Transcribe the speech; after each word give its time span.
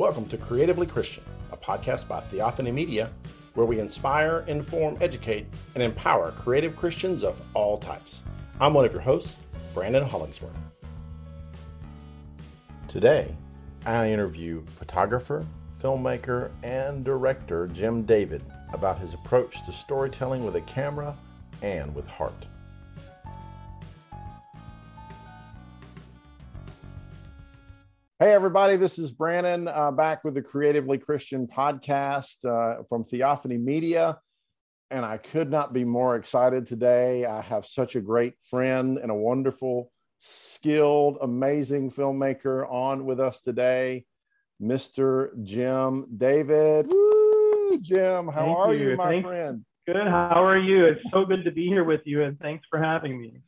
Welcome 0.00 0.24
to 0.28 0.38
Creatively 0.38 0.86
Christian, 0.86 1.24
a 1.52 1.58
podcast 1.58 2.08
by 2.08 2.20
Theophany 2.22 2.72
Media, 2.72 3.10
where 3.52 3.66
we 3.66 3.80
inspire, 3.80 4.46
inform, 4.46 4.96
educate, 5.02 5.44
and 5.74 5.82
empower 5.82 6.32
creative 6.32 6.74
Christians 6.74 7.22
of 7.22 7.42
all 7.52 7.76
types. 7.76 8.22
I'm 8.62 8.72
one 8.72 8.86
of 8.86 8.94
your 8.94 9.02
hosts, 9.02 9.36
Brandon 9.74 10.02
Hollingsworth. 10.02 10.70
Today, 12.88 13.36
I 13.84 14.10
interview 14.10 14.64
photographer, 14.74 15.44
filmmaker, 15.78 16.50
and 16.62 17.04
director 17.04 17.66
Jim 17.66 18.04
David 18.04 18.42
about 18.72 18.98
his 18.98 19.12
approach 19.12 19.66
to 19.66 19.70
storytelling 19.70 20.46
with 20.46 20.56
a 20.56 20.62
camera 20.62 21.14
and 21.60 21.94
with 21.94 22.08
heart. 22.08 22.46
Hey, 28.22 28.34
everybody, 28.34 28.76
this 28.76 28.98
is 28.98 29.10
Brandon 29.10 29.66
uh, 29.66 29.90
back 29.90 30.24
with 30.24 30.34
the 30.34 30.42
Creatively 30.42 30.98
Christian 30.98 31.46
podcast 31.46 32.44
uh, 32.44 32.82
from 32.86 33.02
Theophany 33.02 33.56
Media. 33.56 34.18
And 34.90 35.06
I 35.06 35.16
could 35.16 35.50
not 35.50 35.72
be 35.72 35.84
more 35.84 36.16
excited 36.16 36.66
today. 36.66 37.24
I 37.24 37.40
have 37.40 37.64
such 37.64 37.96
a 37.96 38.00
great 38.02 38.34
friend 38.42 38.98
and 38.98 39.10
a 39.10 39.14
wonderful, 39.14 39.90
skilled, 40.18 41.16
amazing 41.22 41.92
filmmaker 41.92 42.70
on 42.70 43.06
with 43.06 43.20
us 43.20 43.40
today, 43.40 44.04
Mr. 44.62 45.30
Jim 45.42 46.04
David. 46.14 46.88
Woo, 46.92 47.78
Jim, 47.80 48.26
how 48.26 48.44
Thank 48.44 48.58
are 48.58 48.74
you, 48.74 48.90
you 48.90 48.96
my 48.96 49.12
Thanks. 49.12 49.28
friend? 49.28 49.64
Good. 49.86 49.96
How 49.96 50.44
are 50.44 50.58
you? 50.58 50.84
It's 50.84 51.10
so 51.10 51.24
good 51.24 51.42
to 51.44 51.50
be 51.50 51.68
here 51.68 51.84
with 51.84 52.02
you, 52.04 52.22
and 52.24 52.38
thanks 52.38 52.66
for 52.68 52.78
having 52.78 53.18
me. 53.18 53.40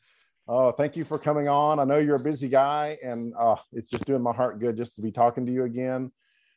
Oh, 0.48 0.72
thank 0.72 0.96
you 0.96 1.04
for 1.04 1.18
coming 1.18 1.48
on. 1.48 1.78
I 1.78 1.84
know 1.84 1.98
you're 1.98 2.16
a 2.16 2.20
busy 2.20 2.48
guy, 2.48 2.98
and 3.02 3.32
uh, 3.38 3.56
it's 3.72 3.88
just 3.88 4.04
doing 4.04 4.22
my 4.22 4.32
heart 4.32 4.58
good 4.58 4.76
just 4.76 4.96
to 4.96 5.02
be 5.02 5.12
talking 5.12 5.46
to 5.46 5.52
you 5.52 5.64
again. 5.64 6.10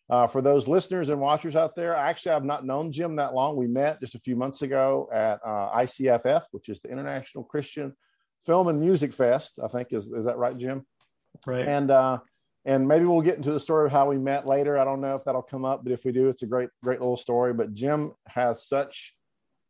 Uh, 0.10 0.28
for 0.28 0.42
those 0.42 0.68
listeners 0.68 1.10
and 1.10 1.20
watchers 1.20 1.56
out 1.56 1.76
there, 1.76 1.96
actually, 1.96 2.32
I've 2.32 2.44
not 2.44 2.66
known 2.66 2.92
Jim 2.92 3.16
that 3.16 3.34
long. 3.34 3.56
We 3.56 3.68
met 3.68 4.00
just 4.00 4.16
a 4.16 4.20
few 4.20 4.36
months 4.36 4.62
ago 4.62 5.10
at 5.14 5.40
uh, 5.46 5.72
ICFF, 5.78 6.44
which 6.52 6.70
is 6.70 6.80
the 6.80 6.90
International 6.90 7.44
Christian 7.44 7.96
Film 8.46 8.68
and 8.68 8.80
Music 8.80 9.14
Fest. 9.14 9.54
I 9.64 9.68
think 9.68 9.90
is 9.92 10.06
is 10.08 10.26
that 10.26 10.38
right, 10.38 10.58
Jim? 10.58 10.86
Right. 11.46 11.68
And 11.68 11.90
uh, 11.90 12.20
and 12.66 12.88
maybe 12.88 13.06
we'll 13.06 13.22
get 13.22 13.38
into 13.38 13.52
the 13.52 13.60
story 13.60 13.86
of 13.86 13.92
how 13.92 14.08
we 14.08 14.18
met 14.18 14.48
later. 14.48 14.78
I 14.78 14.86
don't 14.86 15.02
know 15.02 15.16
if 15.16 15.24
that'll 15.26 15.42
come 15.42 15.66
up, 15.66 15.84
but 15.84 15.92
if 15.92 16.06
we 16.06 16.12
do, 16.12 16.30
it's 16.30 16.44
a 16.44 16.48
great 16.48 16.70
great 16.84 17.00
little 17.00 17.18
story. 17.18 17.54
But 17.54 17.74
Jim 17.74 18.14
has 18.28 18.68
such 18.68 19.16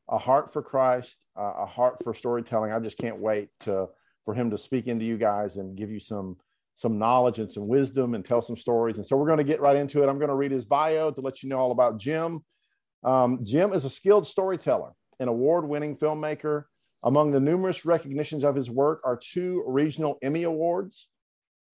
a 0.09 0.17
heart 0.17 0.51
for 0.51 0.61
Christ, 0.61 1.25
uh, 1.37 1.53
a 1.59 1.65
heart 1.65 2.03
for 2.03 2.13
storytelling. 2.13 2.71
I 2.71 2.79
just 2.79 2.97
can't 2.97 3.19
wait 3.19 3.49
to 3.61 3.87
for 4.25 4.33
him 4.33 4.49
to 4.51 4.57
speak 4.57 4.87
into 4.87 5.05
you 5.05 5.17
guys 5.17 5.57
and 5.57 5.77
give 5.77 5.91
you 5.91 5.99
some 5.99 6.37
some 6.77 6.99
knowledge 6.99 7.39
and 7.39 7.49
some 7.49 7.69
wisdom 7.69 8.15
and 8.15 8.25
tell 8.25 8.41
some 8.41 8.57
stories. 8.57 8.97
And 8.97 9.05
so 9.05 9.15
we're 9.15 9.27
going 9.27 9.37
to 9.37 9.45
get 9.45 9.61
right 9.61 9.77
into 9.77 10.03
it. 10.03 10.09
I'm 10.09 10.17
going 10.17 10.29
to 10.29 10.35
read 10.35 10.51
his 10.51 10.65
bio 10.65 11.09
to 11.09 11.21
let 11.21 11.41
you 11.41 11.47
know 11.47 11.57
all 11.57 11.71
about 11.71 11.97
Jim. 11.97 12.43
Um, 13.01 13.39
Jim 13.45 13.71
is 13.71 13.85
a 13.85 13.89
skilled 13.89 14.27
storyteller, 14.27 14.91
an 15.21 15.29
award-winning 15.29 15.95
filmmaker. 15.95 16.65
Among 17.01 17.31
the 17.31 17.39
numerous 17.39 17.85
recognitions 17.85 18.43
of 18.43 18.55
his 18.55 18.69
work 18.69 18.99
are 19.05 19.15
two 19.15 19.63
regional 19.65 20.17
Emmy 20.21 20.43
awards. 20.43 21.07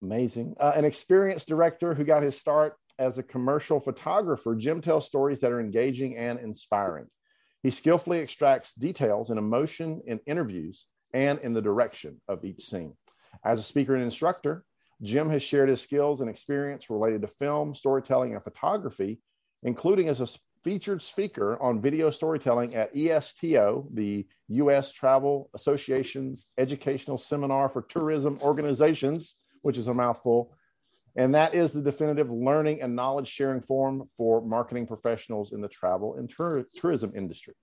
Amazing. 0.02 0.54
Uh, 0.60 0.72
an 0.76 0.84
experienced 0.84 1.48
director 1.48 1.94
who 1.94 2.04
got 2.04 2.22
his 2.22 2.38
start 2.38 2.76
as 2.96 3.18
a 3.18 3.24
commercial 3.24 3.80
photographer. 3.80 4.54
Jim 4.54 4.80
tells 4.80 5.06
stories 5.06 5.40
that 5.40 5.50
are 5.50 5.60
engaging 5.60 6.16
and 6.16 6.38
inspiring. 6.38 7.06
He 7.64 7.70
skillfully 7.70 8.20
extracts 8.20 8.72
details 8.74 9.30
and 9.30 9.38
emotion 9.38 10.02
in 10.06 10.20
interviews 10.26 10.86
and 11.12 11.38
in 11.40 11.52
the 11.52 11.62
direction 11.62 12.20
of 12.28 12.44
each 12.44 12.64
scene. 12.64 12.94
As 13.44 13.58
a 13.58 13.62
speaker 13.62 13.94
and 13.94 14.04
instructor, 14.04 14.64
Jim 15.02 15.28
has 15.30 15.42
shared 15.42 15.68
his 15.68 15.80
skills 15.80 16.20
and 16.20 16.30
experience 16.30 16.88
related 16.88 17.22
to 17.22 17.28
film, 17.28 17.74
storytelling, 17.74 18.34
and 18.34 18.44
photography, 18.44 19.20
including 19.62 20.08
as 20.08 20.20
a 20.20 20.28
featured 20.62 21.02
speaker 21.02 21.60
on 21.60 21.80
video 21.80 22.10
storytelling 22.10 22.74
at 22.74 22.94
ESTO, 22.96 23.88
the 23.92 24.26
U.S. 24.48 24.92
Travel 24.92 25.50
Association's 25.54 26.46
educational 26.56 27.18
seminar 27.18 27.68
for 27.68 27.82
tourism 27.82 28.38
organizations, 28.42 29.34
which 29.62 29.76
is 29.76 29.88
a 29.88 29.94
mouthful. 29.94 30.54
And 31.16 31.34
that 31.34 31.54
is 31.54 31.72
the 31.72 31.82
definitive 31.82 32.30
learning 32.30 32.80
and 32.80 32.96
knowledge 32.96 33.28
sharing 33.28 33.60
forum 33.60 34.08
for 34.16 34.40
marketing 34.40 34.86
professionals 34.86 35.52
in 35.52 35.60
the 35.60 35.68
travel 35.68 36.14
and 36.14 36.30
tour- 36.30 36.64
tourism 36.74 37.12
industry. 37.16 37.54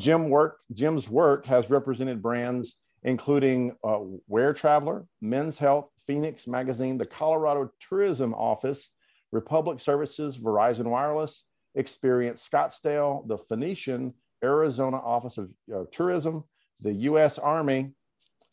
Jim 0.00 0.30
work, 0.30 0.58
Jim's 0.72 1.08
work 1.08 1.46
has 1.46 1.70
represented 1.70 2.22
brands 2.22 2.76
including 3.02 3.76
uh, 3.82 3.98
Where 4.26 4.52
Traveler, 4.52 5.06
Men's 5.20 5.58
Health, 5.58 5.88
Phoenix 6.06 6.46
Magazine, 6.46 6.98
the 6.98 7.06
Colorado 7.06 7.72
Tourism 7.88 8.34
Office, 8.34 8.90
Republic 9.32 9.80
Services, 9.80 10.36
Verizon 10.36 10.86
Wireless, 10.86 11.44
Experience 11.74 12.46
Scottsdale, 12.46 13.26
the 13.28 13.38
Phoenician 13.38 14.12
Arizona 14.42 14.96
Office 14.96 15.38
of 15.38 15.50
uh, 15.74 15.84
Tourism, 15.92 16.44
the 16.80 16.92
U.S. 16.92 17.38
Army, 17.38 17.92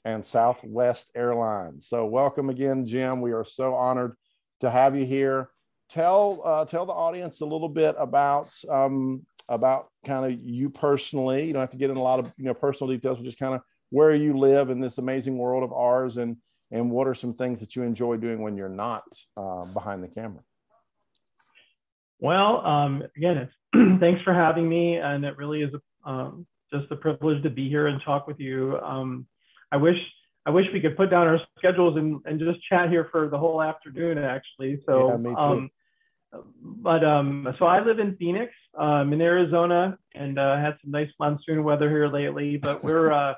and 0.06 0.24
Southwest 0.24 1.10
Airlines. 1.16 1.88
So, 1.88 2.06
welcome 2.06 2.50
again, 2.50 2.86
Jim. 2.86 3.20
We 3.22 3.32
are 3.32 3.46
so 3.46 3.74
honored 3.74 4.16
to 4.62 4.70
have 4.70 4.96
you 4.96 5.06
here. 5.06 5.50
Tell 5.90 6.42
uh, 6.46 6.66
tell 6.66 6.86
the 6.86 6.94
audience 6.94 7.42
a 7.42 7.46
little 7.46 7.70
bit 7.70 7.96
about 7.98 8.50
um, 8.70 9.26
about 9.50 9.90
kind 10.06 10.26
of 10.26 10.40
you 10.40 10.70
personally. 10.70 11.46
You 11.46 11.54
don't 11.54 11.62
have 11.62 11.72
to 11.72 11.78
get 11.78 11.90
in 11.90 11.98
a 11.98 12.02
lot 12.02 12.20
of 12.20 12.34
you 12.38 12.46
know 12.46 12.54
personal 12.54 12.94
details, 12.94 13.18
but 13.18 13.26
just 13.26 13.40
kind 13.40 13.56
of 13.56 13.62
where 13.90 14.14
you 14.14 14.38
live 14.38 14.70
in 14.70 14.80
this 14.80 14.98
amazing 14.98 15.38
world 15.38 15.64
of 15.64 15.72
ours, 15.74 16.18
and 16.18 16.38
and 16.72 16.92
what 16.92 17.08
are 17.08 17.16
some 17.16 17.34
things 17.34 17.60
that 17.60 17.76
you 17.76 17.84
enjoy 17.84 18.18
doing 18.18 18.42
when 18.42 18.58
you're 18.58 18.70
not 18.70 19.04
uh, 19.38 19.66
behind 19.66 20.04
the 20.04 20.08
camera. 20.08 20.42
Well, 22.20 22.66
um, 22.66 23.04
again, 23.16 23.38
it's 23.38 23.54
thanks 24.00 24.22
for 24.24 24.34
having 24.34 24.68
me, 24.68 24.98
and 24.98 25.24
it 25.24 25.38
really 25.38 25.62
is 25.62 25.74
a, 25.74 26.10
um, 26.10 26.48
just 26.74 26.92
a 26.92 26.96
privilege 26.96 27.44
to 27.44 27.50
be 27.50 27.70
here 27.70 27.88
and 27.88 28.02
talk 28.04 28.28
with 28.28 28.40
you. 28.40 28.78
Um, 28.80 29.28
I 29.72 29.78
wish 29.78 29.98
I 30.48 30.50
wish 30.50 30.66
we 30.74 30.80
could 30.80 30.96
put 30.96 31.10
down 31.10 31.28
our 31.28 31.40
schedules 31.58 31.98
and, 31.98 32.22
and 32.26 32.40
just 32.40 32.64
chat 32.70 32.90
here 32.90 33.10
for 33.12 33.28
the 33.28 33.38
whole 33.38 33.62
afternoon, 33.62 34.18
actually. 34.18 34.82
So, 34.86 35.10
Yeah, 35.10 35.18
me 35.18 35.30
too. 35.32 35.36
um, 35.36 35.72
but 36.62 37.04
um, 37.04 37.54
so 37.60 37.66
I 37.66 37.84
live 37.84 38.00
in 38.00 38.16
Phoenix, 38.16 38.54
um, 38.78 39.14
in 39.14 39.22
Arizona, 39.22 39.98
and 40.16 40.40
uh, 40.40 40.58
had 40.58 40.78
some 40.82 40.92
nice 40.92 41.10
monsoon 41.20 41.64
weather 41.64 41.90
here 41.90 42.08
lately. 42.08 42.58
But 42.58 42.84
we're 42.84 43.12
uh, 43.24 43.34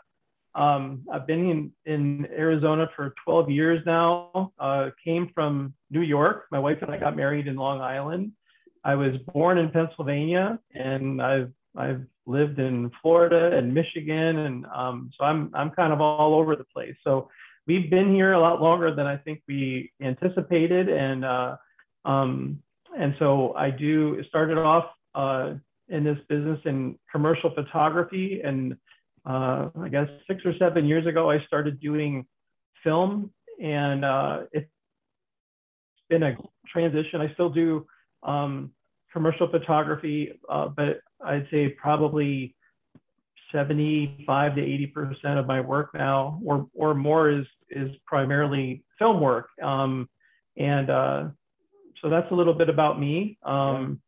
um, 0.56 1.06
I've 1.12 1.28
been 1.28 1.50
in, 1.50 1.72
in 1.86 2.28
Arizona 2.32 2.90
for 2.96 3.14
12 3.24 3.50
years 3.50 3.82
now. 3.86 4.52
Uh, 4.60 4.90
came 5.04 5.32
from 5.34 5.74
New 5.90 6.02
York. 6.02 6.46
My 6.52 6.60
wife 6.60 6.80
and 6.82 6.92
I 6.92 6.98
got 6.98 7.16
married 7.16 7.48
in 7.48 7.56
Long 7.56 7.82
Island. 7.82 8.34
I 8.84 8.96
was 8.96 9.16
born 9.34 9.58
in 9.58 9.72
Pennsylvania, 9.72 10.60
and 10.74 11.22
I've 11.22 11.52
I've 11.76 12.02
lived 12.26 12.60
in 12.60 12.92
Florida 13.02 13.56
and 13.58 13.74
Michigan, 13.74 14.38
and 14.40 14.66
um, 14.74 15.12
so 15.18 15.26
I'm 15.26 15.52
I'm 15.54 15.70
kind 15.72 15.94
of 15.94 16.02
all 16.02 16.36
over 16.36 16.56
the 16.56 16.64
place. 16.64 16.96
So 17.04 17.30
we've 17.68 17.90
been 17.90 18.14
here 18.14 18.34
a 18.34 18.40
lot 18.40 18.62
longer 18.62 18.96
than 18.96 19.06
I 19.06 19.18
think 19.18 19.42
we 19.48 19.92
anticipated, 20.02 20.90
and 20.90 21.26
uh, 21.26 21.58
um, 22.06 22.64
and 22.98 23.16
so 23.20 23.54
I 23.54 23.70
do 23.70 24.24
started 24.30 24.58
off 24.58 24.86
uh, 25.20 25.54
in 25.90 26.04
this 26.04 26.18
business 26.30 26.60
in 26.66 26.98
commercial 27.12 27.54
photography, 27.54 28.42
and 28.44 28.76
uh, 29.26 29.70
I 29.82 29.90
guess 29.90 30.08
six 30.28 30.42
or 30.46 30.54
seven 30.58 30.86
years 30.86 31.06
ago 31.06 31.30
I 31.30 31.44
started 31.46 31.80
doing 31.82 32.26
film, 32.84 33.32
and 33.62 34.06
uh, 34.06 34.42
it's 34.52 34.70
been 36.10 36.24
a 36.24 36.38
transition. 36.72 37.22
I 37.22 37.34
still 37.34 37.50
do 37.50 37.86
um, 38.24 38.72
commercial 39.12 39.50
photography, 39.50 40.40
uh, 40.48 40.68
but 40.70 41.02
I'd 41.26 41.48
say 41.52 41.70
probably 41.70 42.56
75 43.52 44.56
to 44.56 44.62
80 44.62 44.88
percent 44.88 45.40
of 45.40 45.48
my 45.48 45.60
work 45.60 45.90
now, 45.94 46.40
or 46.46 46.68
or 46.74 46.94
more, 46.94 47.30
is 47.30 47.46
is 47.70 47.90
primarily 48.06 48.84
film 48.98 49.20
work. 49.20 49.50
Um, 49.62 50.08
and 50.58 50.90
uh, 50.90 51.24
so 52.02 52.10
that's 52.10 52.32
a 52.32 52.36
little 52.36 52.54
bit 52.54 52.70
about 52.70 53.00
me. 53.00 53.38
Um, 53.44 54.02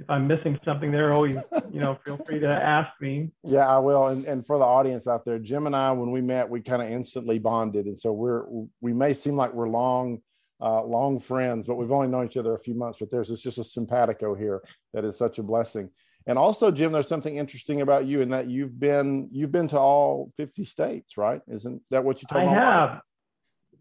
If 0.00 0.08
I'm 0.08 0.28
missing 0.28 0.58
something 0.64 0.92
there, 0.92 1.12
always 1.12 1.36
you 1.70 1.80
know 1.80 1.98
feel 2.04 2.18
free 2.18 2.40
to 2.40 2.48
ask 2.48 2.90
me. 3.00 3.30
Yeah, 3.44 3.66
I 3.66 3.78
will. 3.78 4.08
And 4.08 4.24
and 4.26 4.46
for 4.46 4.58
the 4.58 4.64
audience 4.64 5.06
out 5.06 5.24
there, 5.24 5.38
Jim 5.38 5.66
and 5.66 5.74
I, 5.74 5.90
when 5.92 6.10
we 6.10 6.20
met, 6.20 6.48
we 6.48 6.60
kind 6.60 6.82
of 6.82 6.88
instantly 6.88 7.38
bonded, 7.38 7.86
and 7.86 7.98
so 7.98 8.12
we're 8.12 8.44
we 8.80 8.92
may 8.92 9.14
seem 9.14 9.36
like 9.36 9.52
we're 9.52 9.68
long. 9.68 10.20
Uh, 10.60 10.82
long 10.82 11.20
friends, 11.20 11.66
but 11.68 11.76
we've 11.76 11.92
only 11.92 12.08
known 12.08 12.26
each 12.26 12.36
other 12.36 12.56
a 12.56 12.58
few 12.58 12.74
months. 12.74 12.98
But 12.98 13.12
there's 13.12 13.30
it's 13.30 13.40
just 13.40 13.58
a 13.58 13.62
simpatico 13.62 14.34
here 14.34 14.60
that 14.92 15.04
is 15.04 15.16
such 15.16 15.38
a 15.38 15.42
blessing. 15.44 15.88
And 16.28 16.38
also, 16.38 16.70
Jim, 16.70 16.92
there's 16.92 17.08
something 17.08 17.36
interesting 17.36 17.80
about 17.80 18.06
you 18.06 18.20
in 18.20 18.28
that 18.30 18.50
you've 18.50 18.78
been 18.78 19.28
you've 19.32 19.50
been 19.50 19.68
to 19.68 19.78
all 19.78 20.30
50 20.36 20.64
states, 20.66 21.16
right? 21.16 21.40
Isn't 21.48 21.80
that 21.90 22.04
what 22.04 22.20
you 22.20 22.28
told 22.28 22.44
me? 22.44 22.50
I 22.50 22.54
have. 22.54 23.00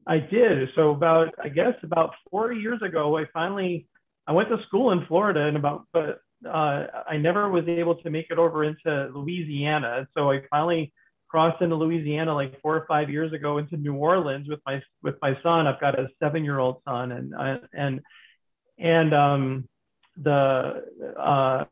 I 0.07 0.19
did. 0.19 0.69
So 0.73 0.91
about 0.91 1.35
I 1.43 1.49
guess 1.49 1.73
about 1.83 2.13
four 2.31 2.53
years 2.53 2.81
ago, 2.81 3.17
I 3.17 3.25
finally 3.33 3.87
I 4.27 4.33
went 4.33 4.49
to 4.49 4.57
school 4.67 4.91
in 4.91 5.05
Florida, 5.07 5.41
and 5.41 5.57
about 5.57 5.87
but 5.93 6.19
uh, 6.45 6.87
I 7.07 7.17
never 7.17 7.49
was 7.49 7.67
able 7.67 7.95
to 7.95 8.09
make 8.09 8.27
it 8.29 8.37
over 8.37 8.63
into 8.63 9.09
Louisiana. 9.13 10.07
So 10.15 10.31
I 10.31 10.41
finally 10.49 10.93
crossed 11.29 11.61
into 11.61 11.75
Louisiana 11.75 12.33
like 12.33 12.59
four 12.61 12.75
or 12.75 12.85
five 12.87 13.09
years 13.09 13.33
ago 13.33 13.57
into 13.57 13.77
New 13.77 13.95
Orleans 13.95 14.47
with 14.47 14.59
my 14.65 14.81
with 15.01 15.15
my 15.21 15.37
son. 15.41 15.67
I've 15.67 15.79
got 15.79 15.97
a 15.97 16.07
seven 16.21 16.43
year 16.43 16.59
old 16.59 16.81
son, 16.85 17.11
and 17.11 17.33
uh, 17.33 17.57
and 17.73 18.01
and 18.77 19.13
um, 19.13 19.69
the 20.21 20.83
uh, 21.17 21.65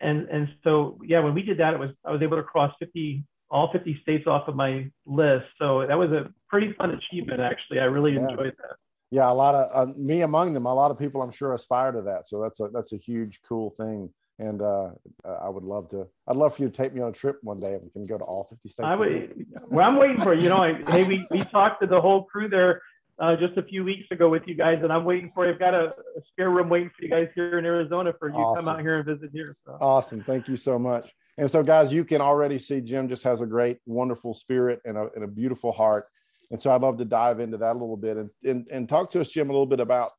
and 0.00 0.28
and 0.28 0.48
so 0.64 0.98
yeah, 1.04 1.20
when 1.20 1.34
we 1.34 1.42
did 1.42 1.58
that, 1.58 1.74
it 1.74 1.80
was 1.80 1.90
I 2.04 2.10
was 2.10 2.22
able 2.22 2.36
to 2.36 2.42
cross 2.42 2.74
50 2.78 3.24
all 3.52 3.70
50 3.70 4.00
states 4.00 4.26
off 4.26 4.48
of 4.48 4.56
my 4.56 4.90
list. 5.04 5.44
So 5.58 5.86
that 5.86 5.98
was 5.98 6.10
a 6.10 6.32
pretty 6.48 6.72
fun 6.72 6.90
achievement, 6.90 7.40
actually. 7.40 7.80
I 7.80 7.84
really 7.84 8.14
yeah. 8.14 8.26
enjoyed 8.26 8.54
that. 8.56 8.76
Yeah, 9.12 9.30
a 9.30 9.34
lot 9.34 9.54
of 9.54 9.88
uh, 9.88 9.92
me 9.94 10.22
among 10.22 10.54
them. 10.54 10.64
A 10.64 10.72
lot 10.72 10.90
of 10.90 10.98
people, 10.98 11.20
I'm 11.20 11.30
sure, 11.30 11.52
aspire 11.52 11.92
to 11.92 12.00
that. 12.00 12.26
So 12.26 12.40
that's 12.40 12.60
a 12.60 12.68
that's 12.72 12.94
a 12.94 12.96
huge, 12.96 13.40
cool 13.46 13.74
thing. 13.76 14.08
And 14.38 14.62
uh, 14.62 14.92
I 15.24 15.50
would 15.50 15.64
love 15.64 15.90
to. 15.90 16.08
I'd 16.26 16.36
love 16.36 16.56
for 16.56 16.62
you 16.62 16.70
to 16.70 16.74
take 16.74 16.94
me 16.94 17.02
on 17.02 17.10
a 17.10 17.12
trip 17.12 17.38
one 17.42 17.60
day, 17.60 17.74
and 17.74 17.82
we 17.82 17.90
can 17.90 18.06
go 18.06 18.16
to 18.16 18.24
all 18.24 18.44
50 18.44 18.68
states. 18.70 18.86
I 18.86 18.96
would. 18.96 19.46
well, 19.68 19.86
I'm 19.86 19.98
waiting 19.98 20.18
for 20.22 20.32
you. 20.32 20.44
You 20.44 20.48
know, 20.48 20.64
I, 20.64 20.82
hey, 20.90 21.04
we 21.04 21.26
we 21.30 21.44
talked 21.44 21.82
to 21.82 21.86
the 21.86 22.00
whole 22.00 22.24
crew 22.24 22.48
there 22.48 22.80
uh, 23.18 23.36
just 23.36 23.58
a 23.58 23.62
few 23.62 23.84
weeks 23.84 24.10
ago 24.10 24.30
with 24.30 24.44
you 24.46 24.54
guys, 24.54 24.78
and 24.82 24.90
I'm 24.90 25.04
waiting 25.04 25.30
for 25.34 25.46
you. 25.46 25.52
I've 25.52 25.58
got 25.58 25.74
a, 25.74 25.88
a 26.16 26.22
spare 26.28 26.48
room 26.48 26.70
waiting 26.70 26.90
for 26.96 27.04
you 27.04 27.10
guys 27.10 27.28
here 27.34 27.58
in 27.58 27.66
Arizona 27.66 28.14
for 28.18 28.30
you 28.30 28.36
awesome. 28.36 28.64
to 28.64 28.70
come 28.70 28.78
out 28.78 28.80
here 28.80 28.96
and 28.96 29.04
visit 29.04 29.28
here. 29.30 29.58
So. 29.66 29.76
Awesome. 29.78 30.24
Thank 30.24 30.48
you 30.48 30.56
so 30.56 30.78
much. 30.78 31.12
And 31.36 31.50
so, 31.50 31.62
guys, 31.62 31.92
you 31.92 32.06
can 32.06 32.22
already 32.22 32.58
see 32.58 32.80
Jim 32.80 33.08
just 33.08 33.24
has 33.24 33.42
a 33.42 33.46
great, 33.46 33.78
wonderful 33.84 34.32
spirit 34.32 34.80
and 34.86 34.96
a, 34.96 35.08
and 35.14 35.22
a 35.22 35.28
beautiful 35.28 35.72
heart. 35.72 36.06
And 36.52 36.60
so, 36.60 36.70
I'd 36.70 36.82
love 36.82 36.98
to 36.98 37.04
dive 37.04 37.40
into 37.40 37.56
that 37.56 37.72
a 37.72 37.78
little 37.78 37.96
bit 37.96 38.16
and, 38.16 38.30
and, 38.44 38.68
and 38.70 38.88
talk 38.88 39.10
to 39.12 39.20
us, 39.20 39.30
Jim, 39.30 39.50
a 39.50 39.52
little 39.52 39.66
bit 39.66 39.80
about 39.80 40.12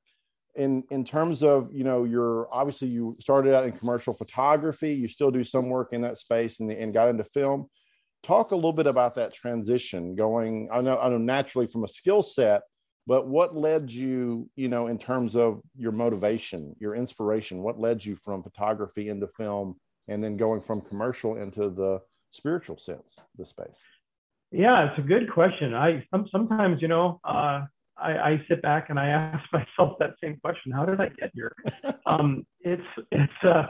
in 0.56 0.84
in 0.92 1.04
terms 1.04 1.42
of 1.42 1.70
you 1.74 1.84
know 1.84 2.04
your 2.04 2.48
obviously 2.54 2.88
you 2.88 3.16
started 3.20 3.56
out 3.56 3.66
in 3.66 3.72
commercial 3.72 4.14
photography. 4.14 4.94
You 4.94 5.08
still 5.08 5.32
do 5.32 5.44
some 5.44 5.70
work 5.70 5.94
in 5.94 6.02
that 6.02 6.18
space 6.18 6.60
and, 6.60 6.72
and 6.72 6.94
got 6.94 7.10
into 7.10 7.24
film. 7.24 7.70
Talk 8.24 8.52
a 8.52 8.56
little 8.56 8.74
bit 8.74 8.88
about 8.88 9.16
that 9.16 9.34
transition 9.34 10.16
going 10.16 10.70
i 10.72 10.80
know 10.80 10.98
i 10.98 11.10
know 11.10 11.18
naturally 11.18 11.68
from 11.68 11.84
a 11.84 11.90
skill 11.90 12.22
set 12.22 12.62
but 13.06 13.28
what 13.28 13.54
led 13.54 13.92
you 13.92 14.50
you 14.56 14.70
know 14.70 14.88
in 14.88 14.98
terms 14.98 15.36
of 15.36 15.62
your 15.76 15.92
motivation 15.92 16.74
your 16.80 16.96
inspiration 16.96 17.62
what 17.62 17.80
led 17.80 18.04
you 18.04 18.16
from 18.16 18.42
photography 18.42 19.10
into 19.10 19.28
film 19.28 19.76
and 20.08 20.24
then 20.24 20.38
going 20.38 20.62
from 20.62 20.80
commercial 20.80 21.36
into 21.36 21.70
the 21.70 22.00
spiritual 22.32 22.78
sense 22.78 23.16
the 23.38 23.46
space 23.46 23.82
yeah 24.54 24.90
it's 24.90 25.00
a 25.00 25.02
good 25.02 25.30
question 25.32 25.74
i 25.74 26.06
sometimes 26.32 26.82
you 26.82 26.88
know 26.88 27.20
uh, 27.26 27.66
I, 27.98 28.12
I, 28.12 28.46
sit 28.48 28.62
back 28.62 28.90
and 28.90 29.00
i 29.00 29.08
ask 29.08 29.44
myself 29.54 29.98
that 30.00 30.12
same 30.22 30.38
question 30.42 30.72
how 30.72 30.86
did 30.86 31.02
i 31.02 31.10
get 31.10 31.32
here 31.34 31.56
um, 32.06 32.46
it's 32.62 32.82
it's 33.12 33.44
uh, 33.44 33.64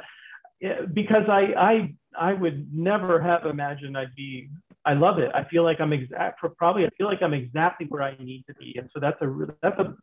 because 0.93 1.23
I, 1.29 1.53
I 1.57 1.93
I 2.17 2.33
would 2.33 2.73
never 2.73 3.21
have 3.21 3.45
imagined 3.45 3.97
I'd 3.97 4.15
be. 4.15 4.49
I 4.85 4.93
love 4.93 5.17
it. 5.17 5.31
I 5.33 5.45
feel 5.45 5.63
like 5.63 5.79
I'm 5.79 5.93
exact. 5.93 6.41
Probably 6.57 6.85
I 6.85 6.89
feel 6.97 7.07
like 7.07 7.21
I'm 7.21 7.33
exactly 7.33 7.87
where 7.89 8.03
I 8.03 8.15
need 8.17 8.43
to 8.47 8.53
be, 8.55 8.75
and 8.77 8.89
so 8.93 8.99
that's 8.99 9.21
a 9.21 9.47
that's 9.61 9.79
a 9.79 9.95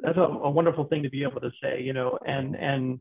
that's 0.00 0.16
a, 0.16 0.20
a 0.20 0.50
wonderful 0.50 0.84
thing 0.84 1.02
to 1.02 1.10
be 1.10 1.22
able 1.22 1.40
to 1.40 1.50
say, 1.62 1.82
you 1.82 1.92
know, 1.92 2.18
and 2.26 2.54
and 2.56 3.00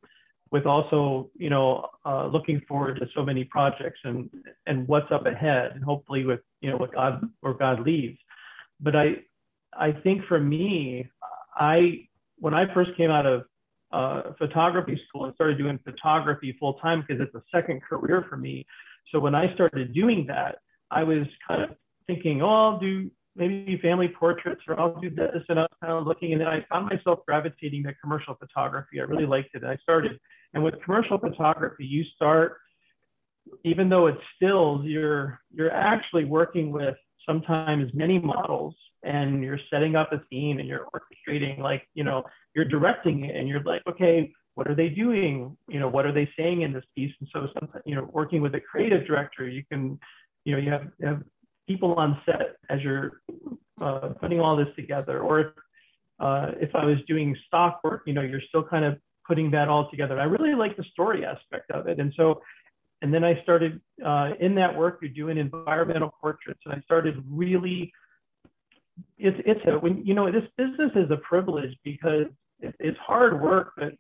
with 0.52 0.66
also 0.66 1.30
you 1.36 1.50
know 1.50 1.88
uh, 2.06 2.28
looking 2.28 2.62
forward 2.68 3.00
to 3.00 3.08
so 3.16 3.24
many 3.24 3.44
projects 3.44 4.00
and 4.04 4.30
and 4.66 4.88
what's 4.88 5.12
up 5.12 5.26
ahead 5.26 5.72
and 5.74 5.84
hopefully 5.84 6.26
with 6.26 6.40
you 6.62 6.70
know 6.70 6.78
what 6.78 6.94
god 6.94 7.22
or 7.42 7.54
god 7.54 7.80
leads 7.82 8.18
but 8.80 8.96
i 8.96 9.16
i 9.74 9.92
think 9.92 10.22
for 10.26 10.40
me 10.40 11.10
i 11.56 12.00
when 12.40 12.54
i 12.54 12.72
first 12.74 12.96
came 12.98 13.12
out 13.12 13.26
of 13.26 13.44
uh, 13.94 14.34
photography 14.38 15.00
school 15.08 15.26
and 15.26 15.34
started 15.36 15.58
doing 15.58 15.80
photography 15.86 16.56
full 16.60 16.74
time 16.76 17.06
because 17.08 17.22
it's 17.22 17.34
a 17.36 17.44
second 17.56 17.82
career 17.82 18.26
for 18.30 18.36
me 18.38 18.66
so 19.12 19.20
when 19.20 19.34
i 19.34 19.54
started 19.54 19.94
doing 19.94 20.26
that 20.28 20.58
i 20.92 21.04
was 21.04 21.26
kind 21.48 21.62
of 21.62 21.70
thinking 22.06 22.42
oh 22.42 22.72
i'll 22.72 22.80
do 22.80 23.10
maybe 23.38 23.80
family 23.82 24.08
portraits 24.08 24.62
or 24.68 24.80
I'll 24.80 25.00
do 25.00 25.10
this 25.10 25.44
and 25.48 25.60
I 25.60 25.64
was 25.64 25.78
kind 25.80 25.94
of 25.94 26.08
looking 26.08 26.34
and 26.34 26.42
then 26.42 26.48
I 26.48 26.66
found 26.70 26.88
myself 26.88 27.20
gravitating 27.26 27.84
to 27.84 27.94
commercial 28.02 28.34
photography. 28.34 29.00
I 29.00 29.04
really 29.04 29.28
liked 29.28 29.50
it. 29.54 29.62
And 29.62 29.72
I 29.72 29.78
started 29.78 30.20
and 30.54 30.64
with 30.64 30.76
commercial 30.84 31.18
photography, 31.18 31.86
you 31.86 32.04
start, 32.16 32.58
even 33.64 33.90
though 33.90 34.08
it's 34.08 34.22
stills, 34.36 34.86
you're 34.86 35.40
you're 35.54 35.72
actually 35.72 36.26
working 36.26 36.72
with 36.72 36.96
sometimes 37.28 37.92
many 37.94 38.20
models 38.20 38.76
and 39.04 39.44
you're 39.44 39.60
setting 39.70 39.96
up 39.96 40.12
a 40.12 40.22
scene 40.30 40.60
and 40.60 40.68
you're 40.68 40.88
orchestrating 40.96 41.60
like, 41.60 41.88
you 41.94 42.04
know, 42.04 42.24
you're 42.56 42.66
directing 42.66 43.26
it 43.26 43.36
and 43.36 43.48
you're 43.48 43.64
like, 43.64 43.82
okay, 43.88 44.32
what 44.56 44.68
are 44.68 44.76
they 44.76 44.90
doing? 44.90 45.56
You 45.70 45.80
know, 45.80 45.88
what 45.88 46.06
are 46.06 46.12
they 46.12 46.28
saying 46.38 46.64
in 46.64 46.74
this 46.74 46.84
piece? 46.96 47.14
And 47.20 47.30
so 47.32 47.48
sometimes, 47.54 47.84
you 47.86 47.96
know, 47.96 48.10
working 48.12 48.42
with 48.42 48.56
a 48.56 48.60
creative 48.60 49.06
director, 49.06 49.48
you 49.48 49.64
can, 49.72 50.00
you 50.46 50.54
know, 50.54 50.58
you 50.58 50.72
have, 50.72 50.88
you 51.00 51.08
have 51.08 51.22
people 51.68 51.94
on 51.94 52.20
set 52.26 52.56
as 52.70 52.82
you're 52.82 53.22
uh, 53.80 54.10
putting 54.20 54.40
all 54.40 54.56
this 54.56 54.74
together. 54.76 55.20
Or 55.20 55.40
if, 55.42 55.48
uh, 56.20 56.52
if 56.60 56.74
I 56.74 56.86
was 56.86 56.98
doing 57.08 57.38
stock 57.46 57.82
work, 57.84 58.02
you 58.08 58.14
know, 58.14 58.22
you're 58.22 58.42
still 58.50 58.64
kind 58.64 58.84
of 58.84 58.98
putting 59.27 59.51
that 59.51 59.68
all 59.68 59.89
together. 59.89 60.19
I 60.19 60.24
really 60.24 60.56
like 60.56 60.77
the 60.77 60.85
story 60.91 61.25
aspect 61.25 61.69
of 61.71 61.88
it. 61.88 62.00
And 62.00 62.13
so, 62.15 62.41
and 63.01 63.13
then 63.13 63.24
I 63.24 63.41
started 63.44 63.79
uh, 64.03 64.31
in 64.39 64.56
that 64.56 64.75
work, 64.75 65.00
you're 65.01 65.12
doing 65.12 65.38
environmental 65.38 66.13
portraits. 66.19 66.62
And 66.65 66.74
I 66.74 66.81
started 66.81 67.24
really, 67.29 67.91
it's, 69.18 69.38
it's 69.45 69.62
a, 69.68 69.77
when, 69.77 70.06
you 70.06 70.13
know, 70.13 70.31
this 70.31 70.50
business 70.57 70.91
is 70.95 71.12
a 71.12 71.18
privilege 71.18 71.77
because 71.83 72.25
it, 72.59 72.75
it's 72.79 72.97
hard 73.06 73.39
work, 73.39 73.74
but 73.77 73.94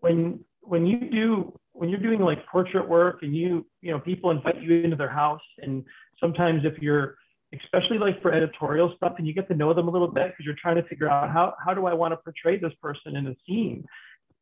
when, 0.00 0.44
when 0.60 0.86
you 0.86 1.10
do, 1.10 1.58
when 1.72 1.88
you're 1.88 2.00
doing 2.00 2.20
like 2.20 2.46
portrait 2.46 2.88
work 2.88 3.22
and 3.22 3.34
you, 3.34 3.66
you 3.80 3.90
know, 3.90 3.98
people 3.98 4.30
invite 4.30 4.62
you 4.62 4.82
into 4.82 4.96
their 4.96 5.10
house 5.10 5.42
and 5.58 5.84
sometimes 6.20 6.62
if 6.64 6.80
you're, 6.80 7.16
especially 7.62 7.98
like 7.98 8.20
for 8.22 8.32
editorial 8.32 8.92
stuff 8.96 9.14
and 9.18 9.26
you 9.26 9.32
get 9.32 9.48
to 9.48 9.54
know 9.54 9.72
them 9.74 9.88
a 9.88 9.90
little 9.90 10.08
bit 10.08 10.28
because 10.28 10.44
you're 10.44 10.56
trying 10.60 10.76
to 10.76 10.82
figure 10.88 11.08
out 11.08 11.30
how, 11.30 11.54
how 11.64 11.74
do 11.74 11.86
I 11.86 11.94
want 11.94 12.12
to 12.12 12.16
portray 12.16 12.58
this 12.58 12.72
person 12.80 13.16
in 13.16 13.26
a 13.26 13.34
scene? 13.46 13.84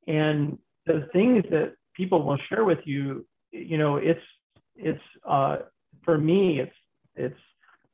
And 0.06 0.58
the 0.87 1.08
things 1.12 1.44
that 1.50 1.75
people 1.94 2.22
will 2.25 2.38
share 2.49 2.64
with 2.64 2.78
you 2.84 3.26
you 3.50 3.78
know 3.78 3.96
it's 3.96 4.20
it's 4.76 5.00
uh, 5.28 5.58
for 6.04 6.19
me 6.19 6.60
it's 6.60 6.75
it's 7.14 7.38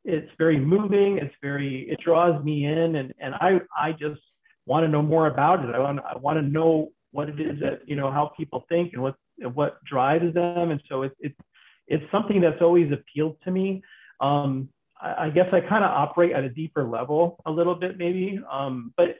it's 0.05 0.31
very 0.38 0.58
moving. 0.58 1.19
It's 1.19 1.34
very 1.43 1.87
it 1.90 2.00
draws 2.00 2.43
me 2.43 2.64
in. 2.64 2.96
And 2.96 3.12
and 3.20 3.34
i 3.34 3.60
i 3.76 3.93
just 3.93 4.20
want 4.66 4.84
to 4.84 4.88
know 4.88 5.02
more 5.02 5.26
about 5.26 5.64
it. 5.64 5.75
I 5.75 5.78
want 5.78 6.00
i 6.00 6.16
want 6.16 6.38
to 6.38 6.43
know 6.43 6.90
what 7.10 7.28
it 7.28 7.40
is 7.40 7.60
that 7.60 7.81
you 7.87 7.96
know 7.96 8.10
how 8.10 8.32
people 8.37 8.64
think 8.69 8.93
and 8.94 9.02
what 9.02 9.16
what 9.55 9.82
drives 9.84 10.32
them. 10.34 10.70
And 10.70 10.81
so 10.88 11.02
it's 11.02 11.14
it's 11.20 11.38
it's 11.87 12.05
something 12.10 12.40
that's 12.40 12.62
always 12.62 12.90
appealed 12.93 13.37
to 13.44 13.50
me. 13.50 13.82
Um 14.20 14.69
i, 15.00 15.26
I 15.26 15.31
guess 15.31 15.49
i 15.52 15.60
kind 15.60 15.84
of 15.84 15.90
operate 15.90 16.32
at 16.32 16.44
a 16.44 16.49
deeper 16.49 16.84
level 16.84 17.40
a 17.44 17.50
little 17.50 17.75
bit 17.75 17.99
maybe. 17.99 18.40
Um 18.50 18.94
but 18.96 19.16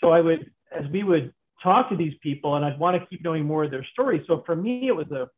so 0.00 0.10
i 0.10 0.20
would 0.20 0.50
as 0.76 0.90
we 0.90 1.04
would 1.04 1.32
talk 1.64 1.88
to 1.88 1.96
these 1.96 2.14
people 2.22 2.54
and 2.54 2.64
I'd 2.64 2.78
want 2.78 3.00
to 3.00 3.06
keep 3.06 3.24
knowing 3.24 3.44
more 3.44 3.64
of 3.64 3.70
their 3.72 3.86
stories. 3.92 4.22
So 4.28 4.44
for 4.46 4.54
me, 4.54 4.86
it 4.86 4.92
was 4.94 5.10
a, 5.10 5.28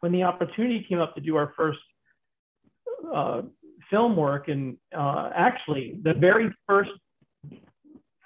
when 0.00 0.12
the 0.12 0.22
opportunity 0.22 0.86
came 0.88 1.00
up 1.00 1.14
to 1.16 1.20
do 1.20 1.36
our 1.36 1.52
first 1.56 1.80
uh, 3.12 3.42
film 3.90 4.16
work, 4.16 4.48
and 4.48 4.76
uh, 4.96 5.30
actually 5.34 5.98
the 6.02 6.14
very 6.14 6.50
first 6.66 6.90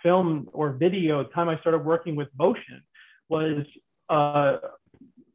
film 0.02 0.48
or 0.52 0.72
video 0.72 1.24
time 1.24 1.48
I 1.48 1.58
started 1.60 1.84
working 1.84 2.14
with 2.14 2.28
motion 2.38 2.82
was 3.28 3.64
uh, 4.08 4.58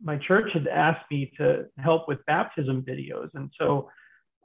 my 0.01 0.17
church 0.17 0.49
had 0.53 0.67
asked 0.67 1.05
me 1.11 1.31
to 1.37 1.65
help 1.77 2.07
with 2.07 2.25
baptism 2.25 2.83
videos. 2.83 3.29
And 3.33 3.51
so, 3.59 3.89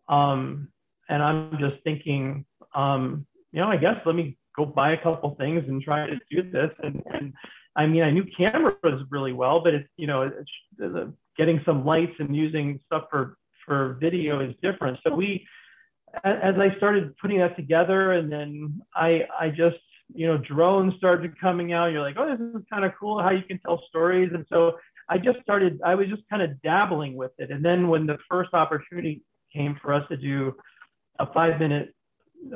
um, 0.08 0.68
and 1.08 1.22
I'm 1.22 1.56
just 1.60 1.76
thinking, 1.84 2.44
um, 2.74 3.26
you 3.52 3.60
know, 3.60 3.68
I 3.68 3.76
guess 3.76 3.96
let 4.04 4.16
me 4.16 4.36
go 4.56 4.64
buy 4.64 4.92
a 4.92 5.02
couple 5.02 5.34
things 5.36 5.64
and 5.68 5.82
try 5.82 6.06
to 6.06 6.16
do 6.30 6.50
this. 6.50 6.70
And, 6.82 7.02
and 7.12 7.32
I 7.76 7.86
mean, 7.86 8.02
I 8.02 8.10
knew 8.10 8.24
cameras 8.36 9.02
really 9.10 9.32
well, 9.32 9.60
but 9.62 9.74
it's, 9.74 9.88
you 9.96 10.06
know, 10.06 10.22
it's, 10.22 11.10
getting 11.36 11.60
some 11.66 11.84
lights 11.84 12.14
and 12.18 12.34
using 12.34 12.80
stuff 12.86 13.04
for, 13.10 13.36
for 13.66 13.98
video 14.00 14.40
is 14.40 14.54
different. 14.62 14.98
So 15.06 15.14
we, 15.14 15.46
as 16.24 16.54
I 16.58 16.74
started 16.78 17.14
putting 17.18 17.40
that 17.40 17.56
together 17.56 18.12
and 18.12 18.32
then 18.32 18.80
I, 18.94 19.24
I 19.38 19.50
just, 19.50 19.76
you 20.14 20.26
know, 20.26 20.38
drones 20.38 20.94
started 20.96 21.38
coming 21.38 21.72
out. 21.72 21.86
You're 21.86 22.00
like, 22.00 22.16
oh, 22.18 22.30
this 22.30 22.40
is 22.40 22.66
kind 22.72 22.84
of 22.84 22.92
cool 22.98 23.20
how 23.20 23.30
you 23.30 23.42
can 23.42 23.58
tell 23.58 23.82
stories. 23.88 24.30
And 24.32 24.46
so 24.48 24.78
I 25.08 25.18
just 25.18 25.40
started, 25.42 25.80
I 25.84 25.94
was 25.94 26.08
just 26.08 26.22
kind 26.30 26.42
of 26.42 26.60
dabbling 26.62 27.16
with 27.16 27.32
it. 27.38 27.50
And 27.50 27.64
then 27.64 27.88
when 27.88 28.06
the 28.06 28.18
first 28.30 28.54
opportunity 28.54 29.22
came 29.52 29.78
for 29.82 29.92
us 29.92 30.04
to 30.08 30.16
do 30.16 30.54
a 31.18 31.32
five 31.32 31.58
minute 31.58 31.94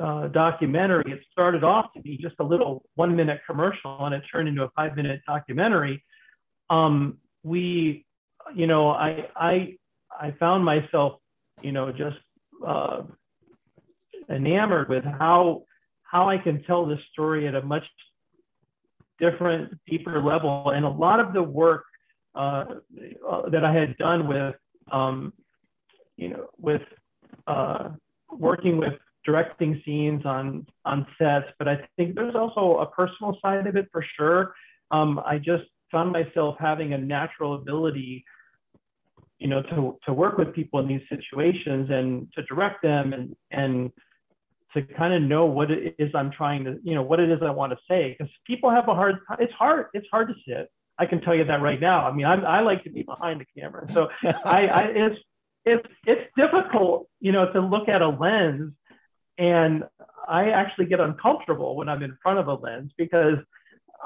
uh, 0.01 0.27
documentary, 0.27 1.11
it 1.11 1.19
started 1.31 1.63
off 1.63 1.93
to 1.93 2.01
be 2.01 2.17
just 2.17 2.35
a 2.39 2.43
little 2.43 2.83
one 2.95 3.15
minute 3.15 3.41
commercial 3.45 4.05
and 4.05 4.15
it 4.15 4.23
turned 4.31 4.47
into 4.47 4.63
a 4.63 4.69
five 4.75 4.95
minute 4.95 5.21
documentary. 5.27 6.03
Um, 6.69 7.17
we, 7.43 8.05
you 8.55 8.67
know, 8.67 8.89
I, 8.89 9.27
I, 9.35 9.77
I 10.19 10.31
found 10.39 10.63
myself, 10.63 11.19
you 11.61 11.71
know, 11.71 11.91
just 11.91 12.17
uh, 12.65 13.01
enamored 14.29 14.89
with 14.89 15.03
how, 15.03 15.63
how 16.03 16.29
I 16.29 16.37
can 16.37 16.63
tell 16.63 16.85
this 16.85 16.99
story 17.11 17.47
at 17.47 17.55
a 17.55 17.61
much 17.61 17.83
different, 19.19 19.77
deeper 19.87 20.21
level. 20.21 20.71
And 20.73 20.85
a 20.85 20.89
lot 20.89 21.19
of 21.19 21.33
the 21.33 21.43
work 21.43 21.85
uh, 22.33 22.63
uh 23.29 23.49
that 23.49 23.65
I 23.65 23.73
had 23.73 23.97
done 23.97 24.25
with, 24.25 24.55
um, 24.89 25.33
you 26.15 26.29
know, 26.29 26.47
with 26.57 26.81
uh, 27.45 27.89
working 28.29 28.77
with 28.77 28.93
directing 29.25 29.81
scenes 29.85 30.25
on 30.25 30.65
on 30.85 31.05
sets, 31.17 31.47
but 31.59 31.67
I 31.67 31.87
think 31.97 32.15
there's 32.15 32.35
also 32.35 32.79
a 32.79 32.87
personal 32.87 33.37
side 33.41 33.67
of 33.67 33.75
it 33.75 33.87
for 33.91 34.03
sure. 34.17 34.53
um, 34.91 35.19
I 35.25 35.37
just 35.37 35.63
found 35.91 36.11
myself 36.11 36.55
having 36.59 36.93
a 36.93 36.97
natural 36.97 37.55
ability, 37.55 38.23
you 39.39 39.47
know, 39.47 39.61
to 39.61 39.97
to 40.05 40.13
work 40.13 40.37
with 40.37 40.53
people 40.53 40.79
in 40.79 40.87
these 40.87 41.07
situations 41.09 41.89
and 41.89 42.31
to 42.33 42.43
direct 42.43 42.81
them 42.81 43.13
and 43.13 43.35
and 43.51 43.91
to 44.73 44.81
kind 44.81 45.13
of 45.13 45.21
know 45.21 45.45
what 45.45 45.69
it 45.69 45.95
is 45.99 46.11
I'm 46.15 46.31
trying 46.31 46.63
to, 46.63 46.79
you 46.83 46.95
know, 46.95 47.01
what 47.01 47.19
it 47.19 47.29
is 47.29 47.39
I 47.41 47.51
want 47.51 47.73
to 47.73 47.79
say. 47.89 48.15
Because 48.17 48.31
people 48.47 48.69
have 48.69 48.87
a 48.87 48.95
hard, 48.95 49.17
it's 49.39 49.53
hard, 49.53 49.87
it's 49.93 50.07
hard 50.11 50.29
to 50.29 50.35
sit. 50.47 50.71
I 50.97 51.05
can 51.05 51.19
tell 51.21 51.35
you 51.35 51.43
that 51.45 51.61
right 51.61 51.79
now. 51.79 52.07
I 52.07 52.13
mean, 52.13 52.25
I'm, 52.25 52.45
I 52.45 52.61
like 52.61 52.83
to 52.83 52.89
be 52.89 53.03
behind 53.03 53.41
the 53.41 53.45
camera, 53.59 53.87
so 53.91 54.09
I, 54.23 54.67
I 54.67 54.81
it's 54.83 55.19
it's 55.65 55.87
it's 56.05 56.21
difficult, 56.37 57.07
you 57.19 57.31
know, 57.31 57.51
to 57.51 57.59
look 57.59 57.89
at 57.89 58.01
a 58.01 58.09
lens, 58.09 58.73
and 59.37 59.83
I 60.27 60.49
actually 60.49 60.85
get 60.85 60.99
uncomfortable 60.99 61.75
when 61.75 61.89
I'm 61.89 62.03
in 62.03 62.17
front 62.21 62.39
of 62.39 62.47
a 62.47 62.53
lens 62.53 62.91
because 62.97 63.37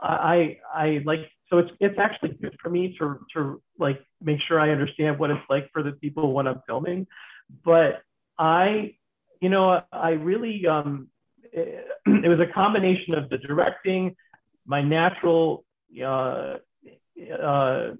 I 0.01 0.57
I 0.73 1.01
like 1.05 1.29
so 1.49 1.59
it's 1.59 1.71
it's 1.79 1.99
actually 1.99 2.37
good 2.41 2.55
for 2.61 2.69
me 2.69 2.95
to 2.99 3.19
to 3.35 3.61
like 3.79 4.01
make 4.21 4.39
sure 4.47 4.59
I 4.59 4.71
understand 4.71 5.19
what 5.19 5.29
it's 5.29 5.41
like 5.49 5.69
for 5.71 5.83
the 5.83 5.91
people 5.93 6.33
when 6.33 6.47
I'm 6.47 6.61
filming, 6.67 7.07
but 7.63 8.01
I 8.37 8.95
you 9.41 9.49
know 9.49 9.81
I 9.91 10.11
really 10.11 10.65
um 10.67 11.09
it, 11.51 11.85
it 12.05 12.27
was 12.27 12.39
a 12.39 12.51
combination 12.53 13.13
of 13.13 13.29
the 13.29 13.37
directing, 13.37 14.15
my 14.65 14.81
natural 14.81 15.63
uh, 16.03 16.55
uh, 17.41 17.91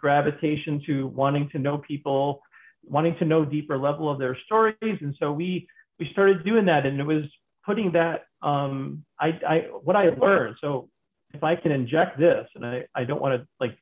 gravitation 0.00 0.82
to 0.86 1.06
wanting 1.08 1.48
to 1.50 1.58
know 1.58 1.78
people, 1.78 2.42
wanting 2.82 3.16
to 3.18 3.24
know 3.24 3.44
deeper 3.44 3.78
level 3.78 4.10
of 4.10 4.18
their 4.18 4.36
stories, 4.44 4.76
and 4.82 5.14
so 5.18 5.32
we 5.32 5.66
we 5.98 6.08
started 6.12 6.44
doing 6.44 6.66
that, 6.66 6.86
and 6.86 7.00
it 7.00 7.04
was 7.06 7.24
putting 7.64 7.92
that 7.92 8.24
um, 8.42 9.04
I, 9.18 9.28
I 9.48 9.58
what 9.82 9.96
I 9.96 10.10
learned. 10.10 10.56
So 10.60 10.88
if 11.32 11.42
I 11.42 11.56
can 11.56 11.72
inject 11.72 12.18
this, 12.18 12.46
and 12.54 12.64
I, 12.64 12.84
I 12.94 13.04
don't 13.04 13.20
want 13.20 13.40
to 13.40 13.48
like 13.60 13.76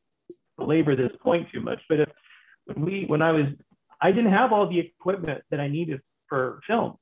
belabor 0.59 0.97
this 0.97 1.12
point 1.23 1.49
too 1.52 1.61
much, 1.61 1.81
but 1.88 2.00
if 2.00 2.09
when 2.66 2.85
we 2.85 3.04
when 3.07 3.23
I 3.23 3.33
was 3.33 3.47
I 4.00 4.11
didn't 4.11 4.33
have 4.33 4.52
all 4.52 4.69
the 4.69 4.78
equipment 4.78 5.42
that 5.50 5.61
I 5.61 5.69
needed 5.69 6.00
for 6.28 6.61
film. 6.66 6.97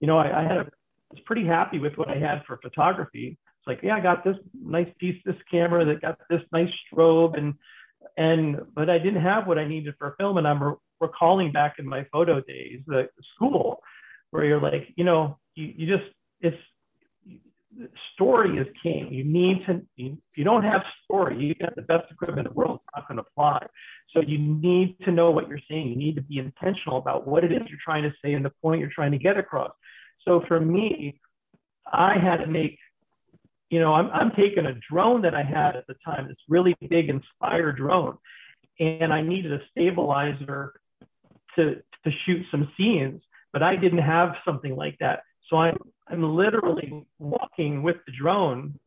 You 0.00 0.08
know, 0.08 0.18
I, 0.18 0.40
I 0.40 0.42
had 0.42 0.56
a, 0.58 0.60
I 0.60 1.14
was 1.14 1.20
pretty 1.26 1.46
happy 1.46 1.78
with 1.78 1.96
what 1.96 2.08
I 2.08 2.16
had 2.16 2.42
for 2.46 2.58
photography. 2.62 3.38
It's 3.58 3.66
like, 3.66 3.80
yeah, 3.82 3.96
I 3.96 4.00
got 4.00 4.24
this 4.24 4.36
nice 4.60 4.88
piece, 4.98 5.20
this 5.24 5.36
camera 5.50 5.84
that 5.84 6.00
got 6.00 6.18
this 6.28 6.40
nice 6.52 6.70
strobe, 6.92 7.38
and 7.38 7.54
and 8.16 8.60
but 8.74 8.90
I 8.90 8.98
didn't 8.98 9.22
have 9.22 9.46
what 9.46 9.58
I 9.58 9.66
needed 9.66 9.94
for 9.98 10.16
film. 10.18 10.38
And 10.38 10.48
I'm 10.48 10.62
re- 10.62 10.74
recalling 11.00 11.52
back 11.52 11.76
in 11.78 11.86
my 11.86 12.04
photo 12.12 12.40
days, 12.40 12.80
the 12.86 13.08
school, 13.34 13.80
where 14.32 14.44
you're 14.44 14.60
like, 14.60 14.88
you 14.96 15.04
know, 15.04 15.38
you, 15.54 15.72
you 15.76 15.96
just 15.96 16.10
it's 16.40 16.56
story 18.14 18.58
is 18.58 18.66
king. 18.82 19.08
You 19.10 19.24
need 19.24 19.64
to, 19.66 19.80
you, 19.96 20.18
if 20.30 20.36
you 20.36 20.44
don't 20.44 20.62
have 20.62 20.82
story, 21.04 21.42
you 21.42 21.54
got 21.54 21.74
the 21.74 21.82
best 21.82 22.10
equipment 22.10 22.46
in 22.46 22.52
the 22.52 22.58
world, 22.58 22.80
it's 22.82 22.96
not 22.96 23.08
going 23.08 23.18
to 23.18 23.30
fly. 23.34 23.64
So 24.12 24.20
you 24.20 24.38
need 24.38 24.98
to 25.04 25.10
know 25.10 25.30
what 25.30 25.48
you're 25.48 25.60
saying. 25.70 25.88
You 25.88 25.96
need 25.96 26.16
to 26.16 26.22
be 26.22 26.38
intentional 26.38 26.98
about 26.98 27.26
what 27.26 27.44
it 27.44 27.52
is 27.52 27.62
you're 27.68 27.78
trying 27.82 28.02
to 28.02 28.12
say 28.22 28.34
and 28.34 28.44
the 28.44 28.52
point 28.62 28.80
you're 28.80 28.90
trying 28.94 29.12
to 29.12 29.18
get 29.18 29.38
across. 29.38 29.72
So 30.24 30.42
for 30.48 30.60
me, 30.60 31.18
I 31.90 32.18
had 32.18 32.38
to 32.38 32.46
make, 32.46 32.78
you 33.70 33.80
know, 33.80 33.94
I'm, 33.94 34.10
I'm 34.10 34.30
taking 34.32 34.66
a 34.66 34.74
drone 34.90 35.22
that 35.22 35.34
I 35.34 35.42
had 35.42 35.76
at 35.76 35.86
the 35.86 35.94
time, 36.04 36.28
this 36.28 36.36
really 36.48 36.76
big 36.88 37.08
Inspire 37.08 37.72
drone, 37.72 38.18
and 38.78 39.12
I 39.12 39.22
needed 39.22 39.52
a 39.52 39.60
stabilizer 39.70 40.74
to, 41.56 41.76
to 41.76 42.10
shoot 42.26 42.44
some 42.50 42.70
scenes, 42.76 43.22
but 43.52 43.62
I 43.62 43.76
didn't 43.76 43.98
have 43.98 44.34
something 44.44 44.74
like 44.76 44.98
that. 45.00 45.22
So 45.48 45.56
I'm, 45.56 45.76
I'm 46.08 46.36
literally 46.36 47.04
walking 47.18 47.82
with 47.82 47.96
the 48.06 48.12
drone. 48.12 48.78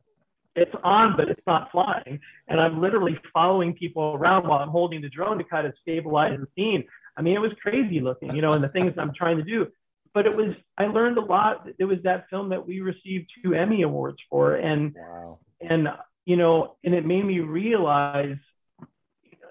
It's 0.54 0.74
on, 0.82 1.16
but 1.16 1.28
it's 1.28 1.46
not 1.46 1.70
flying. 1.70 2.18
And 2.48 2.60
I'm 2.60 2.80
literally 2.80 3.18
following 3.32 3.74
people 3.74 4.14
around 4.18 4.48
while 4.48 4.60
I'm 4.60 4.70
holding 4.70 5.02
the 5.02 5.08
drone 5.08 5.38
to 5.38 5.44
kind 5.44 5.66
of 5.66 5.74
stabilize 5.82 6.38
the 6.38 6.48
scene. 6.56 6.84
I 7.16 7.22
mean, 7.22 7.34
it 7.34 7.40
was 7.40 7.52
crazy 7.62 8.00
looking, 8.00 8.34
you 8.34 8.42
know, 8.42 8.52
and 8.52 8.64
the 8.64 8.68
things 8.68 8.94
I'm 8.96 9.12
trying 9.12 9.36
to 9.36 9.42
do. 9.42 9.68
But 10.14 10.26
it 10.26 10.34
was, 10.34 10.54
I 10.78 10.86
learned 10.86 11.18
a 11.18 11.20
lot. 11.20 11.68
It 11.78 11.84
was 11.84 11.98
that 12.04 12.30
film 12.30 12.48
that 12.48 12.66
we 12.66 12.80
received 12.80 13.30
two 13.42 13.54
Emmy 13.54 13.82
Awards 13.82 14.16
for. 14.30 14.54
And, 14.54 14.94
wow. 14.94 15.38
and, 15.60 15.88
you 16.24 16.36
know, 16.36 16.76
and 16.82 16.94
it 16.94 17.04
made 17.04 17.24
me 17.26 17.40
realize, 17.40 18.38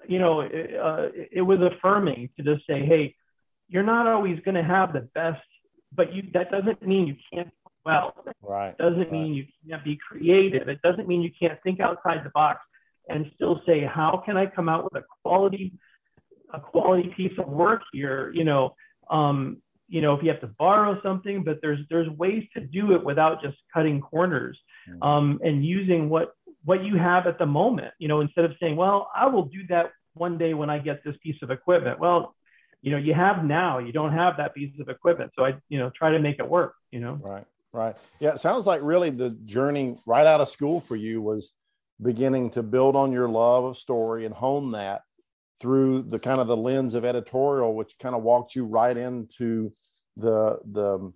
you 0.08 0.18
know, 0.18 0.40
uh, 0.40 1.08
it 1.30 1.42
was 1.42 1.60
affirming 1.60 2.30
to 2.36 2.42
just 2.42 2.66
say, 2.66 2.84
hey, 2.84 3.14
you're 3.68 3.82
not 3.82 4.06
always 4.06 4.38
going 4.40 4.54
to 4.54 4.64
have 4.64 4.92
the 4.92 5.08
best 5.14 5.42
but 5.96 6.12
you 6.12 6.22
that 6.34 6.50
doesn't 6.50 6.86
mean 6.86 7.06
you 7.06 7.16
can't 7.32 7.50
well. 7.84 8.14
Right. 8.42 8.70
It 8.70 8.78
doesn't 8.78 8.98
right. 8.98 9.12
mean 9.12 9.34
you 9.34 9.46
can't 9.68 9.84
be 9.84 9.98
creative. 10.08 10.68
It 10.68 10.82
doesn't 10.82 11.08
mean 11.08 11.22
you 11.22 11.30
can't 11.38 11.58
think 11.62 11.80
outside 11.80 12.24
the 12.24 12.30
box 12.30 12.60
and 13.08 13.30
still 13.36 13.62
say, 13.64 13.84
how 13.84 14.22
can 14.26 14.36
I 14.36 14.46
come 14.46 14.68
out 14.68 14.84
with 14.84 15.02
a 15.02 15.06
quality 15.22 15.72
a 16.52 16.60
quality 16.60 17.12
piece 17.16 17.32
of 17.38 17.48
work 17.48 17.82
here? 17.92 18.32
You 18.34 18.44
know, 18.44 18.74
um, 19.10 19.62
you 19.88 20.00
know, 20.00 20.14
if 20.14 20.22
you 20.22 20.30
have 20.30 20.40
to 20.40 20.48
borrow 20.58 21.00
something, 21.02 21.44
but 21.44 21.58
there's 21.62 21.80
there's 21.88 22.08
ways 22.10 22.44
to 22.54 22.60
do 22.60 22.92
it 22.92 23.04
without 23.04 23.40
just 23.40 23.56
cutting 23.72 24.00
corners 24.00 24.58
mm. 24.88 25.06
um, 25.06 25.40
and 25.42 25.64
using 25.64 26.08
what 26.08 26.32
what 26.64 26.82
you 26.84 26.96
have 26.96 27.26
at 27.26 27.38
the 27.38 27.46
moment. 27.46 27.94
You 27.98 28.08
know, 28.08 28.20
instead 28.20 28.44
of 28.44 28.52
saying, 28.60 28.76
well, 28.76 29.10
I 29.14 29.26
will 29.26 29.44
do 29.44 29.66
that 29.68 29.92
one 30.14 30.38
day 30.38 30.54
when 30.54 30.70
I 30.70 30.78
get 30.78 31.04
this 31.04 31.14
piece 31.22 31.36
of 31.42 31.50
equipment. 31.50 32.00
Well, 32.00 32.34
you 32.86 32.92
know 32.92 32.98
you 32.98 33.12
have 33.12 33.44
now 33.44 33.78
you 33.78 33.92
don't 33.92 34.12
have 34.12 34.36
that 34.36 34.54
piece 34.54 34.72
of 34.80 34.88
equipment. 34.88 35.32
So 35.36 35.44
i 35.44 35.54
you 35.68 35.78
know 35.78 35.90
try 35.90 36.12
to 36.12 36.20
make 36.20 36.38
it 36.38 36.48
work 36.48 36.74
you 36.92 37.00
know? 37.00 37.18
Right 37.20 37.44
right. 37.72 37.96
Yeah 38.20 38.30
it 38.30 38.40
sounds 38.40 38.64
like 38.64 38.80
really 38.82 39.10
the 39.10 39.30
journey 39.44 39.98
right 40.06 40.24
out 40.24 40.40
of 40.40 40.48
school 40.48 40.80
for 40.80 40.96
you 40.96 41.20
was 41.20 41.52
beginning 42.00 42.50
to 42.50 42.62
build 42.62 42.94
on 42.94 43.10
your 43.10 43.28
love 43.28 43.64
of 43.64 43.76
story 43.76 44.24
and 44.24 44.34
hone 44.34 44.70
that 44.72 45.02
through 45.60 46.02
the 46.02 46.18
kind 46.18 46.40
of 46.40 46.46
the 46.46 46.56
lens 46.56 46.94
of 46.94 47.04
editorial 47.04 47.74
which 47.74 47.98
kind 47.98 48.14
of 48.14 48.22
walked 48.22 48.54
you 48.54 48.64
right 48.64 48.96
into 48.96 49.72
the 50.16 50.58
the 50.72 51.12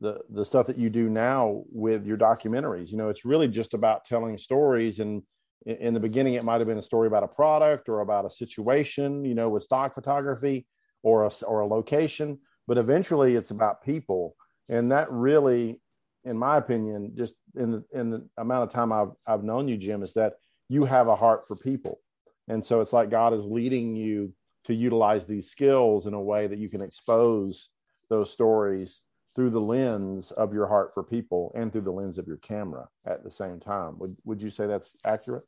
the 0.00 0.20
the 0.28 0.44
stuff 0.44 0.66
that 0.66 0.76
you 0.76 0.90
do 0.90 1.08
now 1.08 1.62
with 1.72 2.04
your 2.04 2.18
documentaries. 2.18 2.90
You 2.90 2.98
know 2.98 3.08
it's 3.08 3.24
really 3.24 3.48
just 3.48 3.72
about 3.72 4.04
telling 4.04 4.36
stories 4.36 5.00
and 5.00 5.22
in 5.64 5.94
the 5.94 6.00
beginning 6.00 6.34
it 6.34 6.44
might 6.44 6.60
have 6.60 6.68
been 6.68 6.78
a 6.78 6.82
story 6.82 7.06
about 7.06 7.24
a 7.24 7.28
product 7.28 7.88
or 7.88 8.00
about 8.00 8.26
a 8.26 8.30
situation 8.30 9.24
you 9.24 9.34
know 9.34 9.48
with 9.48 9.62
stock 9.62 9.94
photography 9.94 10.66
or 11.06 11.24
a, 11.24 11.30
or 11.46 11.60
a 11.60 11.66
location, 11.66 12.36
but 12.66 12.78
eventually 12.78 13.36
it's 13.36 13.52
about 13.52 13.80
people. 13.80 14.34
And 14.68 14.90
that 14.90 15.08
really, 15.08 15.80
in 16.24 16.36
my 16.36 16.56
opinion, 16.56 17.12
just 17.14 17.34
in 17.54 17.70
the, 17.70 17.84
in 17.92 18.10
the 18.10 18.28
amount 18.38 18.64
of 18.64 18.70
time 18.70 18.90
I've, 18.92 19.12
I've 19.24 19.44
known 19.44 19.68
you, 19.68 19.76
Jim, 19.76 20.02
is 20.02 20.14
that 20.14 20.32
you 20.68 20.84
have 20.84 21.06
a 21.06 21.14
heart 21.14 21.46
for 21.46 21.54
people. 21.54 22.00
And 22.48 22.64
so 22.66 22.80
it's 22.80 22.92
like 22.92 23.08
God 23.08 23.32
is 23.34 23.44
leading 23.44 23.94
you 23.94 24.32
to 24.64 24.74
utilize 24.74 25.26
these 25.26 25.48
skills 25.48 26.08
in 26.08 26.14
a 26.14 26.20
way 26.20 26.48
that 26.48 26.58
you 26.58 26.68
can 26.68 26.82
expose 26.82 27.68
those 28.10 28.32
stories 28.32 29.02
through 29.36 29.50
the 29.50 29.60
lens 29.60 30.32
of 30.32 30.52
your 30.52 30.66
heart 30.66 30.90
for 30.92 31.04
people 31.04 31.52
and 31.54 31.70
through 31.70 31.82
the 31.82 31.92
lens 31.92 32.18
of 32.18 32.26
your 32.26 32.38
camera 32.38 32.88
at 33.06 33.22
the 33.22 33.30
same 33.30 33.60
time. 33.60 33.96
Would, 34.00 34.16
would 34.24 34.42
you 34.42 34.50
say 34.50 34.66
that's 34.66 34.90
accurate? 35.04 35.44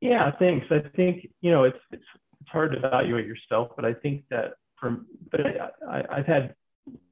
Yeah, 0.00 0.32
thanks. 0.40 0.66
I 0.70 0.80
think, 0.96 1.28
you 1.40 1.52
know, 1.52 1.62
it's, 1.62 1.78
it's, 1.92 2.02
it's 2.40 2.50
hard 2.50 2.72
to 2.72 2.78
evaluate 2.78 3.26
yourself, 3.26 3.68
but 3.76 3.84
I 3.84 3.94
think 3.94 4.24
that 4.30 4.54
from 4.82 5.06
but 5.30 5.40
I, 5.46 6.02
I, 6.10 6.16
have 6.16 6.26
had 6.26 6.54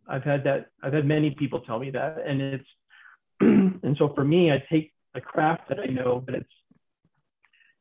I've 0.09 0.25
had 0.25 0.45
that 0.45 0.67
I've 0.83 0.93
had 0.93 1.07
many 1.07 1.31
people 1.31 1.61
tell 1.61 1.79
me 1.79 1.91
that 1.93 2.19
and 2.27 2.43
it's 2.43 2.69
and 3.41 3.97
so 3.97 4.12
for 4.12 4.25
me 4.25 4.50
I 4.50 4.62
take 4.71 4.93
the 5.15 5.21
craft 5.21 5.69
that 5.69 5.79
I 5.79 5.87
know 5.87 6.23
but 6.25 6.35
it's 6.35 6.50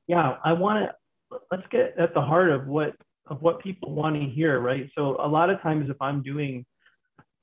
yeah 0.07 0.35
I 0.45 0.53
want 0.53 0.85
to 0.85 1.39
let's 1.51 1.67
get 1.71 1.95
at 1.97 2.13
the 2.13 2.21
heart 2.21 2.51
of 2.51 2.67
what 2.67 2.93
of 3.27 3.41
what 3.41 3.61
people 3.61 3.93
want 3.93 4.15
to 4.15 4.29
hear 4.29 4.59
right? 4.59 4.89
So 4.95 5.17
a 5.19 5.27
lot 5.27 5.49
of 5.49 5.59
times 5.61 5.89
if 5.89 5.99
I'm 5.99 6.21
doing 6.21 6.65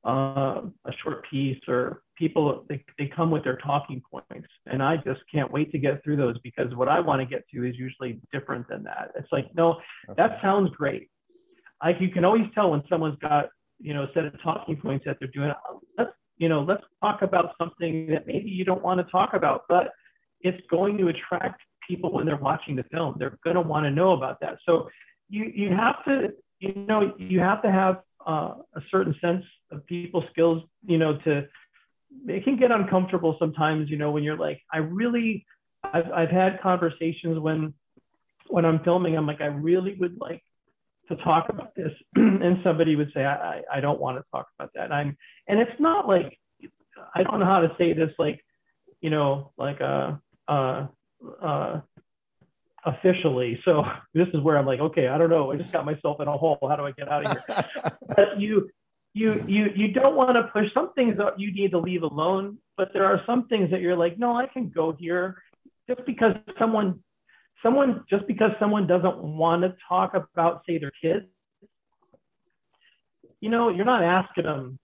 uh, 0.07 0.63
a 0.85 0.93
short 1.03 1.29
piece 1.29 1.61
or 1.67 2.03
people 2.17 2.65
they, 2.69 2.85
they 2.97 3.11
come 3.15 3.31
with 3.31 3.43
their 3.43 3.57
talking 3.57 4.01
points 4.09 4.49
and 4.67 4.81
i 4.81 4.97
just 4.97 5.21
can't 5.31 5.51
wait 5.51 5.71
to 5.73 5.79
get 5.79 6.03
through 6.03 6.17
those 6.17 6.39
because 6.45 6.73
what 6.77 6.89
i 6.89 7.01
want 7.01 7.21
to 7.21 7.27
get 7.27 7.43
to 7.53 7.69
is 7.69 7.75
usually 7.77 8.21
different 8.33 8.67
than 8.69 8.85
that. 8.85 9.11
It's 9.17 9.29
like 9.33 9.53
no 9.55 9.81
that 10.17 10.39
sounds 10.41 10.71
great 10.77 11.11
like 11.83 11.97
you 12.01 12.09
can 12.09 12.25
always 12.25 12.47
tell 12.55 12.71
when 12.71 12.83
someone's 12.89 13.19
got 13.19 13.49
you 13.79 13.95
know 13.95 14.05
a 14.05 14.09
set 14.15 14.25
of 14.25 14.33
talking 14.43 14.77
points 14.77 15.05
that 15.05 15.19
they're 15.19 15.29
doing. 15.29 15.53
Let's 15.99 16.11
you 16.39 16.49
know 16.49 16.63
let's 16.63 16.83
talk 17.01 17.23
about 17.23 17.55
something 17.59 18.09
that 18.09 18.27
maybe 18.27 18.49
you 18.51 18.65
don't 18.65 18.83
want 18.83 19.05
to 19.05 19.11
talk 19.11 19.35
about, 19.35 19.63
but 19.69 19.91
it's 20.41 20.61
going 20.71 20.99
to 20.99 21.09
attract 21.09 21.61
people 21.87 22.13
when 22.13 22.27
they're 22.27 22.37
watching 22.37 22.77
the 22.77 22.85
film. 22.85 23.17
They're 23.19 23.39
going 23.45 23.57
to 23.57 23.63
want 23.63 23.85
to 23.85 23.91
know 23.91 24.13
about 24.13 24.41
that. 24.41 24.59
So 24.67 24.89
you 25.29 25.51
you 25.55 25.71
have 25.71 26.05
to 26.07 26.33
you 26.61 26.75
know 26.75 27.15
you 27.19 27.41
have 27.41 27.63
to 27.63 27.71
have 27.71 28.01
uh, 28.27 28.55
a 28.75 28.81
certain 28.91 29.15
sense 29.21 29.45
of 29.71 29.87
people 29.87 30.25
skills. 30.31 30.63
You 30.87 30.99
know 30.99 31.19
to 31.25 31.47
it 32.29 32.45
can 32.45 32.57
get 32.57 32.71
uncomfortable 32.71 33.37
sometimes. 33.39 33.91
You 33.91 33.99
know 33.99 34.11
when 34.11 34.23
you're 34.23 34.39
like 34.39 34.63
I 34.73 34.79
really 34.79 35.45
I've 35.85 36.11
I've 36.13 36.31
had 36.31 36.61
conversations 36.63 37.39
when 37.39 37.75
when 38.49 38.65
I'm 38.65 38.83
filming. 38.85 39.17
I'm 39.17 39.27
like 39.27 39.41
I 39.41 39.47
really 39.47 39.97
would 39.99 40.17
like 40.21 40.43
to 41.09 41.17
talk 41.17 41.49
about 41.49 41.75
this 41.75 41.93
and 42.15 42.59
somebody 42.65 42.97
would 42.97 43.11
say 43.15 43.25
I, 43.25 43.63
I 43.73 43.81
don't 43.81 44.01
want 44.01 44.19
to 44.19 44.25
talk 44.33 44.47
about 44.59 44.71
that 44.75 44.85
and 44.85 44.95
i'm 44.95 45.17
and 45.49 45.61
it's 45.61 45.81
not 45.81 46.09
like 46.09 46.39
i 47.15 47.23
don't 47.23 47.41
know 47.41 47.47
how 47.47 47.61
to 47.61 47.75
say 47.79 47.93
this 47.93 48.11
like 48.19 48.45
you 49.01 49.11
know 49.11 49.53
like 49.57 49.81
uh 49.81 50.13
uh 50.49 50.87
officially. 52.87 53.61
So 53.65 53.85
this 54.15 54.29
is 54.33 54.41
where 54.41 54.57
I'm 54.57 54.65
like, 54.65 54.81
okay, 54.81 55.09
I 55.09 55.19
don't 55.19 55.29
know. 55.29 55.53
I 55.53 55.57
just 55.57 55.73
got 55.73 55.85
myself 55.85 56.21
in 56.21 56.29
a 56.29 56.37
hole. 56.37 56.59
How 56.67 56.77
do 56.77 56.85
I 56.85 56.93
get 56.93 57.09
out 57.11 57.27
of 57.27 57.37
here? 57.47 57.93
but 58.09 58.39
you, 58.41 58.71
you, 59.13 59.45
you, 59.47 59.67
you 59.75 59.93
don't 59.93 60.17
want 60.17 60.37
to 60.37 60.45
push 60.53 60.73
some 60.73 60.93
things 60.95 61.17
that 61.19 61.39
you 61.39 61.53
need 61.53 61.73
to 61.73 61.79
leave 61.79 62.03
alone. 62.03 62.59
But 62.77 62.93
there 62.93 63.05
are 63.05 63.21
some 63.27 63.49
things 63.49 63.71
that 63.71 63.81
you're 63.81 63.97
like, 63.97 64.19
no, 64.19 64.37
I 64.37 64.47
can 64.47 64.71
go 64.71 64.93
here 64.99 65.43
just 65.89 66.05
because 66.07 66.35
someone, 66.59 67.01
someone, 67.63 68.05
just 68.09 68.27
because 68.27 68.51
someone 68.59 68.87
doesn't 68.87 69.19
want 69.19 69.63
to 69.63 69.75
talk 69.89 70.15
about, 70.15 70.63
say, 70.69 70.79
their 70.79 70.93
kids. 71.03 71.27
You 73.41 73.51
know, 73.51 73.69
you're 73.69 73.85
not 73.85 74.03
asking 74.03 74.45
them 74.45 74.79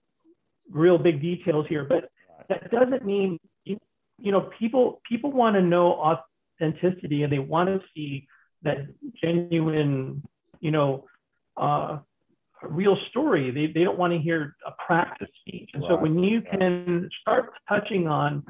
real 0.69 0.97
big 0.97 1.21
details 1.21 1.65
here, 1.67 1.85
but 1.85 2.09
that 2.49 2.71
doesn't 2.71 3.05
mean 3.05 3.39
you, 3.63 3.77
you 4.19 4.31
know 4.31 4.49
people 4.59 5.01
people 5.07 5.31
want 5.31 5.55
to 5.55 5.61
know 5.61 6.17
authenticity 6.59 7.23
and 7.23 7.31
they 7.31 7.39
want 7.39 7.69
to 7.69 7.79
see 7.95 8.27
that 8.63 8.77
genuine 9.21 10.21
you 10.59 10.71
know 10.71 11.05
uh, 11.57 11.99
real 12.63 12.97
story 13.09 13.51
they, 13.51 13.67
they 13.67 13.83
don't 13.83 13.97
want 13.97 14.13
to 14.13 14.19
hear 14.19 14.55
a 14.65 14.71
practice 14.85 15.29
speech 15.41 15.69
and 15.73 15.83
right. 15.83 15.89
so 15.89 15.97
when 15.97 16.19
you 16.19 16.41
can 16.41 17.09
start 17.21 17.51
touching 17.67 18.07
on 18.07 18.43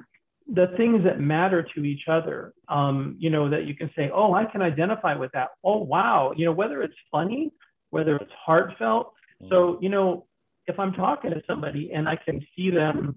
the 0.52 0.68
things 0.76 1.04
that 1.04 1.20
matter 1.20 1.66
to 1.76 1.86
each 1.86 2.08
other 2.08 2.54
um, 2.68 3.16
you 3.20 3.30
know 3.30 3.50
that 3.50 3.66
you 3.66 3.76
can 3.76 3.90
say 3.96 4.12
oh 4.14 4.34
i 4.34 4.46
can 4.46 4.62
identify 4.62 5.16
with 5.16 5.32
that 5.32 5.50
oh 5.64 5.78
wow 5.78 6.34
you 6.36 6.46
know 6.46 6.52
whether 6.52 6.82
it's 6.82 6.96
funny 7.12 7.52
whether 7.92 8.16
it's 8.16 8.32
heartfelt 8.46 9.14
so 9.50 9.78
you 9.82 9.90
know 9.90 10.26
if 10.68 10.80
i'm 10.80 10.94
talking 10.94 11.32
to 11.32 11.42
somebody 11.48 11.92
and 11.94 12.08
i 12.08 12.16
can 12.16 12.46
see 12.56 12.70
them 12.70 13.16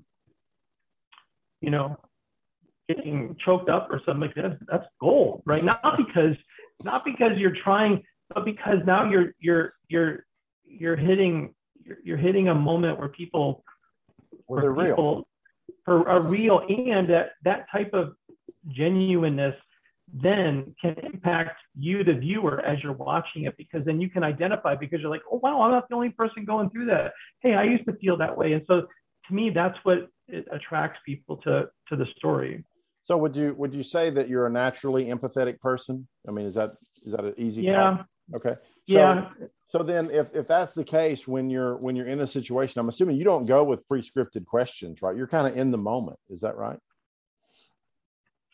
you 1.61 1.71
know, 1.71 1.97
getting 2.89 3.37
choked 3.45 3.69
up 3.69 3.89
or 3.91 4.01
something 4.05 4.21
like 4.21 4.35
that, 4.35 4.59
that's 4.71 4.87
gold, 5.01 5.43
right? 5.45 5.65
Not 5.65 5.83
because 5.97 6.37
not 6.83 7.05
because 7.05 7.33
you're 7.37 7.57
trying, 7.65 8.03
but 8.33 8.45
because 8.45 8.79
now 8.87 9.09
you're 9.09 9.35
you're 9.41 9.73
you're 9.89 10.25
you're 10.65 10.97
hitting 10.97 11.55
you're, 11.85 11.99
you're 12.05 12.17
hitting 12.17 12.49
a 12.49 12.55
moment 12.55 12.99
where 12.99 13.09
people 13.09 13.65
where 14.47 14.63
they're 14.63 14.75
people 14.75 15.15
real. 15.15 15.29
Are, 15.87 16.09
a 16.09 16.21
real 16.21 16.61
and 16.69 17.09
that 17.09 17.33
that 17.45 17.67
type 17.71 17.93
of 17.93 18.15
genuineness 18.69 19.55
then 20.13 20.75
can 20.81 20.95
impact 21.03 21.59
you 21.77 22.05
the 22.05 22.15
viewer 22.15 22.61
as 22.61 22.83
you're 22.83 22.93
watching 22.93 23.45
it 23.45 23.57
because 23.57 23.85
then 23.85 24.01
you 24.01 24.09
can 24.09 24.23
identify 24.23 24.75
because 24.75 25.01
you're 25.01 25.11
like 25.11 25.23
oh 25.33 25.41
wow 25.43 25.63
i'm 25.63 25.71
not 25.71 25.89
the 25.89 25.95
only 25.95 26.11
person 26.11 26.45
going 26.45 26.71
through 26.71 26.87
that 26.87 27.13
hey 27.41 27.55
i 27.55 27.65
used 27.65 27.85
to 27.85 27.93
feel 27.95 28.17
that 28.17 28.37
way 28.37 28.53
and 28.53 28.63
so 28.67 28.83
to 29.27 29.35
me 29.35 29.51
that's 29.51 29.77
what 29.83 30.09
it 30.29 30.47
attracts 30.51 30.99
people 31.05 31.37
to 31.39 31.69
to 31.89 31.97
the 31.97 32.07
story. 32.17 32.65
So 33.05 33.17
would 33.17 33.37
you 33.37 33.55
would 33.55 33.73
you 33.73 33.83
say 33.83 34.11
that 34.11 34.29
you're 34.29 34.47
a 34.47 34.51
naturally 34.51 35.07
empathetic 35.07 35.61
person? 35.61 36.09
I 36.27 36.33
mean, 36.33 36.47
is 36.47 36.55
that 36.55 36.73
is 37.05 37.13
that 37.13 37.25
an 37.25 37.35
easy? 37.37 37.63
Yeah. 37.63 37.99
Call? 38.31 38.37
Okay. 38.37 38.55
So, 38.89 38.95
yeah. 38.99 39.31
So 39.69 39.83
then, 39.83 40.11
if 40.11 40.35
if 40.35 40.47
that's 40.47 40.75
the 40.75 40.85
case, 40.85 41.27
when 41.27 41.51
you're 41.51 41.77
when 41.77 41.97
you're 41.97 42.07
in 42.07 42.21
a 42.21 42.27
situation, 42.27 42.81
I'm 42.81 42.89
assuming 42.89 43.17
you 43.17 43.25
don't 43.25 43.47
go 43.47 43.65
with 43.65 43.87
pre-scripted 43.89 44.47
questions, 44.47 45.03
right? 45.03 45.17
You're 45.17 45.27
kind 45.27 45.47
of 45.47 45.57
in 45.57 45.71
the 45.71 45.79
moment. 45.79 46.19
Is 46.31 46.41
that 46.43 46.57
right? 46.57 46.79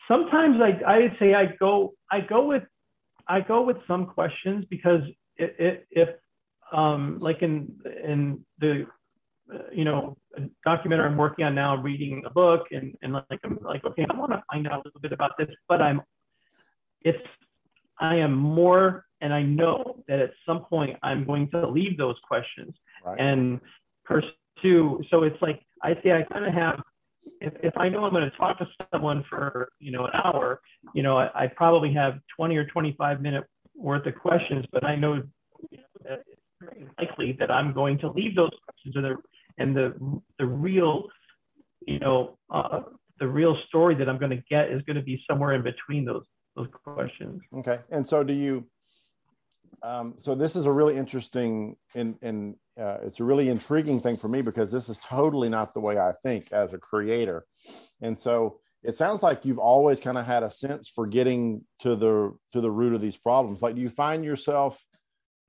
Sometimes 0.07 0.57
I 0.59 0.81
I'd 0.91 1.15
say 1.19 1.35
I 1.35 1.45
go 1.59 1.93
I 2.11 2.21
go 2.21 2.45
with 2.45 2.63
I 3.27 3.41
go 3.41 3.61
with 3.61 3.77
some 3.87 4.07
questions 4.07 4.65
because 4.69 5.01
it, 5.37 5.55
it, 5.59 5.87
if 5.91 6.09
um, 6.71 7.19
like 7.19 7.43
in 7.43 7.79
in 8.03 8.43
the 8.59 8.87
you 9.71 9.85
know, 9.85 10.17
documentary 10.65 11.05
I'm 11.05 11.17
working 11.17 11.45
on 11.45 11.55
now, 11.55 11.75
reading 11.75 12.23
a 12.25 12.29
book, 12.29 12.67
and 12.71 12.95
and 13.01 13.13
like 13.13 13.39
I'm 13.43 13.59
like, 13.61 13.83
okay, 13.85 14.05
I 14.09 14.15
want 14.17 14.31
to 14.31 14.43
find 14.51 14.67
out 14.67 14.73
a 14.73 14.81
little 14.85 15.01
bit 15.01 15.11
about 15.11 15.31
this, 15.37 15.49
but 15.67 15.81
I'm, 15.81 16.01
it's, 17.01 17.19
I 17.99 18.15
am 18.15 18.33
more, 18.33 19.05
and 19.23 19.33
I 19.33 19.41
know 19.41 20.03
that 20.07 20.19
at 20.19 20.31
some 20.45 20.65
point 20.65 20.97
I'm 21.01 21.25
going 21.25 21.49
to 21.51 21.67
leave 21.67 21.97
those 21.97 22.15
questions 22.27 22.75
right. 23.05 23.19
and 23.19 23.59
pursue. 24.05 25.01
So 25.09 25.23
it's 25.23 25.41
like 25.41 25.61
I 25.81 25.95
say 26.03 26.11
I 26.11 26.23
kind 26.31 26.45
of 26.45 26.53
have. 26.53 26.81
If, 27.39 27.53
if 27.63 27.77
I 27.77 27.87
know 27.87 28.03
I'm 28.03 28.11
going 28.11 28.29
to 28.29 28.37
talk 28.37 28.59
to 28.59 28.67
someone 28.91 29.23
for 29.29 29.69
you 29.79 29.91
know 29.91 30.05
an 30.05 30.11
hour, 30.13 30.61
you 30.93 31.03
know 31.03 31.17
I, 31.17 31.43
I 31.43 31.47
probably 31.47 31.93
have 31.93 32.19
20 32.35 32.55
or 32.57 32.65
25 32.65 33.21
minute 33.21 33.45
worth 33.75 34.05
of 34.05 34.15
questions, 34.15 34.65
but 34.71 34.83
I 34.83 34.95
know, 34.95 35.15
you 35.71 35.77
know 35.77 35.83
that 36.03 36.23
it's 36.27 36.41
very 36.59 36.85
likely 36.99 37.31
that 37.39 37.49
I'm 37.49 37.73
going 37.73 37.97
to 37.99 38.11
leave 38.11 38.35
those 38.35 38.51
questions 38.65 38.95
or 38.97 39.01
they're 39.01 39.17
and 39.57 39.75
the 39.75 39.93
the 40.39 40.45
real 40.45 41.07
you 41.85 41.99
know 41.99 42.37
uh, 42.49 42.81
the 43.19 43.27
real 43.27 43.57
story 43.67 43.95
that 43.95 44.09
i'm 44.09 44.17
going 44.17 44.31
to 44.31 44.43
get 44.49 44.71
is 44.71 44.81
going 44.83 44.95
to 44.95 45.01
be 45.01 45.23
somewhere 45.29 45.53
in 45.53 45.61
between 45.61 46.05
those 46.05 46.25
those 46.55 46.67
questions 46.83 47.41
okay 47.55 47.79
and 47.91 48.07
so 48.07 48.23
do 48.23 48.33
you 48.33 48.65
um, 49.83 50.15
so 50.17 50.33
this 50.33 50.55
is 50.55 50.65
a 50.65 50.71
really 50.71 50.95
interesting 50.95 51.75
and 51.93 52.55
uh, 52.79 52.97
it's 53.03 53.19
a 53.19 53.23
really 53.23 53.49
intriguing 53.49 53.99
thing 53.99 54.17
for 54.17 54.27
me 54.27 54.41
because 54.41 54.71
this 54.71 54.89
is 54.89 54.97
totally 54.97 55.49
not 55.49 55.73
the 55.73 55.79
way 55.79 55.97
I 55.97 56.13
think 56.23 56.51
as 56.51 56.73
a 56.73 56.77
creator, 56.77 57.45
and 58.01 58.17
so 58.17 58.59
it 58.83 58.97
sounds 58.97 59.23
like 59.23 59.45
you've 59.45 59.59
always 59.59 59.99
kind 59.99 60.17
of 60.17 60.25
had 60.25 60.43
a 60.43 60.49
sense 60.49 60.89
for 60.93 61.07
getting 61.07 61.63
to 61.81 61.95
the 61.95 62.35
to 62.53 62.61
the 62.61 62.71
root 62.71 62.93
of 62.93 63.01
these 63.01 63.17
problems. 63.17 63.61
Like, 63.61 63.75
do 63.75 63.81
you 63.81 63.89
find 63.89 64.23
yourself 64.23 64.81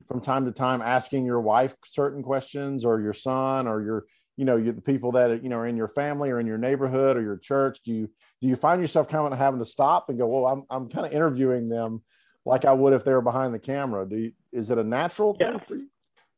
from 0.08 0.20
time 0.20 0.44
to 0.44 0.52
time 0.52 0.82
asking 0.82 1.24
your 1.24 1.40
wife 1.40 1.74
certain 1.86 2.22
questions 2.22 2.84
or 2.84 3.00
your 3.00 3.12
son 3.12 3.66
or 3.66 3.82
your 3.82 4.04
you 4.36 4.44
know 4.44 4.62
the 4.62 4.80
people 4.80 5.12
that 5.12 5.42
you 5.42 5.48
know 5.48 5.56
are 5.56 5.66
in 5.66 5.76
your 5.76 5.88
family 5.88 6.30
or 6.30 6.40
in 6.40 6.46
your 6.46 6.58
neighborhood 6.58 7.16
or 7.16 7.22
your 7.22 7.38
church 7.38 7.78
do 7.84 7.92
you 7.92 8.10
do 8.40 8.48
you 8.48 8.56
find 8.56 8.80
yourself 8.80 9.08
kind 9.08 9.32
of 9.32 9.38
having 9.38 9.60
to 9.60 9.66
stop 9.66 10.08
and 10.08 10.18
go 10.18 10.26
well 10.26 10.46
i'm, 10.46 10.64
I'm 10.68 10.88
kind 10.88 11.06
of 11.06 11.12
interviewing 11.12 11.68
them 11.68 12.02
like 12.44 12.64
i 12.64 12.72
would 12.72 12.92
if 12.92 13.04
they 13.04 13.12
were 13.12 13.22
behind 13.22 13.54
the 13.54 13.58
camera 13.58 14.06
do 14.08 14.16
you, 14.16 14.32
is 14.52 14.70
it 14.70 14.78
a 14.78 14.84
natural 14.84 15.36
yeah. 15.40 15.50
thing 15.50 15.60
for 15.66 15.74
you 15.76 15.88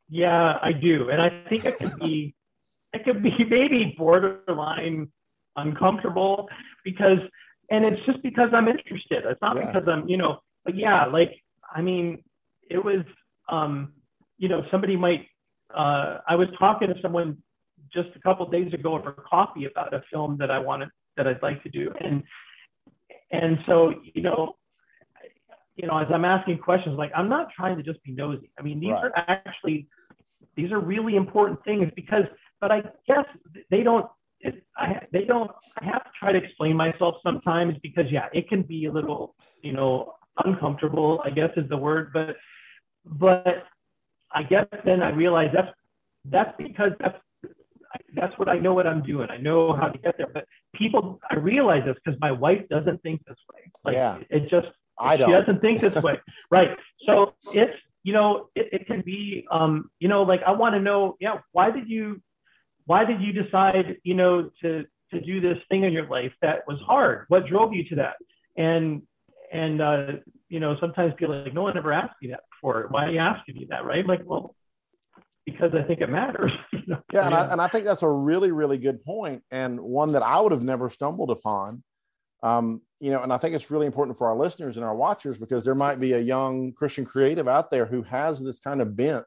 yeah 0.08 0.58
i 0.62 0.72
do 0.72 1.10
and 1.10 1.20
i 1.20 1.30
think 1.48 1.64
it 1.64 1.78
could 1.78 1.98
be 1.98 2.34
it 2.92 3.04
could 3.04 3.22
be 3.22 3.32
maybe 3.50 3.94
borderline 3.98 5.08
uncomfortable 5.56 6.48
because 6.84 7.18
and 7.70 7.84
it's 7.84 8.04
just 8.06 8.22
because 8.22 8.50
i'm 8.52 8.68
interested 8.68 9.24
it's 9.24 9.40
not 9.42 9.56
yeah. 9.56 9.66
because 9.66 9.88
i'm 9.88 10.08
you 10.08 10.16
know 10.16 10.38
but 10.64 10.76
yeah 10.76 11.06
like 11.06 11.42
i 11.74 11.80
mean 11.80 12.22
it 12.68 12.82
was 12.84 13.04
um, 13.48 13.92
you 14.38 14.48
know, 14.48 14.62
somebody 14.70 14.96
might. 14.96 15.26
Uh, 15.74 16.18
I 16.28 16.36
was 16.36 16.48
talking 16.58 16.88
to 16.88 16.94
someone 17.02 17.38
just 17.92 18.08
a 18.14 18.20
couple 18.20 18.48
days 18.48 18.72
ago 18.72 18.94
over 18.94 19.12
coffee 19.12 19.66
about 19.66 19.94
a 19.94 20.02
film 20.12 20.36
that 20.38 20.50
I 20.50 20.58
wanted 20.58 20.88
that 21.16 21.26
I'd 21.26 21.42
like 21.42 21.62
to 21.62 21.68
do, 21.68 21.92
and 22.00 22.22
and 23.30 23.58
so 23.66 23.94
you 24.14 24.22
know, 24.22 24.56
you 25.76 25.86
know, 25.86 25.98
as 25.98 26.06
I'm 26.12 26.24
asking 26.24 26.58
questions, 26.58 26.96
like 26.96 27.12
I'm 27.14 27.28
not 27.28 27.48
trying 27.54 27.76
to 27.76 27.82
just 27.82 28.02
be 28.02 28.12
nosy. 28.12 28.50
I 28.58 28.62
mean, 28.62 28.80
these 28.80 28.90
right. 28.90 29.04
are 29.04 29.12
actually 29.28 29.86
these 30.56 30.72
are 30.72 30.80
really 30.80 31.16
important 31.16 31.62
things 31.64 31.90
because, 31.94 32.24
but 32.60 32.72
I 32.72 32.82
guess 33.06 33.26
they 33.70 33.82
don't. 33.82 34.06
It, 34.40 34.64
I, 34.76 35.00
they 35.12 35.24
don't. 35.24 35.50
I 35.80 35.84
have 35.84 36.04
to 36.04 36.10
try 36.18 36.32
to 36.32 36.38
explain 36.38 36.76
myself 36.76 37.16
sometimes 37.22 37.74
because 37.82 38.06
yeah, 38.10 38.26
it 38.32 38.48
can 38.48 38.62
be 38.62 38.86
a 38.86 38.92
little, 38.92 39.34
you 39.62 39.72
know, 39.72 40.14
uncomfortable. 40.44 41.20
I 41.24 41.30
guess 41.30 41.50
is 41.56 41.68
the 41.68 41.76
word, 41.76 42.10
but 42.12 42.36
but 43.04 43.64
I 44.32 44.42
guess 44.42 44.66
then 44.84 45.02
I 45.02 45.10
realize 45.10 45.50
that's 45.54 45.72
that's 46.24 46.54
because 46.56 46.92
that's 47.00 47.18
that's 48.14 48.36
what 48.38 48.48
I 48.48 48.58
know 48.58 48.72
what 48.74 48.86
I'm 48.86 49.02
doing. 49.02 49.28
I 49.30 49.36
know 49.36 49.74
how 49.74 49.88
to 49.88 49.98
get 49.98 50.16
there. 50.16 50.28
But 50.32 50.46
people, 50.74 51.20
I 51.30 51.36
realize 51.36 51.82
this 51.84 51.96
because 52.02 52.18
my 52.20 52.32
wife 52.32 52.62
doesn't 52.70 53.02
think 53.02 53.24
this 53.26 53.36
way. 53.52 53.70
Like 53.84 53.94
yeah. 53.94 54.18
it 54.30 54.48
just 54.50 54.68
I 54.98 55.16
don't. 55.16 55.28
she 55.28 55.34
doesn't 55.34 55.60
think 55.60 55.80
this 55.80 56.02
way, 56.02 56.20
right? 56.50 56.76
So 57.06 57.34
it's 57.52 57.76
you 58.02 58.12
know 58.12 58.48
it, 58.54 58.68
it 58.72 58.86
can 58.86 59.02
be 59.02 59.46
um 59.50 59.90
you 59.98 60.08
know 60.08 60.22
like 60.22 60.42
I 60.46 60.52
want 60.52 60.74
to 60.74 60.80
know 60.80 61.16
yeah 61.20 61.38
why 61.52 61.70
did 61.70 61.88
you 61.88 62.20
why 62.86 63.04
did 63.04 63.20
you 63.20 63.32
decide 63.32 63.96
you 64.02 64.14
know 64.14 64.50
to 64.62 64.84
to 65.12 65.20
do 65.20 65.40
this 65.40 65.58
thing 65.68 65.84
in 65.84 65.92
your 65.92 66.06
life 66.08 66.32
that 66.42 66.66
was 66.66 66.78
hard? 66.86 67.26
What 67.28 67.46
drove 67.46 67.72
you 67.72 67.84
to 67.90 67.96
that? 67.96 68.16
And 68.56 69.02
and 69.52 69.80
uh, 69.80 70.06
you 70.48 70.60
know 70.60 70.76
sometimes 70.80 71.14
people 71.16 71.42
like 71.42 71.54
no 71.54 71.62
one 71.62 71.76
ever 71.76 71.92
asked 71.92 72.16
me 72.22 72.28
that 72.30 72.40
before. 72.50 72.86
Why 72.90 73.06
are 73.06 73.10
you 73.10 73.18
asking 73.18 73.56
me 73.56 73.66
that? 73.70 73.84
Right? 73.84 74.06
Like, 74.06 74.22
well, 74.24 74.54
because 75.44 75.72
I 75.74 75.82
think 75.82 76.00
it 76.00 76.08
matters. 76.08 76.52
yeah, 77.12 77.26
and 77.26 77.34
I, 77.34 77.52
and 77.52 77.60
I 77.60 77.68
think 77.68 77.84
that's 77.84 78.02
a 78.02 78.08
really, 78.08 78.50
really 78.50 78.78
good 78.78 79.04
point, 79.04 79.42
and 79.50 79.80
one 79.80 80.12
that 80.12 80.22
I 80.22 80.40
would 80.40 80.52
have 80.52 80.62
never 80.62 80.90
stumbled 80.90 81.30
upon. 81.30 81.82
Um, 82.46 82.82
you 83.00 83.10
know, 83.10 83.22
and 83.22 83.32
I 83.32 83.38
think 83.38 83.54
it's 83.54 83.70
really 83.70 83.86
important 83.86 84.16
for 84.16 84.28
our 84.28 84.36
listeners 84.36 84.76
and 84.76 84.84
our 84.84 84.94
watchers 84.94 85.36
because 85.36 85.64
there 85.64 85.74
might 85.74 85.98
be 85.98 86.12
a 86.12 86.20
young 86.20 86.72
Christian 86.72 87.04
creative 87.04 87.48
out 87.48 87.70
there 87.70 87.86
who 87.86 88.02
has 88.02 88.40
this 88.40 88.60
kind 88.60 88.80
of 88.80 88.96
bent. 88.96 89.26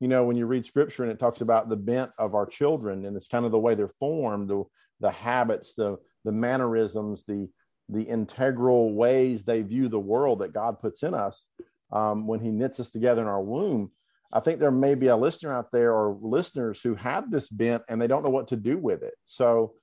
You 0.00 0.08
know, 0.08 0.24
when 0.24 0.36
you 0.36 0.46
read 0.46 0.66
scripture 0.66 1.02
and 1.02 1.10
it 1.10 1.18
talks 1.18 1.40
about 1.40 1.68
the 1.68 1.76
bent 1.76 2.10
of 2.18 2.34
our 2.34 2.44
children, 2.46 3.06
and 3.06 3.16
it's 3.16 3.28
kind 3.28 3.46
of 3.46 3.52
the 3.52 3.58
way 3.58 3.74
they're 3.74 3.94
formed, 3.98 4.48
the 4.48 4.64
the 5.00 5.10
habits, 5.10 5.74
the 5.74 5.96
the 6.24 6.32
mannerisms, 6.32 7.24
the 7.26 7.48
the 7.88 8.02
integral 8.02 8.94
ways 8.94 9.42
they 9.42 9.62
view 9.62 9.88
the 9.88 9.98
world 9.98 10.40
that 10.40 10.52
God 10.52 10.80
puts 10.80 11.02
in 11.02 11.14
us 11.14 11.46
um, 11.90 12.26
when 12.26 12.40
He 12.40 12.50
knits 12.50 12.80
us 12.80 12.90
together 12.90 13.22
in 13.22 13.28
our 13.28 13.42
womb. 13.42 13.90
I 14.32 14.40
think 14.40 14.60
there 14.60 14.70
may 14.70 14.94
be 14.94 15.08
a 15.08 15.16
listener 15.16 15.52
out 15.52 15.72
there 15.72 15.92
or 15.92 16.18
listeners 16.20 16.80
who 16.82 16.94
have 16.96 17.30
this 17.30 17.48
bent 17.48 17.82
and 17.88 18.00
they 18.00 18.06
don't 18.06 18.22
know 18.22 18.30
what 18.30 18.48
to 18.48 18.56
do 18.56 18.78
with 18.78 19.02
it. 19.02 19.14
So, 19.24 19.74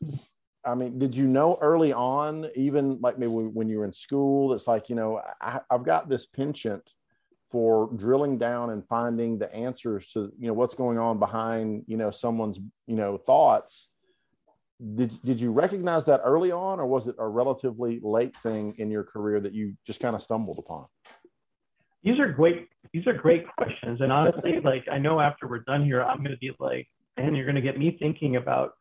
I 0.70 0.76
mean, 0.76 1.00
did 1.00 1.16
you 1.16 1.28
know 1.28 1.58
early 1.62 1.92
on, 1.92 2.48
even 2.56 3.00
like 3.02 3.18
maybe 3.18 3.32
when 3.32 3.68
you 3.68 3.80
were 3.80 3.86
in 3.86 3.94
school, 3.94 4.54
it's 4.54 4.68
like, 4.68 4.88
you 4.88 4.96
know, 4.96 5.22
I, 5.42 5.62
I've 5.70 5.84
got 5.84 6.10
this 6.10 6.26
penchant 6.26 6.94
for 7.50 7.90
drilling 7.96 8.38
down 8.38 8.70
and 8.70 8.88
finding 8.88 9.40
the 9.40 9.52
answers 9.54 10.12
to, 10.14 10.32
you 10.38 10.48
know, 10.48 10.54
what's 10.54 10.76
going 10.76 11.00
on 11.00 11.18
behind, 11.18 11.84
you 11.88 11.98
know, 11.98 12.12
someone's, 12.12 12.60
you 12.86 12.96
know, 12.96 13.18
thoughts. 13.18 13.90
Did, 14.96 15.20
did 15.24 15.42
you 15.42 15.52
recognize 15.52 16.06
that 16.06 16.22
early 16.24 16.52
on 16.52 16.80
or 16.80 16.86
was 16.86 17.08
it 17.08 17.16
a 17.18 17.28
relatively 17.28 18.00
late 18.04 18.38
thing 18.38 18.76
in 18.78 18.92
your 18.92 19.04
career 19.04 19.40
that 19.40 19.54
you 19.54 19.76
just 19.88 20.00
kind 20.00 20.16
of 20.16 20.22
stumbled 20.22 20.60
upon? 20.60 20.86
These 22.04 22.20
are 22.20 22.32
great. 22.32 22.70
These 22.94 23.08
are 23.08 23.14
great 23.14 23.46
questions. 23.58 24.00
And 24.02 24.12
honestly, 24.12 24.60
like, 24.64 24.86
I 24.90 25.00
know 25.00 25.20
after 25.20 25.48
we're 25.48 25.60
done 25.60 25.84
here, 25.84 26.04
I'm 26.04 26.20
going 26.20 26.32
to 26.32 26.38
be 26.38 26.52
like, 26.60 26.88
and 27.18 27.36
you're 27.36 27.46
going 27.46 27.56
to 27.56 27.62
get 27.62 27.78
me 27.78 27.98
thinking 28.00 28.36
about 28.36 28.74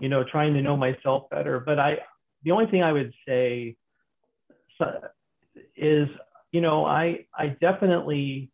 you 0.00 0.08
know, 0.08 0.24
trying 0.24 0.54
to 0.54 0.62
know 0.62 0.76
myself 0.76 1.28
better. 1.30 1.60
But 1.60 1.78
I, 1.78 1.98
the 2.44 2.50
only 2.50 2.66
thing 2.66 2.82
I 2.82 2.92
would 2.92 3.12
say 3.26 3.76
is, 5.76 6.08
you 6.52 6.60
know, 6.60 6.84
I, 6.84 7.26
I 7.34 7.56
definitely 7.60 8.50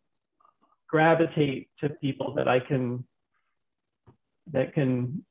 gravitate 0.87 1.69
to 1.81 1.89
people 1.89 2.33
that 2.35 2.47
I 2.47 2.59
can, 2.59 3.03
that 4.51 4.73
can 4.73 5.23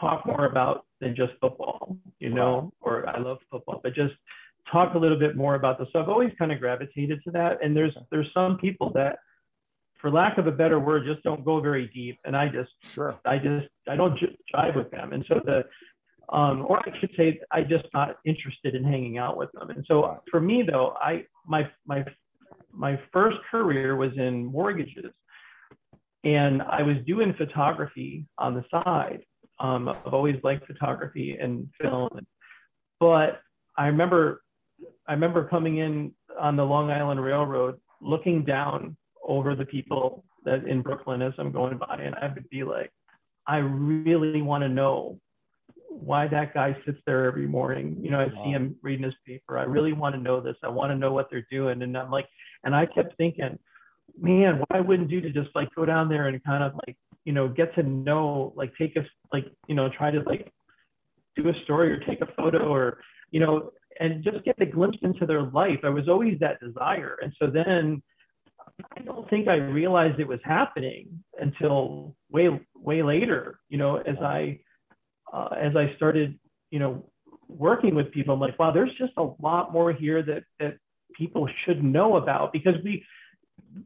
talk 0.00 0.26
more 0.26 0.46
about 0.46 0.84
than 1.00 1.14
just 1.16 1.32
football, 1.40 1.96
you 2.18 2.30
know, 2.30 2.72
or 2.80 3.08
I 3.08 3.18
love 3.18 3.38
football, 3.50 3.80
but 3.82 3.94
just 3.94 4.14
talk 4.70 4.94
a 4.94 4.98
little 4.98 5.18
bit 5.18 5.36
more 5.36 5.54
about 5.54 5.78
this. 5.78 5.88
So 5.92 6.00
I've 6.00 6.08
always 6.08 6.32
kind 6.38 6.52
of 6.52 6.58
gravitated 6.58 7.22
to 7.24 7.30
that. 7.32 7.62
And 7.62 7.76
there's, 7.76 7.96
there's 8.10 8.28
some 8.34 8.58
people 8.58 8.90
that, 8.94 9.18
for 9.98 10.10
lack 10.10 10.38
of 10.38 10.46
a 10.46 10.52
better 10.52 10.78
word, 10.78 11.04
just 11.06 11.22
don't 11.22 11.44
go 11.44 11.60
very 11.60 11.90
deep. 11.94 12.18
And 12.24 12.36
I 12.36 12.48
just, 12.48 12.70
sure, 12.82 13.18
I 13.24 13.38
just, 13.38 13.66
I 13.88 13.96
don't 13.96 14.18
jive 14.54 14.76
with 14.76 14.90
them. 14.90 15.12
And 15.12 15.24
so 15.28 15.40
the, 15.44 15.64
um, 16.28 16.66
or 16.68 16.80
I 16.80 16.98
should 16.98 17.10
say, 17.16 17.40
I 17.50 17.62
just 17.62 17.84
not 17.94 18.16
interested 18.24 18.74
in 18.74 18.84
hanging 18.84 19.18
out 19.18 19.36
with 19.36 19.50
them. 19.52 19.70
And 19.70 19.84
so 19.88 20.20
for 20.30 20.40
me 20.40 20.62
though, 20.62 20.94
I, 21.00 21.24
my, 21.46 21.70
my, 21.86 22.04
my 22.72 23.00
first 23.12 23.38
career 23.50 23.96
was 23.96 24.12
in 24.16 24.44
mortgages 24.44 25.12
and 26.24 26.62
I 26.62 26.82
was 26.82 26.96
doing 27.06 27.34
photography 27.34 28.26
on 28.38 28.54
the 28.54 28.64
side. 28.70 29.20
Um, 29.58 29.88
I've 29.88 30.12
always 30.12 30.36
liked 30.42 30.66
photography 30.66 31.38
and 31.40 31.68
film, 31.80 32.10
but 33.00 33.40
I 33.78 33.86
remember, 33.86 34.42
I 35.06 35.12
remember 35.12 35.48
coming 35.48 35.78
in 35.78 36.12
on 36.38 36.56
the 36.56 36.64
Long 36.64 36.90
Island 36.90 37.22
Railroad, 37.22 37.80
looking 38.02 38.44
down 38.44 38.96
over 39.26 39.54
the 39.54 39.64
people 39.64 40.24
that 40.44 40.66
in 40.66 40.82
Brooklyn 40.82 41.22
as 41.22 41.32
I'm 41.38 41.52
going 41.52 41.78
by, 41.78 42.00
and 42.02 42.14
I 42.14 42.32
would 42.32 42.48
be 42.48 42.64
like, 42.64 42.90
I 43.46 43.58
really 43.58 44.42
want 44.42 44.62
to 44.62 44.68
know 44.68 45.20
why 45.88 46.28
that 46.28 46.52
guy 46.52 46.76
sits 46.84 46.98
there 47.06 47.24
every 47.26 47.46
morning. 47.46 47.96
You 48.00 48.10
know, 48.10 48.20
I 48.20 48.28
see 48.44 48.50
him 48.50 48.76
reading 48.82 49.04
his 49.04 49.14
paper. 49.26 49.58
I 49.58 49.62
really 49.62 49.92
want 49.92 50.14
to 50.14 50.20
know 50.20 50.40
this. 50.40 50.56
I 50.62 50.68
want 50.68 50.90
to 50.92 50.96
know 50.96 51.12
what 51.12 51.28
they're 51.30 51.46
doing. 51.50 51.82
And 51.82 51.96
I'm 51.96 52.10
like, 52.10 52.26
and 52.64 52.74
I 52.74 52.86
kept 52.86 53.16
thinking, 53.16 53.58
man, 54.20 54.62
why 54.68 54.80
wouldn't 54.80 55.10
you 55.10 55.20
to 55.20 55.30
just 55.30 55.50
like 55.54 55.68
go 55.74 55.84
down 55.84 56.08
there 56.08 56.28
and 56.28 56.42
kind 56.44 56.62
of 56.62 56.74
like, 56.86 56.96
you 57.24 57.32
know, 57.32 57.48
get 57.48 57.74
to 57.76 57.82
know, 57.82 58.52
like 58.56 58.72
take 58.76 58.96
a, 58.96 59.06
like, 59.32 59.46
you 59.68 59.74
know, 59.74 59.88
try 59.88 60.10
to 60.10 60.20
like 60.20 60.52
do 61.34 61.48
a 61.48 61.52
story 61.64 61.90
or 61.92 61.98
take 62.00 62.20
a 62.20 62.28
photo 62.36 62.68
or, 62.68 62.98
you 63.30 63.40
know, 63.40 63.70
and 63.98 64.22
just 64.22 64.44
get 64.44 64.60
a 64.60 64.66
glimpse 64.66 64.98
into 65.02 65.24
their 65.24 65.42
life. 65.42 65.80
I 65.82 65.88
was 65.88 66.08
always 66.08 66.38
that 66.40 66.60
desire. 66.60 67.16
And 67.22 67.32
so 67.40 67.46
then 67.46 68.02
I 68.96 69.02
don't 69.02 69.28
think 69.30 69.48
I 69.48 69.54
realized 69.54 70.20
it 70.20 70.28
was 70.28 70.40
happening 70.44 71.22
until 71.40 72.14
way 72.30 72.60
way 72.74 73.02
later. 73.02 73.58
You 73.68 73.78
know, 73.78 73.96
as 73.96 74.16
I 74.22 74.60
uh, 75.32 75.48
as 75.58 75.76
I 75.76 75.94
started, 75.96 76.38
you 76.70 76.78
know, 76.78 77.04
working 77.48 77.94
with 77.94 78.12
people, 78.12 78.34
I'm 78.34 78.40
like, 78.40 78.58
wow, 78.58 78.72
there's 78.72 78.94
just 78.98 79.12
a 79.16 79.28
lot 79.40 79.72
more 79.72 79.92
here 79.92 80.22
that 80.22 80.44
that 80.60 80.76
people 81.16 81.48
should 81.64 81.82
know 81.82 82.16
about 82.16 82.52
because 82.52 82.74
we 82.84 83.04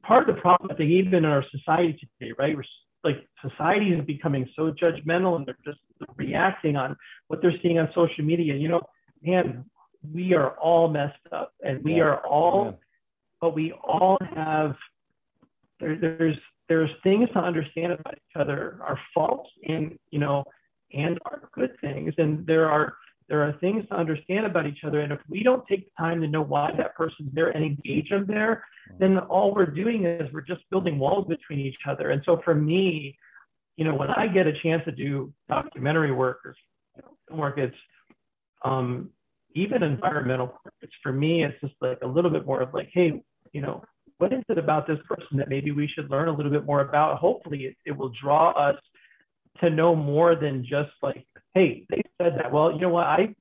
part 0.03 0.29
of 0.29 0.35
the 0.35 0.41
problem 0.41 0.71
I 0.71 0.75
think 0.75 0.91
even 0.91 1.15
in 1.15 1.25
our 1.25 1.45
society 1.51 1.99
today, 2.19 2.33
right? 2.39 2.57
We're 2.57 2.65
like 3.03 3.27
society 3.49 3.93
is 3.93 4.05
becoming 4.05 4.49
so 4.57 4.73
judgmental 4.73 5.37
and 5.37 5.47
they're 5.47 5.57
just 5.65 5.79
reacting 6.17 6.77
on 6.77 6.97
what 7.29 7.41
they're 7.41 7.55
seeing 7.63 7.79
on 7.79 7.89
social 7.95 8.25
media. 8.25 8.55
You 8.55 8.69
know, 8.69 8.83
man, 9.23 9.65
we 10.13 10.35
are 10.35 10.51
all 10.59 10.89
messed 10.89 11.17
up 11.33 11.53
and 11.63 11.83
we 11.83 11.95
yeah. 11.95 12.03
are 12.03 12.27
all 12.27 12.79
but 13.41 13.55
we 13.55 13.73
all 13.73 14.19
have 14.35 14.75
there, 15.79 15.97
there's 15.97 16.37
there's 16.69 16.91
things 17.03 17.29
to 17.33 17.39
understand 17.39 17.93
about 17.93 18.15
each 18.15 18.37
other, 18.37 18.79
our 18.81 18.99
faults 19.15 19.51
and 19.67 19.99
you 20.11 20.19
know, 20.19 20.45
and 20.93 21.19
our 21.27 21.49
good 21.53 21.73
things, 21.81 22.15
and 22.19 22.47
there 22.47 22.71
are 22.71 22.95
there 23.29 23.43
are 23.43 23.53
things 23.61 23.85
to 23.89 23.95
understand 23.95 24.45
about 24.45 24.67
each 24.67 24.83
other. 24.85 25.01
And 25.01 25.13
if 25.13 25.21
we 25.29 25.45
don't 25.45 25.67
take 25.69 25.85
the 25.85 25.91
time 25.97 26.21
to 26.21 26.27
know 26.27 26.43
why 26.43 26.73
that 26.77 26.97
person's 26.97 27.31
there 27.33 27.51
and 27.51 27.65
engage 27.65 28.11
them 28.11 28.27
there, 28.27 28.65
then 28.99 29.19
all 29.19 29.55
we're 29.55 29.67
doing 29.67 30.05
is 30.05 30.29
we're 30.33 30.41
just 30.41 30.63
building 30.69 30.99
walls 30.99 31.27
between 31.29 31.61
each 31.61 31.79
other. 31.89 32.11
And 32.11 32.23
so 32.27 32.41
for 32.45 32.57
me, 32.57 33.17
you 33.77 33.85
know, 33.85 33.95
when 33.95 34.11
I 34.11 34.27
get 34.27 34.49
a 34.49 34.53
chance 34.61 34.85
to 34.85 34.91
do 34.91 35.33
documentary 35.49 36.11
work 36.11 36.41
or 36.45 36.57
work, 37.31 37.57
it's 37.57 37.77
um, 38.65 39.11
even 39.55 39.85
environmental 39.85 40.47
work. 40.47 40.75
It's 40.83 40.93
for 41.01 41.13
me, 41.13 41.45
it's 41.45 41.59
just 41.61 41.75
like 41.81 41.99
a 42.03 42.07
little 42.09 42.31
bit 42.33 42.45
more 42.45 42.61
of 42.61 42.75
like, 42.75 42.91
hey, 42.93 43.23
you 43.53 43.61
know, 43.61 43.83
what 44.19 44.33
is 44.33 44.43
it 44.49 44.59
about 44.59 44.87
this 44.87 44.99
person 45.09 45.39
that 45.39 45.49
maybe 45.49 45.71
we 45.71 45.89
should 45.89 46.11
learn 46.11 46.29
a 46.29 46.33
little 46.33 46.53
bit 46.53 46.67
more 46.67 46.83
about? 46.83 47.19
Hopefully, 47.19 47.65
it, 47.65 47.77
it 47.87 47.97
will 47.97 48.13
draw 48.23 48.51
us 48.51 48.77
to 49.61 49.71
know 49.71 49.95
more 49.95 50.35
than 50.35 50.63
just 50.63 50.91
like, 51.03 51.27
hey, 51.55 51.87
they 51.89 52.03
said 52.21 52.35
that. 52.37 52.53
Well, 52.53 52.73
you 52.73 52.81
know 52.81 52.91
what? 52.91 53.07
I 53.07 53.35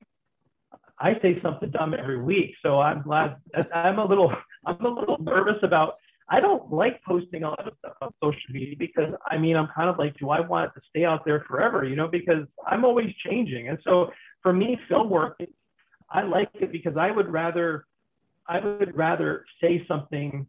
I 0.98 1.14
say 1.22 1.40
something 1.42 1.70
dumb 1.70 1.94
every 1.94 2.20
week, 2.20 2.54
so 2.62 2.80
I'm 2.80 3.02
glad. 3.02 3.36
I'm 3.74 3.98
a 3.98 4.04
little 4.04 4.32
I'm 4.66 4.84
a 4.84 4.88
little 4.88 5.18
nervous 5.20 5.58
about. 5.62 5.94
I 6.32 6.38
don't 6.38 6.72
like 6.72 7.02
posting 7.02 7.42
a 7.42 7.48
lot 7.48 7.66
of 7.66 7.74
stuff 7.80 7.96
on 8.00 8.10
social 8.22 8.52
media 8.52 8.76
because 8.78 9.12
I 9.30 9.36
mean 9.36 9.56
I'm 9.56 9.68
kind 9.74 9.90
of 9.90 9.98
like, 9.98 10.16
do 10.18 10.30
I 10.30 10.40
want 10.40 10.70
it 10.70 10.78
to 10.78 10.86
stay 10.88 11.04
out 11.04 11.24
there 11.24 11.44
forever? 11.48 11.84
You 11.84 11.96
know, 11.96 12.06
because 12.06 12.46
I'm 12.66 12.84
always 12.84 13.12
changing, 13.26 13.68
and 13.68 13.78
so 13.84 14.10
for 14.42 14.52
me, 14.52 14.78
film 14.88 15.10
work, 15.10 15.38
I 16.10 16.22
like 16.22 16.50
it 16.54 16.72
because 16.72 16.96
I 16.96 17.10
would 17.10 17.28
rather 17.28 17.84
I 18.50 18.58
would 18.58 18.96
rather 18.96 19.44
say 19.62 19.84
something, 19.86 20.44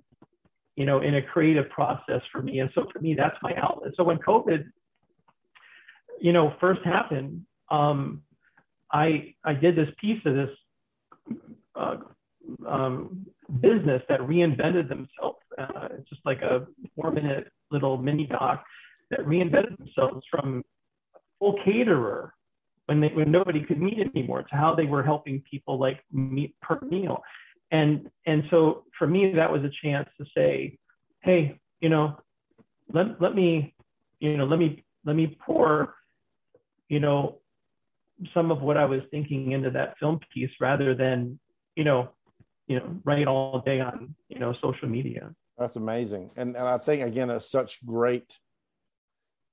you 0.76 0.86
know, 0.88 1.02
in 1.02 1.16
a 1.16 1.22
creative 1.22 1.70
process 1.70 2.22
for 2.32 2.42
me. 2.42 2.60
And 2.60 2.70
so 2.74 2.88
for 2.92 3.00
me, 3.00 3.14
that's 3.14 3.38
my 3.44 3.54
outlet. 3.62 3.92
So 3.96 4.04
when 4.04 4.18
COVID, 4.18 4.66
you 6.20 6.34
know, 6.34 6.54
first 6.60 6.82
happened, 6.84 7.46
um, 7.70 8.24
I 8.92 9.36
I 9.46 9.54
did 9.54 9.76
this 9.76 9.90
piece 10.00 10.20
of 10.26 10.34
this 10.34 10.50
uh, 11.76 11.98
um, 12.68 13.28
business 13.62 14.02
that 14.10 14.20
reinvented 14.22 14.90
themselves. 14.90 15.38
Uh, 15.58 15.90
just 16.10 16.22
like 16.26 16.42
a 16.42 16.66
four 16.96 17.12
minute 17.12 17.52
little 17.70 17.98
mini 17.98 18.26
doc 18.26 18.64
that 19.12 19.20
reinvented 19.20 19.78
themselves 19.78 20.26
from 20.32 20.64
full 21.38 21.56
caterer 21.64 22.34
when 22.88 23.00
they 23.00 23.10
when 23.10 23.32
nobody 23.32 23.64
could 23.64 23.80
meet 23.80 24.00
anymore 24.16 24.42
to 24.42 24.56
how 24.56 24.74
they 24.74 24.86
were 24.86 25.04
helping 25.04 25.44
people 25.50 25.78
like 25.78 26.00
meet 26.12 26.60
per 26.62 26.80
meal 26.90 27.22
and 27.72 28.10
and 28.26 28.44
so 28.50 28.84
for 28.98 29.08
me 29.08 29.32
that 29.34 29.52
was 29.52 29.64
a 29.64 29.72
chance 29.84 30.08
to 30.18 30.26
say 30.36 30.78
hey 31.22 31.60
you 31.80 31.90
know 31.90 32.16
let, 32.94 33.22
let 33.22 33.36
me 33.36 33.74
you 34.20 34.38
know 34.38 34.46
let 34.46 34.60
me 34.60 34.84
let 35.06 35.16
me 35.16 35.38
pour 35.46 35.96
you 36.90 37.00
know 37.00 37.40
some 38.34 38.52
of 38.52 38.62
what 38.62 38.78
i 38.78 38.86
was 38.86 39.02
thinking 39.10 39.52
into 39.52 39.72
that 39.72 39.98
film 40.00 40.20
piece 40.34 40.52
rather 40.60 40.94
than 40.94 41.40
you 41.76 41.84
know 41.84 42.10
you 42.68 42.80
know 42.80 42.96
write 43.04 43.28
all 43.28 43.62
day 43.66 43.82
on 43.82 44.16
you 44.30 44.40
know 44.40 44.54
social 44.62 44.88
media. 44.88 45.34
That's 45.58 45.76
amazing. 45.76 46.32
And 46.38 46.56
and 46.56 46.68
i 46.68 46.78
think 46.78 47.04
again 47.04 47.30
it's 47.30 47.52
such 47.52 47.86
great 47.86 48.38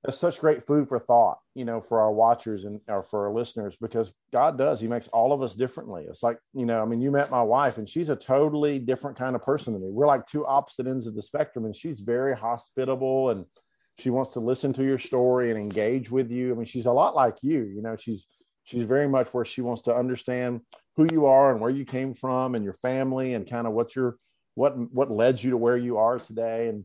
it's 0.04 0.18
such 0.18 0.38
great 0.38 0.66
food 0.66 0.88
for 0.88 0.98
thought, 0.98 1.38
you 1.54 1.64
know, 1.64 1.80
for 1.80 2.00
our 2.00 2.12
watchers 2.12 2.64
and 2.64 2.80
or 2.88 3.02
for 3.02 3.26
our 3.26 3.34
listeners, 3.34 3.76
because 3.80 4.12
God 4.32 4.56
does. 4.56 4.80
He 4.80 4.86
makes 4.86 5.08
all 5.08 5.32
of 5.32 5.42
us 5.42 5.54
differently. 5.54 6.06
It's 6.08 6.22
like, 6.22 6.38
you 6.54 6.66
know, 6.66 6.80
I 6.80 6.84
mean, 6.84 7.00
you 7.00 7.10
met 7.10 7.30
my 7.30 7.42
wife 7.42 7.78
and 7.78 7.88
she's 7.88 8.08
a 8.08 8.16
totally 8.16 8.78
different 8.78 9.18
kind 9.18 9.34
of 9.34 9.42
person 9.42 9.72
than 9.72 9.82
me. 9.82 9.90
We're 9.90 10.06
like 10.06 10.26
two 10.26 10.46
opposite 10.46 10.86
ends 10.86 11.06
of 11.06 11.16
the 11.16 11.22
spectrum, 11.22 11.64
and 11.64 11.74
she's 11.74 12.00
very 12.00 12.36
hospitable 12.36 13.30
and 13.30 13.44
she 13.98 14.10
wants 14.10 14.32
to 14.34 14.40
listen 14.40 14.72
to 14.74 14.84
your 14.84 14.98
story 14.98 15.50
and 15.50 15.58
engage 15.58 16.10
with 16.10 16.30
you. 16.30 16.52
I 16.52 16.54
mean, 16.54 16.66
she's 16.66 16.86
a 16.86 16.92
lot 16.92 17.16
like 17.16 17.36
you, 17.42 17.64
you 17.64 17.82
know, 17.82 17.96
she's 17.96 18.26
she's 18.62 18.84
very 18.84 19.08
much 19.08 19.28
where 19.28 19.44
she 19.44 19.62
wants 19.62 19.82
to 19.82 19.94
understand 19.94 20.60
who 20.96 21.08
you 21.10 21.26
are 21.26 21.50
and 21.50 21.60
where 21.60 21.70
you 21.70 21.84
came 21.84 22.14
from 22.14 22.54
and 22.54 22.64
your 22.64 22.74
family 22.74 23.34
and 23.34 23.50
kind 23.50 23.66
of 23.66 23.72
what 23.72 23.96
your 23.96 24.16
what 24.54 24.76
what 24.92 25.10
led 25.10 25.42
you 25.42 25.50
to 25.50 25.56
where 25.56 25.76
you 25.76 25.98
are 25.98 26.18
today. 26.18 26.68
And 26.68 26.84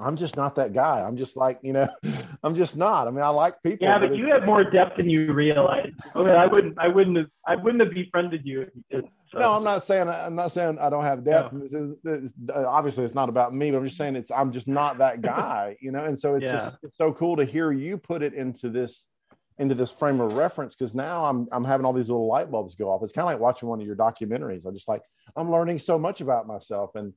I'm 0.00 0.16
just 0.16 0.36
not 0.36 0.54
that 0.56 0.72
guy. 0.72 1.00
I'm 1.00 1.16
just 1.16 1.36
like, 1.36 1.58
you 1.62 1.72
know, 1.72 1.88
I'm 2.42 2.54
just 2.54 2.76
not. 2.76 3.08
I 3.08 3.10
mean, 3.10 3.22
I 3.22 3.28
like 3.28 3.62
people. 3.62 3.86
Yeah, 3.86 3.98
but, 3.98 4.10
but 4.10 4.18
you 4.18 4.26
have 4.28 4.44
more 4.44 4.64
depth 4.64 4.96
than 4.96 5.10
you 5.10 5.32
realize. 5.32 5.92
I, 6.14 6.18
mean, 6.18 6.28
I 6.28 6.46
wouldn't, 6.46 6.78
I 6.78 6.88
wouldn't 6.88 7.16
have, 7.16 7.26
I 7.46 7.56
wouldn't 7.56 7.82
have 7.82 7.92
befriended 7.92 8.42
you 8.44 8.62
if 8.62 8.68
you 8.74 8.84
did. 8.90 9.08
So. 9.32 9.38
No, 9.38 9.52
I'm 9.52 9.64
not 9.64 9.82
saying, 9.82 10.08
I'm 10.08 10.34
not 10.34 10.52
saying 10.52 10.78
I 10.78 10.88
don't 10.88 11.04
have 11.04 11.24
depth. 11.24 11.52
No. 11.52 11.60
This 11.60 11.72
is, 11.72 11.94
this 12.02 12.32
uh, 12.54 12.66
obviously 12.66 13.04
it's 13.04 13.14
not 13.14 13.28
about 13.28 13.54
me, 13.54 13.70
but 13.70 13.78
I'm 13.78 13.84
just 13.84 13.98
saying 13.98 14.16
it's, 14.16 14.30
I'm 14.30 14.52
just 14.52 14.68
not 14.68 14.98
that 14.98 15.20
guy, 15.22 15.76
you 15.80 15.92
know? 15.92 16.04
And 16.04 16.18
so 16.18 16.36
it's 16.36 16.44
yeah. 16.44 16.52
just, 16.52 16.78
it's 16.82 16.96
so 16.96 17.12
cool 17.12 17.36
to 17.36 17.44
hear 17.44 17.72
you 17.72 17.98
put 17.98 18.22
it 18.22 18.34
into 18.34 18.70
this, 18.70 19.06
into 19.58 19.74
this 19.74 19.90
frame 19.90 20.20
of 20.20 20.34
reference 20.34 20.76
because 20.76 20.94
now 20.94 21.24
I'm 21.24 21.48
I'm 21.50 21.64
having 21.64 21.84
all 21.84 21.92
these 21.92 22.08
little 22.08 22.28
light 22.28 22.48
bulbs 22.48 22.76
go 22.76 22.90
off. 22.90 23.02
It's 23.02 23.12
kind 23.12 23.24
of 23.24 23.32
like 23.32 23.40
watching 23.40 23.68
one 23.68 23.80
of 23.80 23.86
your 23.86 23.96
documentaries. 23.96 24.64
I'm 24.64 24.72
just 24.72 24.86
like 24.86 25.02
I'm 25.34 25.50
learning 25.50 25.80
so 25.80 25.98
much 25.98 26.20
about 26.20 26.46
myself 26.46 26.94
and 26.94 27.12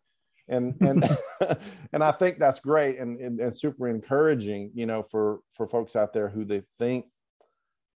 and 0.51 0.75
and 0.81 1.17
and 1.93 2.03
I 2.03 2.11
think 2.11 2.37
that's 2.37 2.59
great 2.59 2.99
and, 2.99 3.19
and, 3.19 3.39
and 3.39 3.57
super 3.57 3.87
encouraging, 3.87 4.71
you 4.75 4.85
know, 4.85 5.01
for 5.01 5.39
for 5.55 5.67
folks 5.67 5.95
out 5.95 6.13
there 6.13 6.29
who 6.29 6.45
they 6.45 6.61
think. 6.77 7.05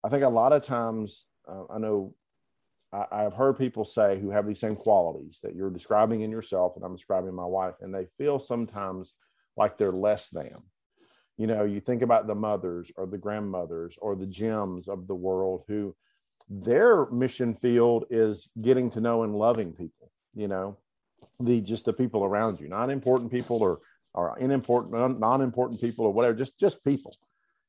I 0.06 0.10
think 0.10 0.24
a 0.24 0.30
lot 0.30 0.54
of 0.54 0.64
times 0.64 1.26
uh, 1.48 1.64
I 1.74 1.80
know 1.80 2.14
I, 2.94 3.06
I've 3.12 3.34
heard 3.34 3.58
people 3.58 3.86
say 3.86 4.20
who 4.20 4.30
have 4.30 4.48
these 4.48 4.60
same 4.60 4.76
qualities 4.76 5.40
that 5.44 5.56
you're 5.56 5.70
describing 5.70 6.22
in 6.22 6.32
yourself 6.32 6.74
and 6.76 6.86
I'm 6.86 6.96
describing 6.96 7.34
my 7.34 7.46
wife, 7.46 7.76
and 7.82 7.94
they 7.94 8.08
feel 8.18 8.40
sometimes 8.40 9.14
like 9.58 9.78
they're 9.78 9.92
less 9.92 10.30
than 10.30 10.50
you 11.38 11.48
know 11.48 11.64
you 11.64 11.80
think 11.80 12.02
about 12.02 12.28
the 12.28 12.36
mothers 12.36 12.92
or 12.96 13.06
the 13.08 13.18
grandmothers 13.18 13.98
or 14.02 14.16
the 14.16 14.28
Jims 14.28 14.88
of 14.88 15.08
the 15.08 15.16
world 15.16 15.64
who 15.68 15.96
their 16.50 17.06
mission 17.10 17.56
field 17.56 18.06
is 18.10 18.50
getting 18.62 18.92
to 18.92 19.02
know 19.02 19.24
and 19.24 19.36
loving 19.36 19.72
people 19.72 20.12
you 20.36 20.48
know 20.48 20.78
the 21.40 21.62
just 21.62 21.86
the 21.86 21.94
people 21.94 22.24
around 22.24 22.60
you 22.60 22.68
not 22.68 22.90
important 22.90 23.32
people 23.32 23.62
or 23.62 23.80
or 24.14 24.38
unimportant 24.40 25.20
non-important 25.20 25.80
people 25.82 26.06
or 26.06 26.14
whatever 26.14 26.34
just 26.34 26.58
just 26.60 26.84
people. 26.84 27.16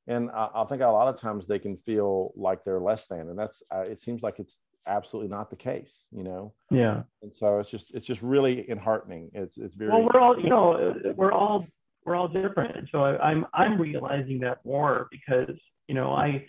And 0.06 0.30
I, 0.32 0.50
I, 0.54 0.64
think 0.64 0.82
a 0.82 0.86
lot 0.86 1.08
of 1.08 1.18
times 1.18 1.46
they 1.46 1.58
can 1.58 1.78
feel 1.78 2.34
like 2.36 2.62
they're 2.62 2.80
less 2.80 3.06
than 3.06 3.30
and 3.30 3.38
that's 3.38 3.62
uh, 3.74 3.80
it 3.80 4.00
seems 4.00 4.22
like 4.22 4.38
it's 4.38 4.58
absolutely 4.86 5.30
not 5.30 5.48
the 5.48 5.56
case 5.56 6.04
you 6.12 6.22
know? 6.22 6.52
Yeah. 6.70 7.04
And 7.22 7.32
so 7.34 7.58
it's 7.58 7.70
just 7.70 7.94
it's 7.94 8.06
just 8.06 8.20
really 8.20 8.64
enheartening. 8.64 9.30
It's 9.32 9.56
it's 9.56 9.74
very 9.74 9.90
well 9.90 10.08
we're 10.12 10.20
all 10.20 10.38
you 10.38 10.50
know 10.50 10.94
we're 11.16 11.32
all 11.32 11.66
we're 12.04 12.16
all 12.16 12.28
different. 12.28 12.76
And 12.76 12.88
so 12.92 13.02
I, 13.02 13.30
I'm, 13.30 13.46
I'm 13.54 13.80
realizing 13.80 14.40
that 14.40 14.58
more 14.64 15.08
because 15.10 15.56
you 15.88 15.94
know 15.94 16.12
I 16.12 16.44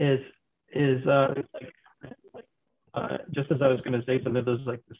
is 0.00 0.20
is 0.74 1.06
uh 1.06 1.34
like, 1.52 1.72
like 2.34 2.44
uh, 2.94 3.18
just 3.34 3.50
as 3.50 3.60
I 3.62 3.68
was 3.68 3.80
going 3.80 3.98
to 3.98 4.04
say 4.06 4.22
something, 4.22 4.44
there's 4.44 4.66
like 4.66 4.80
this 4.88 4.98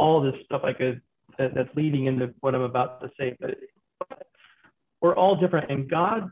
all 0.00 0.22
this 0.22 0.34
stuff 0.46 0.62
I 0.64 0.72
could 0.72 1.00
that, 1.38 1.54
that's 1.54 1.68
leading 1.76 2.06
into 2.06 2.32
what 2.40 2.54
I'm 2.54 2.62
about 2.62 3.00
to 3.02 3.10
say, 3.18 3.36
but 3.38 3.56
we're 5.00 5.16
all 5.16 5.36
different, 5.36 5.70
and 5.70 5.88
God 5.88 6.30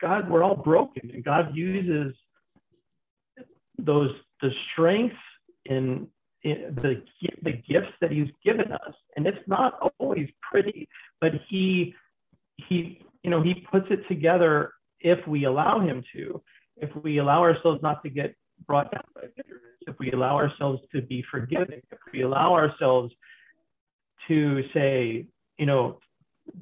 God 0.00 0.30
we're 0.30 0.42
all 0.42 0.56
broken, 0.56 1.10
and 1.12 1.24
God 1.24 1.54
uses 1.54 2.14
those 3.78 4.10
the 4.42 4.50
strengths 4.72 5.16
in 5.64 6.08
the 6.42 7.02
the 7.42 7.52
gifts 7.68 7.92
that 8.00 8.10
he's 8.10 8.28
given 8.44 8.72
us 8.72 8.94
and 9.16 9.26
it's 9.26 9.46
not 9.46 9.78
always 9.98 10.28
pretty 10.50 10.88
but 11.20 11.32
he 11.48 11.94
he 12.68 13.02
you 13.22 13.30
know 13.30 13.42
he 13.42 13.54
puts 13.70 13.86
it 13.90 14.00
together 14.08 14.72
if 15.00 15.18
we 15.26 15.44
allow 15.44 15.80
him 15.80 16.02
to 16.14 16.42
if 16.78 16.90
we 17.02 17.18
allow 17.18 17.40
ourselves 17.42 17.82
not 17.82 18.02
to 18.02 18.08
get 18.08 18.34
brought 18.66 18.90
down 18.92 19.04
by 19.14 19.22
bitterness 19.36 19.60
if 19.86 19.96
we 19.98 20.10
allow 20.12 20.36
ourselves 20.36 20.80
to 20.92 21.02
be 21.02 21.24
forgiving 21.30 21.80
if 21.90 21.98
we 22.12 22.22
allow 22.22 22.52
ourselves 22.52 23.12
to 24.28 24.62
say 24.74 25.26
you 25.58 25.66
know 25.66 25.98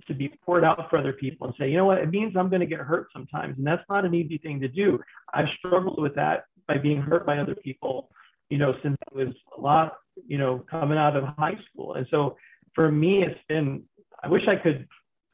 to 0.07 0.15
be 0.15 0.29
poured 0.45 0.65
out 0.65 0.91
for 0.91 0.99
other 0.99 1.13
people 1.13 1.47
and 1.47 1.57
say 1.59 1.69
you 1.69 1.77
know 1.77 1.85
what 1.85 1.99
it 1.99 2.11
means 2.11 2.35
i'm 2.37 2.49
going 2.49 2.61
to 2.61 2.67
get 2.67 2.81
hurt 2.81 3.09
sometimes 3.13 3.57
and 3.57 3.67
that's 3.67 3.83
not 3.89 4.05
an 4.05 4.15
easy 4.15 4.39
thing 4.39 4.61
to 4.61 4.69
do 4.69 4.99
i've 5.35 5.49
struggled 5.59 6.01
with 6.01 6.15
that 6.15 6.45
by 6.67 6.77
being 6.77 7.01
hurt 7.01 7.25
by 7.25 7.39
other 7.39 7.55
people 7.55 8.11
you 8.51 8.59
know, 8.59 8.75
since 8.83 8.97
I 9.11 9.17
was 9.17 9.35
a 9.57 9.61
lot, 9.61 9.97
you 10.27 10.39
know, 10.39 10.65
coming 10.71 10.99
out 10.99 11.17
of 11.17 11.25
high 11.37 11.59
school. 11.71 11.95
And 11.95 12.07
so 12.11 12.37
for 12.75 12.91
me, 12.91 13.23
it's 13.23 13.41
been, 13.49 13.83
I 14.23 14.29
wish 14.29 14.43
I 14.49 14.57
could, 14.57 14.87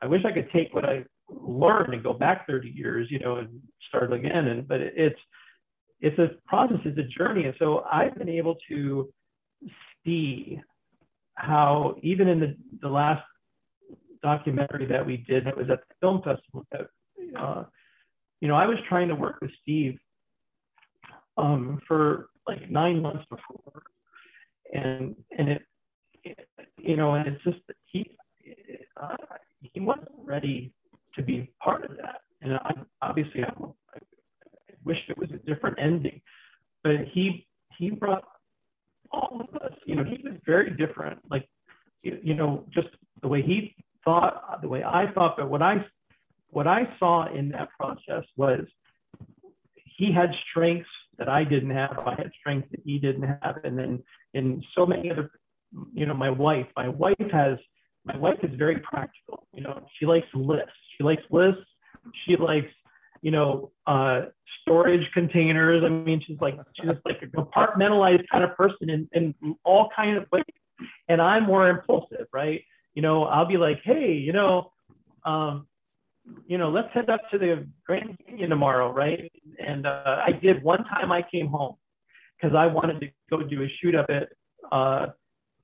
I 0.03 0.07
wish 0.07 0.23
I 0.25 0.33
could 0.33 0.51
take 0.53 0.75
what 0.75 0.85
I 0.85 1.05
learned 1.29 1.95
and 1.95 2.03
go 2.03 2.13
back 2.13 2.47
30 2.47 2.69
years, 2.69 3.09
you 3.11 3.19
know, 3.21 3.37
and 3.37 3.61
start 3.89 4.13
again. 4.13 4.49
And, 4.49 4.67
but 4.67 4.81
it's, 4.81 5.19
it's 6.05 6.19
a 6.19 6.29
process, 6.47 6.79
it's 6.85 6.99
a 6.99 7.19
journey. 7.19 7.45
And 7.45 7.55
so 7.59 7.85
I've 7.91 8.15
been 8.17 8.29
able 8.29 8.57
to 8.69 9.09
see 10.05 10.61
how 11.35 11.97
even 12.03 12.29
in 12.29 12.41
the, 12.41 12.57
the 12.83 12.89
last 12.89 13.25
documentary 14.23 14.87
that 14.87 15.05
we 15.05 15.17
did 15.17 15.47
that 15.47 15.57
was 15.57 15.71
at 15.71 15.81
the 15.89 15.95
film 16.01 16.19
festival 16.19 16.67
that, 16.73 16.89
uh, 17.41 17.65
you 18.41 18.49
know, 18.49 18.55
I 18.55 18.67
was 18.67 18.77
trying 18.87 19.09
to 19.09 19.15
work 19.15 19.41
with 19.41 19.51
Steve 19.63 19.99
um, 21.39 21.81
for 21.89 22.29
like 22.47 22.71
nine 22.71 23.01
months 23.01 23.25
before, 23.31 23.83
and 24.73 25.17
and 25.39 25.49
it, 25.49 25.63
it 26.23 26.49
you 26.77 26.97
know, 26.97 27.15
and 27.15 27.27
it's 27.27 27.43
just 27.43 27.59
he 27.87 28.17
uh, 29.01 29.17
he 29.63 29.81
wasn't 29.81 30.09
ready 30.23 30.73
to 31.17 31.23
be 31.23 31.51
part 31.63 31.85
of 31.85 31.97
that, 31.97 32.21
and 32.43 32.55
I 32.55 32.73
obviously 33.01 33.43
I, 33.43 33.53
wished 34.85 35.09
it 35.09 35.19
was 35.19 35.31
a 35.31 35.39
different 35.47 35.79
ending, 35.81 36.21
but 36.83 36.97
he 37.13 37.47
he 37.79 37.91
brought 37.91 38.25
all 39.11 39.41
of 39.41 39.63
us, 39.63 39.73
you 39.87 39.95
know, 39.95 40.05
he 40.05 40.21
was 40.27 40.39
very 40.45 40.71
different, 40.71 41.19
like 41.31 41.49
you, 42.03 42.19
you 42.23 42.35
know, 42.35 42.65
just 42.73 42.89
the 43.23 43.29
way 43.29 43.43
he 43.43 43.75
thought, 44.05 44.61
the 44.63 44.69
way 44.69 44.83
I 44.85 45.11
thought, 45.13 45.37
but 45.37 45.49
what 45.49 45.63
I 45.63 45.85
what 46.51 46.67
I 46.67 46.83
saw 46.99 47.33
in 47.35 47.51
that 47.51 47.69
process 47.79 48.25
was 48.37 48.61
he 49.97 50.13
had 50.13 50.31
strengths 50.51 50.89
that 51.19 51.29
I 51.29 51.45
didn't 51.45 51.71
have. 51.71 51.99
I 51.99 52.15
had 52.17 52.31
strengths 52.39 52.71
that 52.71 52.81
he 52.85 52.99
didn't 52.99 53.23
have. 53.43 53.57
And 53.65 53.79
then 53.79 54.03
in 54.35 54.63
so 54.75 54.87
many 54.87 55.11
other, 55.11 55.31
you 55.93 56.07
know, 56.07 56.15
my 56.15 56.31
wife, 56.31 56.67
my 56.77 56.89
wife 56.89 57.31
has, 57.33 57.59
my 58.05 58.17
wife 58.17 58.39
is 58.43 58.51
very 58.57 58.79
practical. 58.81 59.47
You 59.53 59.63
know, 59.63 59.85
she 59.99 60.07
likes 60.07 60.27
lists. 60.35 60.71
She 60.97 61.05
likes 61.05 61.23
lists. 61.31 61.63
She 62.27 62.37
likes, 62.37 62.71
you 63.23 63.31
know, 63.31 63.73
uh, 63.87 64.23
storage 64.63 65.09
containers. 65.13 65.83
I 65.85 65.89
mean, 65.89 66.23
she's 66.27 66.41
like, 66.41 66.59
she's 66.79 66.91
like 67.05 67.23
a 67.23 67.27
compartmentalized 67.27 68.25
kind 68.31 68.45
of 68.45 68.57
person 68.57 68.91
in, 68.91 69.09
in 69.13 69.57
all 69.65 69.89
kind 69.95 70.17
of 70.17 70.27
ways. 70.33 70.45
And 71.09 71.21
I'm 71.21 71.45
more 71.45 71.69
impulsive, 71.69 72.27
right? 72.33 72.63
You 72.95 73.03
know, 73.03 73.25
I'll 73.25 73.47
be 73.47 73.57
like, 73.57 73.81
hey, 73.85 74.13
you 74.13 74.33
know, 74.33 74.73
um, 75.25 75.67
you 76.47 76.59
know, 76.59 76.71
let's 76.71 76.89
head 76.93 77.11
up 77.11 77.21
to 77.31 77.39
the 77.39 77.67
Grand 77.87 78.17
Canyon 78.27 78.51
tomorrow, 78.51 78.93
right? 78.93 79.31
And 79.59 79.87
uh, 79.87 80.23
I 80.27 80.33
did 80.33 80.63
one 80.63 80.85
time. 80.85 81.13
I 81.13 81.23
came 81.31 81.49
home 81.49 81.77
because 82.41 82.57
I 82.57 82.67
wanted 82.67 83.01
to 83.01 83.09
go 83.31 83.43
do 83.43 83.63
a 83.63 83.69
shoot 83.81 83.95
up 83.95 84.07
at 84.09 84.29
uh, 84.73 85.07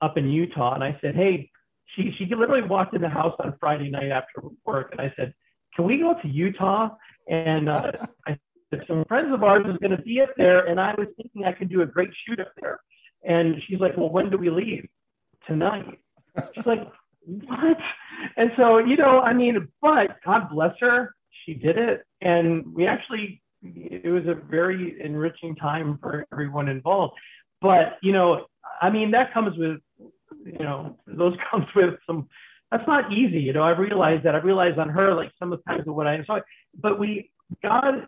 up 0.03 0.17
in 0.17 0.29
Utah, 0.31 0.75
and 0.75 0.85
I 0.85 0.99
said, 1.01 1.15
hey, 1.15 1.51
she 1.95 2.15
she 2.17 2.27
literally 2.27 2.63
walked 2.63 2.95
in 2.95 3.03
the 3.03 3.09
house 3.09 3.35
on 3.43 3.55
Friday 3.59 3.91
night 3.91 4.11
after 4.11 4.43
work, 4.65 4.91
and 4.93 5.01
I 5.01 5.13
said, 5.17 5.35
can 5.75 5.85
we 5.85 5.99
go 5.99 6.15
to 6.21 6.29
Utah? 6.29 6.91
And 7.29 7.69
uh, 7.69 7.93
I 8.27 8.39
said, 8.71 8.85
some 8.87 9.05
friends 9.07 9.33
of 9.33 9.43
ours 9.43 9.65
is 9.69 9.77
going 9.79 9.97
to 9.97 10.03
be 10.03 10.21
up 10.21 10.31
there, 10.37 10.67
and 10.67 10.81
I 10.81 10.95
was 10.97 11.09
thinking 11.17 11.45
I 11.45 11.53
could 11.53 11.69
do 11.69 11.83
a 11.83 11.87
great 11.87 12.11
shoot 12.27 12.41
up 12.41 12.53
there. 12.61 12.81
And 13.25 13.57
she's 13.67 13.81
like, 13.81 13.97
well, 13.97 14.09
when 14.09 14.31
do 14.31 14.39
we 14.39 14.51
leave? 14.51 14.89
Tonight. 15.47 15.99
She's 16.55 16.67
like, 16.67 16.87
what? 17.25 17.77
And 18.37 18.51
so, 18.57 18.79
you 18.79 18.97
know, 18.97 19.21
I 19.21 19.33
mean, 19.33 19.69
but 19.83 20.17
God 20.25 20.49
bless 20.51 20.75
her, 20.81 21.15
she 21.45 21.55
did 21.55 21.77
it. 21.77 22.05
And 22.21 22.75
we 22.75 22.87
actually, 22.87 23.43
it 23.63 24.11
was 24.11 24.25
a 24.27 24.35
very 24.35 24.97
enriching 25.03 25.57
time 25.57 25.99
for 26.01 26.27
everyone 26.33 26.69
involved. 26.69 27.15
But, 27.61 27.99
you 28.03 28.13
know, 28.13 28.47
I 28.81 28.91
mean, 28.91 29.11
that 29.11 29.35
comes 29.35 29.57
with, 29.59 29.79
you 30.45 30.65
know, 30.65 30.97
those 31.07 31.35
comes 31.51 31.67
with 31.75 31.95
some, 32.07 32.29
that's 32.71 32.87
not 32.87 33.13
easy. 33.13 33.41
You 33.41 33.53
know, 33.53 33.65
I've 33.65 33.79
realized 33.79 34.25
that. 34.25 34.35
I've 34.35 34.45
realized 34.45 34.79
on 34.79 34.89
her, 34.91 35.15
like 35.15 35.33
some 35.39 35.53
of 35.53 35.61
the 35.65 35.73
times 35.73 35.89
of 35.89 35.95
what 35.95 36.07
I 36.07 36.25
saw, 36.25 36.39
but 36.81 36.99
we, 36.99 37.31
God, 37.63 38.07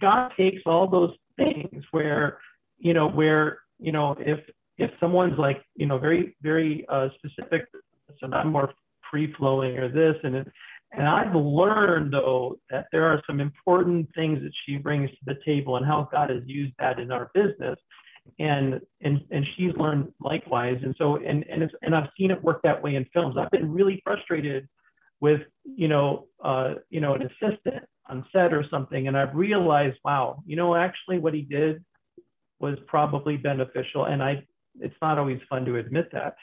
God 0.00 0.30
takes 0.36 0.62
all 0.66 0.88
those 0.88 1.14
things 1.36 1.84
where, 1.90 2.38
you 2.78 2.94
know, 2.94 3.08
where, 3.08 3.58
you 3.78 3.92
know, 3.92 4.16
if, 4.18 4.40
if 4.78 4.90
someone's 5.00 5.38
like, 5.38 5.62
you 5.74 5.86
know, 5.86 5.98
very, 5.98 6.36
very 6.42 6.84
uh, 6.88 7.08
specific 7.16 7.66
and 8.22 8.34
I'm 8.34 8.52
more 8.52 8.72
free 9.10 9.32
flowing 9.36 9.78
or 9.78 9.88
this 9.88 10.16
and 10.22 10.36
it, 10.36 10.48
and 10.92 11.06
I've 11.06 11.34
learned 11.34 12.12
though 12.12 12.58
that 12.70 12.86
there 12.92 13.04
are 13.04 13.22
some 13.26 13.40
important 13.40 14.08
things 14.14 14.40
that 14.42 14.52
she 14.64 14.76
brings 14.76 15.10
to 15.10 15.16
the 15.26 15.38
table 15.44 15.76
and 15.76 15.84
how 15.84 16.08
God 16.10 16.30
has 16.30 16.42
used 16.46 16.74
that 16.78 16.98
in 16.98 17.10
our 17.10 17.30
business. 17.34 17.78
And 18.40 18.80
and 19.02 19.20
and 19.30 19.44
she's 19.56 19.72
learned 19.76 20.12
likewise. 20.20 20.78
And 20.82 20.94
so 20.98 21.16
and 21.16 21.44
and 21.48 21.62
it's 21.62 21.74
and 21.82 21.94
I've 21.94 22.08
seen 22.18 22.30
it 22.30 22.42
work 22.42 22.60
that 22.62 22.82
way 22.82 22.96
in 22.96 23.04
films. 23.12 23.36
I've 23.38 23.50
been 23.50 23.72
really 23.72 24.00
frustrated 24.04 24.68
with 25.20 25.42
you 25.64 25.86
know 25.88 26.26
uh, 26.42 26.74
you 26.90 27.00
know 27.00 27.14
an 27.14 27.22
assistant 27.22 27.84
on 28.08 28.24
set 28.32 28.52
or 28.52 28.64
something, 28.70 29.08
and 29.08 29.16
I've 29.16 29.34
realized, 29.34 29.98
wow, 30.04 30.42
you 30.46 30.56
know, 30.56 30.74
actually 30.74 31.18
what 31.18 31.34
he 31.34 31.42
did 31.42 31.84
was 32.60 32.78
probably 32.86 33.36
beneficial. 33.36 34.04
And 34.04 34.22
I 34.22 34.44
it's 34.80 34.94
not 35.00 35.18
always 35.18 35.40
fun 35.48 35.64
to 35.64 35.76
admit 35.76 36.10
that. 36.12 36.36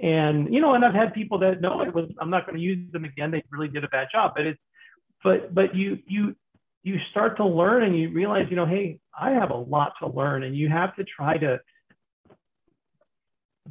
And 0.00 0.52
you 0.52 0.60
know, 0.60 0.74
and 0.74 0.84
I've 0.84 0.94
had 0.94 1.12
people 1.14 1.38
that 1.40 1.60
no, 1.60 1.82
it 1.82 1.94
was 1.94 2.10
I'm 2.20 2.30
not 2.30 2.46
going 2.46 2.56
to 2.56 2.62
use 2.62 2.90
them 2.92 3.04
again. 3.04 3.30
They 3.30 3.42
really 3.50 3.68
did 3.68 3.84
a 3.84 3.88
bad 3.88 4.08
job. 4.12 4.32
But 4.36 4.46
it's 4.46 4.60
but 5.24 5.54
but 5.54 5.74
you 5.74 5.98
you 6.06 6.36
you 6.84 6.96
start 7.10 7.36
to 7.38 7.44
learn 7.44 7.82
and 7.82 7.98
you 7.98 8.10
realize, 8.10 8.46
you 8.50 8.56
know, 8.56 8.66
hey, 8.66 9.00
I 9.18 9.30
have 9.32 9.50
a 9.50 9.56
lot 9.56 9.94
to 10.00 10.08
learn, 10.08 10.44
and 10.44 10.56
you 10.56 10.68
have 10.68 10.94
to 10.96 11.04
try 11.04 11.36
to 11.38 11.60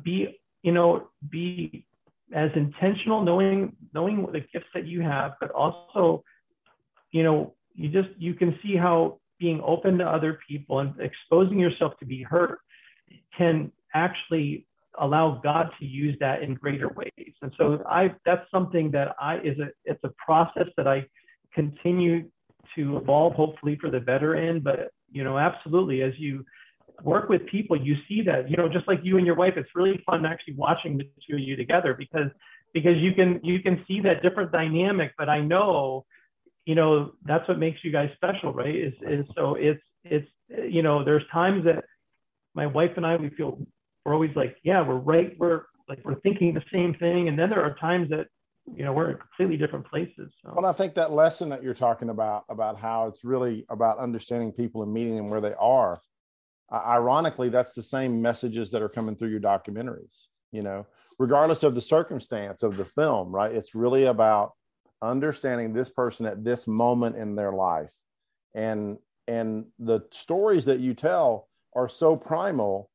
be, 0.04 0.40
you 0.62 0.72
know, 0.74 1.10
be 1.30 1.86
as 2.34 2.52
intentional, 2.56 3.24
knowing 3.24 3.76
knowing 3.94 4.26
the 4.32 4.42
gifts 4.42 4.68
that 4.74 4.86
you 4.86 5.02
have, 5.02 5.34
but 5.40 5.52
also, 5.52 6.24
you 7.12 7.24
know, 7.24 7.54
you 7.74 7.90
just 7.90 8.10
you 8.18 8.34
can 8.34 8.58
see 8.64 8.76
how 8.76 9.20
being 9.40 9.62
open 9.64 9.98
to 10.00 10.06
other 10.06 10.40
people 10.48 10.80
and 10.80 10.94
exposing 11.00 11.60
yourself 11.60 11.94
to 12.00 12.06
be 12.06 12.24
hurt 12.24 12.60
can 13.38 13.72
actually 13.94 14.66
allow 15.00 15.40
God 15.44 15.70
to 15.80 15.86
use 15.86 16.18
that 16.20 16.42
in 16.42 16.56
greater 16.56 16.90
ways. 16.90 17.34
And 17.42 17.52
so 17.58 17.84
I 17.88 18.14
that's 18.26 18.50
something 18.52 18.92
that 18.92 19.16
I 19.20 19.38
is 19.38 19.60
a 19.60 19.68
it's 19.86 20.04
a 20.04 20.12
process 20.26 20.68
that 20.76 20.88
I 20.88 21.06
continue 21.54 22.30
to 22.76 22.98
evolve 22.98 23.34
hopefully 23.34 23.78
for 23.80 23.90
the 23.90 24.00
better 24.00 24.36
in 24.36 24.60
but 24.60 24.92
you 25.12 25.24
know 25.24 25.38
absolutely 25.38 26.02
as 26.02 26.14
you 26.18 26.46
work 27.04 27.30
with 27.30 27.46
people 27.48 27.80
you 27.80 27.96
see 28.08 28.22
that 28.22 28.50
you 28.50 28.58
know 28.58 28.68
just 28.68 28.88
like 28.88 29.00
you 29.04 29.18
and 29.18 29.26
your 29.26 29.36
wife 29.36 29.54
it's 29.56 29.70
really 29.76 30.02
fun 30.06 30.26
actually 30.26 30.54
watching 30.56 30.98
the 30.98 31.04
two 31.28 31.36
of 31.36 31.40
you 31.40 31.56
together 31.56 31.96
because 31.98 32.30
because 32.74 32.98
you 32.98 33.14
can 33.14 33.40
you 33.44 33.60
can 33.60 33.84
see 33.88 34.02
that 34.02 34.22
different 34.22 34.52
dynamic 34.52 35.14
but 35.18 35.30
I 35.30 35.40
know 35.40 36.06
you 36.68 36.76
know 36.76 36.92
that's 37.24 37.48
what 37.48 37.58
makes 37.58 37.80
you 37.84 37.92
guys 37.92 38.10
special 38.16 38.54
right 38.54 38.76
is 38.76 38.94
is 39.02 39.26
so 39.36 39.56
it's 39.56 39.86
it's 40.04 40.30
you 40.70 40.82
know 40.82 41.04
there's 41.04 41.24
times 41.32 41.66
that 41.66 41.84
my 42.54 42.68
wife 42.68 42.92
and 42.98 43.06
I 43.06 43.16
we 43.16 43.30
feel 43.30 43.60
we're 44.08 44.14
always 44.14 44.36
like, 44.38 44.56
yeah, 44.64 44.88
we're 44.88 44.96
right. 44.96 45.36
We're 45.38 45.64
like, 45.90 46.00
we're 46.06 46.20
thinking 46.22 46.54
the 46.54 46.64
same 46.72 46.94
thing. 46.96 47.28
And 47.28 47.38
then 47.38 47.50
there 47.50 47.62
are 47.62 47.76
times 47.76 48.10
that, 48.10 48.28
you 48.74 48.86
know, 48.86 48.94
we're 48.94 49.12
in 49.12 49.18
completely 49.18 49.58
different 49.58 49.86
places. 49.86 50.32
So. 50.42 50.54
Well, 50.56 50.66
I 50.66 50.72
think 50.72 50.94
that 50.96 51.12
lesson 51.12 51.50
that 51.50 51.62
you're 51.62 51.74
talking 51.74 52.10
about, 52.10 52.46
about 52.48 52.80
how 52.80 53.08
it's 53.08 53.26
really 53.26 53.66
about 53.70 53.98
understanding 53.98 54.54
people 54.54 54.82
and 54.82 54.94
meeting 54.94 55.18
them 55.18 55.28
where 55.28 55.42
they 55.42 55.56
are. 55.60 56.00
Uh, 56.72 56.82
ironically, 56.86 57.50
that's 57.50 57.74
the 57.74 57.84
same 57.84 58.22
messages 58.22 58.72
that 58.72 58.82
are 58.82 58.88
coming 58.88 59.18
through 59.18 59.28
your 59.28 59.42
documentaries, 59.42 60.28
you 60.54 60.62
know, 60.62 60.88
regardless 61.20 61.64
of 61.64 61.76
the 61.76 61.82
circumstance 61.82 62.64
of 62.64 62.78
the 62.78 62.86
film, 62.86 63.30
right? 63.30 63.54
It's 63.54 63.76
really 63.76 64.06
about 64.06 64.54
understanding 65.02 65.74
this 65.74 65.90
person 65.90 66.26
at 66.26 66.44
this 66.44 66.68
moment 66.68 67.16
in 67.16 67.36
their 67.36 67.52
life. 67.52 67.92
And, 68.56 68.98
and 69.28 69.66
the 69.80 70.02
stories 70.12 70.66
that 70.66 70.80
you 70.80 70.94
tell 70.94 71.48
are 71.76 71.90
so 71.90 72.16
primal 72.16 72.90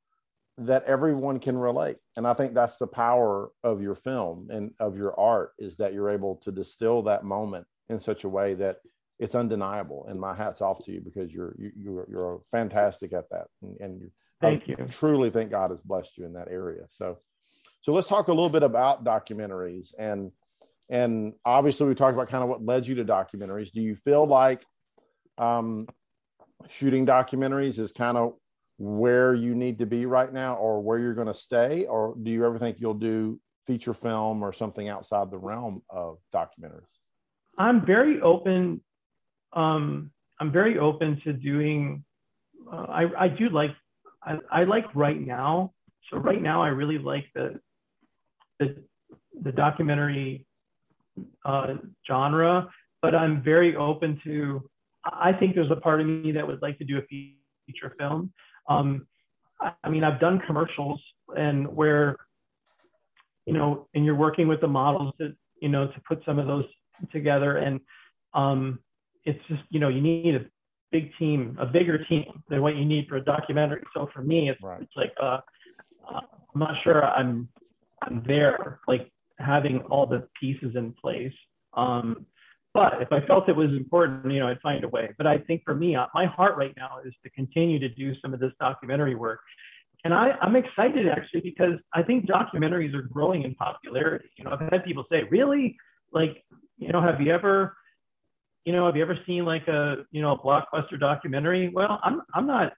that 0.58 0.84
everyone 0.84 1.38
can 1.38 1.56
relate. 1.56 1.96
And 2.16 2.26
i 2.26 2.34
think 2.34 2.52
that's 2.54 2.76
the 2.76 2.86
power 2.86 3.50
of 3.64 3.80
your 3.80 3.94
film 3.94 4.48
and 4.50 4.72
of 4.78 4.96
your 4.96 5.18
art 5.18 5.52
is 5.58 5.76
that 5.76 5.94
you're 5.94 6.10
able 6.10 6.36
to 6.36 6.52
distill 6.52 7.02
that 7.02 7.24
moment 7.24 7.66
in 7.88 7.98
such 7.98 8.24
a 8.24 8.28
way 8.28 8.54
that 8.54 8.78
it's 9.18 9.34
undeniable. 9.34 10.06
And 10.08 10.20
my 10.20 10.34
hat's 10.34 10.60
off 10.60 10.84
to 10.84 10.92
you 10.92 11.00
because 11.00 11.32
you're 11.32 11.54
you, 11.58 11.70
you're 11.76 12.06
you're 12.10 12.40
fantastic 12.50 13.12
at 13.12 13.30
that. 13.30 13.46
And, 13.62 13.80
and 13.80 14.00
you 14.00 14.10
thank 14.40 14.64
I 14.64 14.66
you. 14.68 14.86
truly 14.88 15.30
think 15.30 15.50
god 15.50 15.70
has 15.70 15.80
blessed 15.80 16.18
you 16.18 16.26
in 16.26 16.32
that 16.34 16.48
area. 16.50 16.82
So 16.88 17.18
so 17.80 17.92
let's 17.92 18.08
talk 18.08 18.28
a 18.28 18.32
little 18.32 18.50
bit 18.50 18.62
about 18.62 19.04
documentaries 19.04 19.94
and 19.98 20.32
and 20.88 21.32
obviously 21.44 21.86
we 21.86 21.94
talked 21.94 22.14
about 22.14 22.28
kind 22.28 22.42
of 22.42 22.48
what 22.48 22.64
led 22.64 22.86
you 22.86 22.94
to 22.96 23.04
documentaries. 23.04 23.72
Do 23.72 23.80
you 23.80 23.96
feel 23.96 24.26
like 24.26 24.64
um 25.38 25.88
shooting 26.68 27.06
documentaries 27.06 27.78
is 27.78 27.92
kind 27.92 28.16
of 28.16 28.34
where 28.78 29.34
you 29.34 29.54
need 29.54 29.78
to 29.78 29.86
be 29.86 30.06
right 30.06 30.32
now 30.32 30.56
or 30.56 30.80
where 30.80 30.98
you're 30.98 31.14
going 31.14 31.26
to 31.26 31.34
stay? 31.34 31.86
Or 31.86 32.14
do 32.20 32.30
you 32.30 32.44
ever 32.44 32.58
think 32.58 32.80
you'll 32.80 32.94
do 32.94 33.40
feature 33.66 33.94
film 33.94 34.42
or 34.42 34.52
something 34.52 34.88
outside 34.88 35.30
the 35.30 35.38
realm 35.38 35.82
of 35.88 36.18
documentaries? 36.34 36.82
I'm 37.58 37.84
very 37.84 38.20
open 38.20 38.80
um, 39.52 40.10
i'm 40.40 40.50
very 40.50 40.78
open 40.78 41.20
to 41.24 41.32
doing 41.32 42.04
uh, 42.72 42.86
I, 42.88 43.24
I 43.24 43.28
do 43.28 43.48
like 43.48 43.72
I, 44.24 44.38
I 44.50 44.64
like 44.64 44.94
right 44.94 45.20
now. 45.20 45.72
So 46.10 46.16
right 46.18 46.40
now 46.40 46.62
i 46.62 46.68
really 46.68 46.98
like 46.98 47.26
the 47.34 47.60
the, 48.58 48.76
the 49.42 49.52
documentary 49.52 50.46
uh, 51.44 51.74
genre 52.06 52.68
but 53.00 53.14
i'm 53.14 53.42
very 53.42 53.76
open 53.76 54.20
to 54.24 54.62
i 55.04 55.32
think 55.32 55.54
there's 55.54 55.70
a 55.70 55.76
part 55.76 56.00
of 56.00 56.06
me 56.06 56.32
that 56.32 56.46
would 56.46 56.62
like 56.62 56.78
to 56.78 56.84
do 56.84 56.98
a 56.98 57.02
feature 57.66 57.94
film 57.98 58.32
um, 58.68 59.06
I 59.84 59.88
mean, 59.88 60.04
I've 60.04 60.20
done 60.20 60.40
commercials 60.46 61.00
and 61.36 61.66
where, 61.74 62.16
you 63.46 63.52
know, 63.52 63.88
and 63.94 64.04
you're 64.04 64.14
working 64.14 64.48
with 64.48 64.60
the 64.60 64.68
models 64.68 65.14
to, 65.18 65.34
you 65.60 65.68
know, 65.68 65.86
to 65.86 66.00
put 66.08 66.22
some 66.24 66.38
of 66.38 66.46
those 66.46 66.64
together. 67.12 67.58
And 67.58 67.80
um, 68.34 68.78
it's 69.24 69.38
just, 69.48 69.62
you 69.70 69.80
know, 69.80 69.88
you 69.88 70.00
need 70.00 70.34
a 70.34 70.44
big 70.90 71.10
team, 71.18 71.56
a 71.60 71.66
bigger 71.66 72.04
team 72.04 72.42
than 72.48 72.62
what 72.62 72.76
you 72.76 72.84
need 72.84 73.08
for 73.08 73.16
a 73.16 73.24
documentary. 73.24 73.82
So 73.94 74.08
for 74.12 74.22
me, 74.22 74.48
it's, 74.48 74.62
right. 74.62 74.82
it's 74.82 74.92
like, 74.96 75.12
uh, 75.20 75.38
uh, 76.08 76.20
I'm 76.54 76.60
not 76.60 76.74
sure 76.82 77.04
I'm, 77.04 77.48
I'm 78.02 78.22
there, 78.26 78.80
like 78.88 79.11
having 79.38 79.78
all 79.90 80.06
the 80.06 80.26
pieces 80.40 80.76
in 80.76 80.92
place. 80.92 81.32
Um, 81.74 82.26
but 82.74 83.02
if 83.02 83.12
I 83.12 83.20
felt 83.26 83.48
it 83.48 83.56
was 83.56 83.70
important, 83.70 84.32
you 84.32 84.40
know, 84.40 84.48
I'd 84.48 84.60
find 84.60 84.82
a 84.82 84.88
way. 84.88 85.10
But 85.18 85.26
I 85.26 85.38
think 85.38 85.62
for 85.64 85.74
me, 85.74 85.94
uh, 85.94 86.06
my 86.14 86.26
heart 86.26 86.56
right 86.56 86.72
now 86.76 86.98
is 87.04 87.12
to 87.22 87.30
continue 87.30 87.78
to 87.78 87.88
do 87.88 88.14
some 88.22 88.32
of 88.32 88.40
this 88.40 88.52
documentary 88.58 89.14
work. 89.14 89.40
And 90.04 90.14
I, 90.14 90.30
I'm 90.40 90.56
excited 90.56 91.06
actually 91.06 91.42
because 91.42 91.78
I 91.92 92.02
think 92.02 92.26
documentaries 92.26 92.94
are 92.94 93.02
growing 93.02 93.42
in 93.42 93.54
popularity. 93.54 94.30
You 94.36 94.44
know, 94.44 94.52
I've 94.52 94.72
had 94.72 94.84
people 94.84 95.04
say, 95.10 95.24
really? 95.30 95.76
Like, 96.12 96.42
you 96.78 96.90
know, 96.92 97.00
have 97.02 97.20
you 97.20 97.32
ever, 97.32 97.76
you 98.64 98.72
know, 98.72 98.86
have 98.86 98.96
you 98.96 99.02
ever 99.02 99.18
seen 99.26 99.44
like 99.44 99.68
a, 99.68 100.04
you 100.10 100.22
know, 100.22 100.32
a 100.32 100.38
blockbuster 100.38 100.98
documentary? 100.98 101.68
Well, 101.68 102.00
I'm, 102.02 102.22
I'm 102.34 102.46
not, 102.46 102.72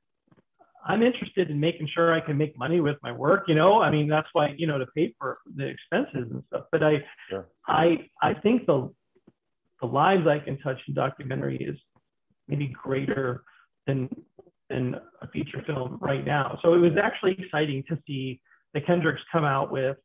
I'm 0.87 1.03
interested 1.03 1.51
in 1.51 1.59
making 1.59 1.89
sure 1.95 2.13
I 2.13 2.21
can 2.21 2.37
make 2.37 2.59
money 2.59 2.81
with 2.81 2.97
my 3.03 3.11
work. 3.11 3.45
You 3.49 3.55
know, 3.55 3.81
I 3.81 3.91
mean, 3.91 4.09
that's 4.09 4.29
why, 4.33 4.55
you 4.57 4.67
know, 4.67 4.79
to 4.79 4.87
pay 4.95 5.15
for 5.19 5.39
the 5.57 5.67
expenses 5.67 6.31
and 6.31 6.43
stuff. 6.49 6.65
But 6.71 6.83
I, 6.83 7.05
sure. 7.31 7.49
I, 7.67 8.09
I 8.23 8.35
think 8.35 8.67
the, 8.67 8.93
the 9.81 9.87
lives 9.87 10.27
I 10.27 10.39
can 10.39 10.59
touch 10.59 10.79
in 10.87 10.95
documentary 10.95 11.57
is 11.57 11.77
maybe 12.49 12.69
greater 12.69 13.45
than 13.87 14.09
than 14.71 14.97
a 15.21 15.29
feature 15.29 15.63
film 15.67 15.99
right 16.01 16.25
now. 16.25 16.59
So 16.63 16.73
it 16.75 16.79
was 16.79 16.93
actually 17.01 17.37
exciting 17.39 17.85
to 17.89 17.99
see 18.07 18.41
the 18.73 18.81
Kendricks 18.81 19.21
come 19.31 19.45
out 19.45 19.71
with 19.71 19.97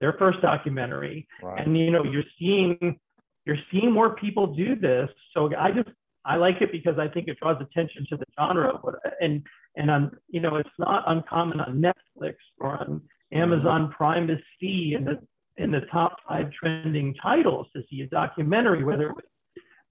their 0.00 0.14
first 0.14 0.40
documentary, 0.42 1.28
right. 1.42 1.64
and 1.64 1.78
you 1.78 1.90
know 1.90 2.02
you're 2.02 2.24
seeing 2.38 2.98
you're 3.44 3.58
seeing 3.70 3.92
more 3.92 4.16
people 4.16 4.54
do 4.54 4.74
this. 4.74 5.08
So 5.34 5.50
I 5.56 5.70
just 5.70 5.88
I 6.24 6.36
like 6.36 6.60
it 6.60 6.70
because 6.70 6.98
I 6.98 7.08
think 7.08 7.28
it 7.28 7.38
draws 7.40 7.60
attention 7.60 8.06
to 8.10 8.16
the 8.16 8.24
genre. 8.38 8.80
And 9.20 9.42
and 9.76 9.90
on 9.90 10.16
you 10.28 10.40
know 10.40 10.56
it's 10.56 10.70
not 10.78 11.04
uncommon 11.06 11.60
on 11.60 11.82
Netflix 11.82 12.34
or 12.58 12.78
on 12.78 13.02
Amazon 13.32 13.92
Prime 13.96 14.26
to 14.28 14.36
see 14.60 14.94
and 14.96 15.06
the 15.06 15.18
in 15.56 15.70
the 15.70 15.80
top 15.92 16.16
five 16.28 16.50
trending 16.52 17.14
titles 17.22 17.66
to 17.76 17.82
see 17.90 18.00
a 18.02 18.06
documentary, 18.06 18.84
whether 18.84 19.08
it 19.08 19.14
was 19.14 19.24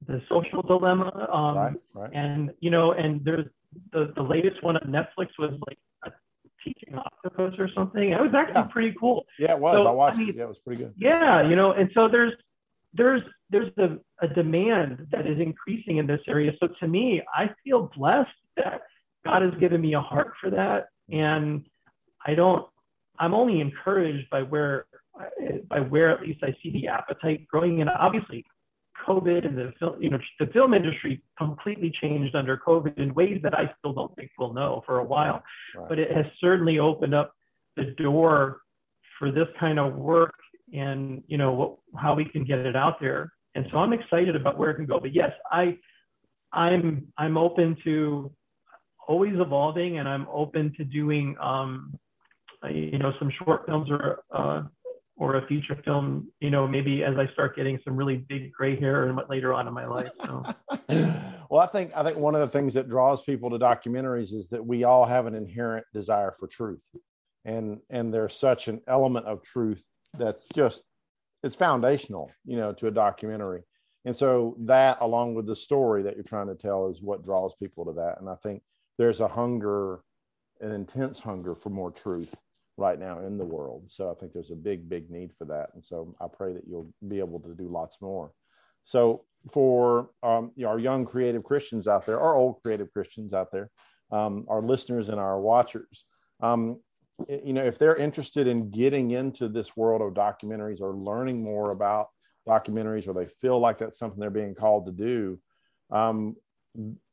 the 0.08 0.22
social 0.28 0.62
dilemma, 0.64 1.28
um, 1.32 1.56
right, 1.56 1.74
right. 1.94 2.12
and 2.14 2.52
you 2.60 2.72
know, 2.72 2.94
and 2.94 3.24
there's 3.24 3.46
the 3.94 4.12
the 4.16 4.22
latest 4.22 4.64
one 4.64 4.78
on 4.78 4.84
Netflix 4.88 5.30
was 5.38 5.54
like 5.68 5.78
a 6.06 6.12
teaching 6.64 6.96
octopus 6.96 7.54
or 7.60 7.70
something. 7.76 8.12
It 8.12 8.20
was 8.20 8.32
actually 8.36 8.62
yeah. 8.62 8.68
pretty 8.68 8.96
cool. 9.00 9.26
Yeah, 9.38 9.54
it 9.54 9.60
was. 9.60 9.76
So, 9.76 9.88
I 9.88 9.92
watched 9.92 10.16
I 10.16 10.20
mean, 10.20 10.30
it. 10.30 10.36
Yeah, 10.38 10.44
it 10.44 10.50
was 10.50 10.60
pretty 10.66 10.84
good. 10.84 10.94
Yeah, 10.98 11.48
you 11.48 11.56
know, 11.56 11.74
and 11.74 11.90
so 11.94 12.08
there's 12.08 12.34
there's 12.94 13.22
there's 13.52 13.72
a, 13.78 13.98
a 14.24 14.28
demand 14.28 15.08
that 15.12 15.28
is 15.28 15.40
increasing 15.40 15.98
in 15.98 16.08
this 16.08 16.22
area. 16.28 16.52
So 16.60 16.70
to 16.80 16.88
me, 16.88 17.22
I 17.34 17.50
feel 17.64 17.92
blessed 17.96 18.30
that 18.58 18.82
God 19.26 19.42
has 19.42 19.54
given 19.60 19.82
me 19.82 19.94
a 19.94 20.02
heart 20.02 20.34
for 20.42 20.50
that, 20.52 20.88
and 21.10 21.66
I 22.26 22.34
don't. 22.34 22.66
I'm 23.20 23.34
only 23.36 23.60
encouraged 23.60 24.30
by 24.32 24.42
where 24.42 24.86
by 25.70 25.80
where 25.80 26.10
at 26.10 26.22
least 26.22 26.44
I 26.44 26.56
see 26.64 26.72
the 26.72 26.88
appetite 26.88 27.46
growing. 27.48 27.82
And 27.82 27.90
obviously, 27.90 28.46
COVID 29.08 29.46
and 29.46 29.58
the 29.58 29.74
film, 29.80 30.02
you 30.02 30.10
know, 30.10 30.20
the 30.40 30.48
film 30.48 30.74
industry 30.74 31.22
completely 31.38 31.94
changed 32.02 32.36
under 32.36 32.58
COVID 32.58 32.98
in 32.98 33.14
ways 33.14 33.40
that 33.44 33.54
I 33.54 33.72
still 33.78 33.94
don't 33.94 34.16
think 34.16 34.32
we'll 34.40 34.54
know 34.54 34.82
for 34.86 35.00
a 35.00 35.04
while. 35.04 35.44
Right. 35.76 35.90
But 35.90 36.00
it 36.00 36.12
has 36.12 36.26
certainly 36.40 36.80
opened 36.80 37.14
up 37.14 37.34
the 37.76 37.94
door 37.98 38.62
for 39.20 39.32
this 39.32 39.48
kind 39.60 39.80
of 39.80 39.96
work 39.96 40.34
and 40.74 41.24
you 41.28 41.38
know 41.38 41.52
what, 41.52 41.76
how 42.02 42.16
we 42.16 42.26
can 42.26 42.44
get 42.44 42.60
it 42.60 42.76
out 42.76 43.00
there. 43.00 43.32
And 43.56 43.66
so 43.72 43.78
I'm 43.78 43.94
excited 43.94 44.36
about 44.36 44.58
where 44.58 44.70
it 44.70 44.76
can 44.76 44.86
go. 44.86 45.00
But 45.00 45.14
yes, 45.14 45.32
I 45.52 45.78
I'm 46.54 47.08
I'm 47.18 47.38
open 47.38 47.78
to 47.84 48.32
always 49.08 49.34
evolving, 49.36 50.00
and 50.00 50.08
I'm 50.08 50.28
open 50.32 50.74
to 50.78 50.84
doing 50.84 51.36
um, 51.42 51.98
you 52.70 52.98
know 52.98 53.14
some 53.20 53.32
short 53.44 53.66
films 53.66 53.90
or 53.90 54.24
uh, 54.32 54.64
or 55.22 55.36
a 55.36 55.46
feature 55.46 55.80
film, 55.86 56.32
you 56.40 56.50
know, 56.50 56.68
maybe 56.68 57.04
as 57.04 57.16
I 57.16 57.32
start 57.34 57.56
getting 57.56 57.80
some 57.86 57.96
really 57.96 58.18
big 58.18 58.52
gray 58.52 58.80
hair 58.80 59.08
and 59.08 59.20
later 59.30 59.54
on 59.54 59.68
in 59.68 59.74
my 59.74 59.86
life. 59.86 60.10
So. 60.26 60.44
well, 61.50 61.62
I 61.62 61.68
think 61.68 61.92
I 61.96 62.04
think 62.04 62.18
one 62.18 62.34
of 62.34 62.42
the 62.42 62.48
things 62.48 62.74
that 62.74 62.90
draws 62.90 63.22
people 63.22 63.52
to 63.52 63.60
documentaries 63.60 64.34
is 64.34 64.50
that 64.50 64.66
we 64.66 64.84
all 64.84 65.06
have 65.06 65.28
an 65.28 65.36
inherent 65.36 65.86
desire 65.94 66.34
for 66.40 66.48
truth, 66.48 66.82
and 67.46 67.82
and 67.90 68.12
there's 68.12 68.36
such 68.36 68.68
an 68.68 68.82
element 68.88 69.28
of 69.28 69.44
truth 69.44 69.84
that's 70.18 70.48
just 70.56 70.82
it's 71.44 71.56
foundational, 71.56 72.32
you 72.46 72.58
know, 72.58 72.74
to 72.74 72.88
a 72.88 72.92
documentary. 72.92 73.64
And 74.06 74.16
so 74.16 74.56
that, 74.62 74.98
along 75.02 75.36
with 75.36 75.46
the 75.46 75.56
story 75.56 76.04
that 76.04 76.16
you're 76.16 76.24
trying 76.24 76.48
to 76.48 76.56
tell, 76.56 76.90
is 76.90 77.02
what 77.02 77.24
draws 77.24 77.54
people 77.56 77.86
to 77.86 77.94
that. 77.94 78.20
And 78.20 78.30
I 78.30 78.36
think 78.36 78.64
there's 78.98 79.22
a 79.22 79.28
hunger, 79.28 80.02
an 80.60 80.72
intense 80.72 81.20
hunger 81.20 81.56
for 81.56 81.70
more 81.70 81.92
truth 81.92 82.34
right 82.78 83.00
now 83.00 83.20
in 83.20 83.38
the 83.38 83.46
world. 83.46 83.84
So 83.88 84.10
I 84.10 84.16
think 84.16 84.34
there's 84.34 84.52
a 84.52 84.56
big, 84.56 84.90
big 84.90 85.12
need 85.12 85.32
for 85.38 85.46
that. 85.46 85.70
And 85.76 85.84
so 85.84 86.16
I 86.20 86.28
pray 86.28 86.54
that 86.54 86.68
you'll 86.68 86.92
be 87.08 87.20
able 87.20 87.40
to 87.42 87.54
do 87.54 87.68
lots 87.68 87.98
more 88.02 88.32
So 88.84 89.26
for 89.52 90.10
um, 90.24 90.52
our 90.66 90.80
young 90.80 91.06
creative 91.06 91.44
Christians 91.44 91.88
out 91.88 92.06
there, 92.06 92.20
our 92.20 92.36
old 92.36 92.62
creative 92.64 92.92
Christians 92.94 93.34
out 93.34 93.52
there, 93.52 93.70
um, 94.12 94.46
our 94.48 94.62
listeners 94.62 95.10
and 95.10 95.20
our 95.20 95.40
watchers, 95.40 96.06
um, 96.42 96.80
you 97.30 97.54
know, 97.54 97.64
if 97.64 97.78
they're 97.78 97.96
interested 97.96 98.48
in 98.48 98.70
getting 98.70 99.12
into 99.12 99.48
this 99.48 99.76
world 99.76 100.02
of 100.02 100.14
documentaries 100.14 100.82
or 100.82 100.94
learning 100.94 101.44
more 101.44 101.72
about 101.72 102.10
documentaries, 102.48 103.08
or 103.08 103.14
they 103.14 103.28
feel 103.28 103.60
like 103.60 103.78
that's 103.78 104.00
something 104.00 104.20
they're 104.20 104.30
being 104.30 104.56
called 104.56 104.86
to 104.86 104.92
do, 104.92 105.40
um, 105.92 106.36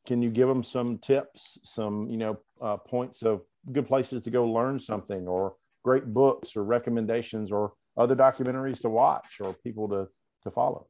can 0.05 0.21
you 0.21 0.29
give 0.29 0.47
them 0.47 0.63
some 0.63 0.97
tips, 0.97 1.59
some 1.63 2.09
you 2.09 2.17
know 2.17 2.37
uh, 2.61 2.77
points 2.77 3.23
of 3.23 3.41
good 3.71 3.87
places 3.87 4.21
to 4.21 4.31
go 4.31 4.45
learn 4.45 4.79
something, 4.79 5.27
or 5.27 5.55
great 5.83 6.05
books, 6.05 6.55
or 6.55 6.63
recommendations, 6.63 7.51
or 7.51 7.73
other 7.97 8.15
documentaries 8.15 8.81
to 8.81 8.89
watch, 8.89 9.39
or 9.41 9.53
people 9.53 9.87
to 9.89 10.07
to 10.43 10.51
follow? 10.51 10.87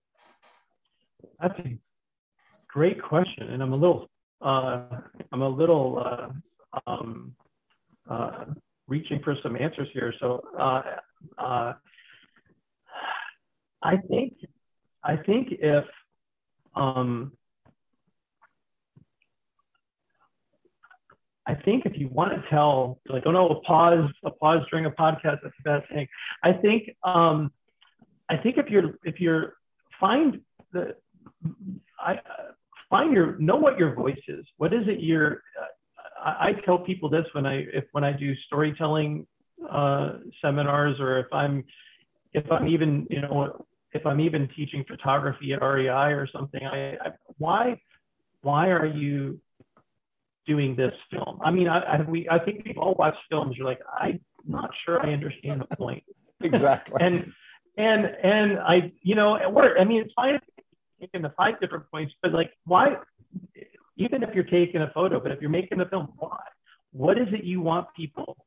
That's 1.42 1.60
a 1.60 1.78
great 2.68 3.02
question, 3.02 3.50
and 3.50 3.62
I'm 3.62 3.74
a 3.74 3.76
little 3.76 4.10
uh, 4.42 4.84
I'm 5.32 5.42
a 5.42 5.50
little 5.50 6.04
uh, 6.06 6.90
um, 6.90 7.36
uh, 8.10 8.46
reaching 8.90 9.22
for 9.24 9.36
some 9.44 9.56
answers 9.56 9.88
here. 9.94 10.14
So 10.20 10.44
uh, 10.58 10.82
uh, 11.38 11.74
I 13.82 13.98
think 14.10 14.34
I 15.04 15.16
think 15.16 15.48
if 15.52 15.86
um, 16.76 17.32
I 21.50 21.56
think 21.56 21.88
if 21.88 21.98
you 21.98 22.10
want 22.10 22.32
to 22.32 22.48
tell, 22.50 23.00
like, 23.10 23.24
oh 23.26 23.32
no, 23.32 23.50
a 23.50 23.60
pause, 23.62 24.08
a 24.24 24.30
pause 24.30 24.62
during 24.70 24.86
a 24.86 24.92
podcast, 24.92 25.40
that's 25.42 25.56
the 25.64 25.72
best 25.80 25.92
thing. 25.92 26.08
I 26.44 26.54
think, 26.54 26.92
um, 27.04 27.52
I 28.30 28.38
think 28.38 28.58
if 28.58 28.70
you're, 28.70 29.00
if 29.04 29.20
you're, 29.20 29.56
find 30.00 30.42
the, 30.74 30.96
I 32.00 32.20
find 32.88 33.12
your, 33.12 33.36
know 33.40 33.56
what 33.56 33.80
your 33.80 33.96
voice 33.96 34.22
is. 34.28 34.46
What 34.58 34.76
is 34.76 34.88
it 34.88 35.00
you're, 35.00 35.42
I, 36.24 36.50
I, 36.50 36.54
tell 36.66 36.80
people 36.80 37.10
this 37.10 37.26
when 37.34 37.46
I, 37.46 37.66
if, 37.74 37.86
when 37.92 38.04
I 38.04 38.12
do 38.12 38.34
storytelling 38.48 39.26
uh, 39.70 40.14
seminars 40.42 41.00
or 41.00 41.20
if 41.20 41.28
I'm, 41.32 41.64
if 42.34 42.50
I'm 42.52 42.68
even, 42.68 43.08
you 43.10 43.22
know, 43.22 43.66
if 43.94 44.06
I'm 44.06 44.20
even 44.20 44.50
teaching 44.56 44.86
photography 44.88 45.54
at 45.54 45.62
REI 45.62 46.14
or 46.14 46.28
something, 46.32 46.62
I, 46.64 46.92
I 46.94 47.12
why, 47.38 47.82
why 48.42 48.70
are 48.70 48.86
you 48.86 49.40
doing 50.50 50.76
this 50.76 50.94
film. 51.12 51.40
I 51.44 51.52
mean, 51.52 51.68
I, 51.68 51.80
I, 51.80 52.02
we, 52.02 52.28
I 52.30 52.40
think 52.40 52.64
we've 52.66 52.78
all 52.78 52.96
watched 52.98 53.20
films. 53.30 53.56
You're 53.56 53.68
like, 53.68 53.82
I'm 54.02 54.20
not 54.46 54.72
sure 54.84 55.06
I 55.06 55.14
understand 55.14 55.62
the 55.62 55.76
point. 55.76 56.04
exactly. 56.42 56.98
and 57.00 57.32
and 57.78 58.06
and 58.06 58.60
I, 58.60 58.92
you 59.02 59.16
know, 59.16 59.38
what 59.50 59.80
I 59.80 59.84
mean, 59.86 60.02
it's 60.02 60.14
fine 60.14 60.40
taking 61.00 61.22
the 61.22 61.32
five 61.38 61.60
different 61.62 61.90
points, 61.92 62.14
but 62.22 62.34
like, 62.34 62.52
why? 62.66 62.96
Even 64.00 64.24
if 64.24 64.34
you're 64.34 64.46
taking 64.46 64.82
a 64.82 64.92
photo, 64.94 65.20
but 65.20 65.32
if 65.32 65.42
you're 65.42 65.50
making 65.50 65.82
a 65.82 65.86
film, 65.86 66.14
why? 66.18 66.40
What 66.92 67.18
is 67.18 67.28
it 67.32 67.44
you 67.44 67.62
want 67.62 67.88
people? 67.96 68.38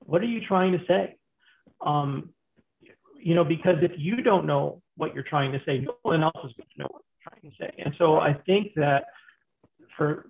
What 0.00 0.22
are 0.22 0.26
you 0.26 0.40
trying 0.46 0.72
to 0.72 0.80
say? 0.88 1.16
Um, 1.80 2.30
you 3.16 3.34
know, 3.34 3.44
because 3.44 3.76
if 3.82 3.92
you 3.96 4.22
don't 4.22 4.46
know 4.46 4.82
what 4.96 5.14
you're 5.14 5.22
trying 5.22 5.52
to 5.52 5.60
say, 5.64 5.78
no 5.78 5.94
one 6.02 6.22
else 6.22 6.34
is 6.44 6.52
going 6.56 6.68
to 6.74 6.78
know 6.78 6.88
what 6.90 7.02
you're 7.04 7.30
trying 7.30 7.52
to 7.52 7.56
say. 7.60 7.84
And 7.84 7.94
so 7.98 8.18
I 8.18 8.34
think 8.46 8.72
that 8.74 9.04
for 9.96 10.26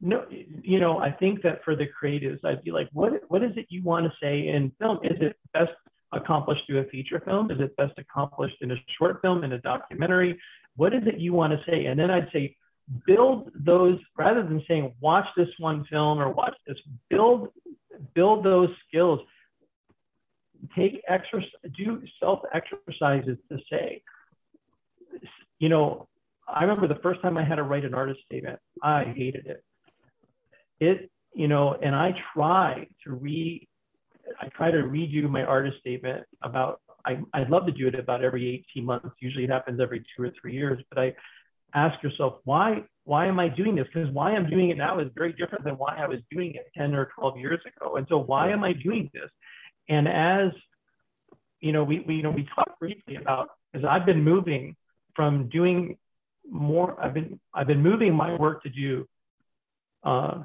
no, 0.00 0.24
you 0.62 0.80
know, 0.80 0.98
I 0.98 1.10
think 1.10 1.42
that 1.42 1.64
for 1.64 1.76
the 1.76 1.86
creatives, 1.86 2.44
I'd 2.44 2.62
be 2.62 2.70
like, 2.70 2.88
what 2.92 3.12
what 3.28 3.42
is 3.42 3.52
it 3.56 3.66
you 3.68 3.82
want 3.82 4.06
to 4.06 4.12
say 4.22 4.48
in 4.48 4.72
film? 4.78 4.98
Is 5.04 5.18
it 5.20 5.36
best 5.52 5.72
accomplished 6.12 6.62
through 6.66 6.80
a 6.80 6.84
feature 6.84 7.20
film? 7.24 7.50
Is 7.50 7.60
it 7.60 7.76
best 7.76 7.98
accomplished 7.98 8.56
in 8.60 8.70
a 8.70 8.76
short 8.98 9.20
film, 9.22 9.44
in 9.44 9.52
a 9.52 9.58
documentary? 9.58 10.38
What 10.76 10.94
is 10.94 11.02
it 11.06 11.18
you 11.18 11.32
want 11.32 11.52
to 11.52 11.70
say? 11.70 11.86
And 11.86 11.98
then 11.98 12.10
I'd 12.10 12.28
say, 12.32 12.56
build 13.06 13.50
those 13.54 13.98
rather 14.16 14.42
than 14.42 14.62
saying 14.68 14.94
watch 15.00 15.26
this 15.36 15.48
one 15.58 15.84
film 15.90 16.18
or 16.18 16.30
watch 16.30 16.54
this. 16.66 16.76
Build 17.10 17.48
build 18.14 18.44
those 18.44 18.68
skills. 18.86 19.20
Take 20.76 21.02
exercise, 21.08 21.50
do 21.76 22.02
self 22.20 22.40
exercises 22.52 23.38
to 23.50 23.58
say, 23.70 24.02
you 25.58 25.68
know, 25.68 26.08
I 26.48 26.62
remember 26.62 26.88
the 26.88 27.00
first 27.02 27.22
time 27.22 27.36
I 27.36 27.44
had 27.44 27.56
to 27.56 27.62
write 27.62 27.84
an 27.84 27.94
artist 27.94 28.20
statement, 28.26 28.58
I 28.82 29.04
hated 29.16 29.46
it 29.46 29.64
it, 30.80 31.10
you 31.34 31.48
know, 31.48 31.76
and 31.82 31.94
I 31.94 32.14
try 32.34 32.86
to 33.04 33.12
re, 33.12 33.66
I 34.40 34.48
try 34.48 34.70
to 34.70 34.78
redo 34.78 35.28
my 35.28 35.44
artist 35.44 35.78
statement 35.80 36.24
about, 36.42 36.80
I, 37.04 37.18
I'd 37.34 37.50
love 37.50 37.66
to 37.66 37.72
do 37.72 37.86
it 37.86 37.94
about 37.94 38.24
every 38.24 38.64
18 38.74 38.84
months. 38.84 39.08
Usually 39.20 39.44
it 39.44 39.50
happens 39.50 39.80
every 39.80 40.04
two 40.16 40.24
or 40.24 40.32
three 40.40 40.54
years, 40.54 40.82
but 40.90 40.98
I 40.98 41.14
ask 41.76 42.02
yourself, 42.02 42.38
why, 42.44 42.82
why 43.04 43.26
am 43.26 43.38
I 43.38 43.48
doing 43.48 43.76
this? 43.76 43.86
Because 43.92 44.10
why 44.10 44.32
I'm 44.32 44.48
doing 44.48 44.70
it 44.70 44.78
now 44.78 44.98
is 44.98 45.08
very 45.14 45.32
different 45.34 45.62
than 45.64 45.74
why 45.74 45.96
I 45.98 46.08
was 46.08 46.20
doing 46.30 46.54
it 46.54 46.66
10 46.76 46.94
or 46.94 47.10
12 47.18 47.38
years 47.38 47.60
ago. 47.66 47.96
And 47.96 48.06
so 48.08 48.16
why 48.16 48.50
am 48.50 48.64
I 48.64 48.72
doing 48.72 49.10
this? 49.12 49.30
And 49.88 50.08
as, 50.08 50.50
you 51.60 51.72
know, 51.72 51.84
we, 51.84 52.00
we 52.00 52.16
you 52.16 52.22
know, 52.22 52.30
we 52.30 52.48
talked 52.54 52.80
briefly 52.80 53.16
about, 53.16 53.50
because 53.72 53.86
I've 53.88 54.06
been 54.06 54.24
moving 54.24 54.74
from 55.14 55.48
doing 55.50 55.98
more, 56.50 56.98
I've 56.98 57.12
been, 57.12 57.38
I've 57.52 57.66
been 57.66 57.82
moving 57.82 58.14
my 58.14 58.34
work 58.34 58.62
to 58.62 58.70
do 58.70 59.06
uh, 60.02 60.44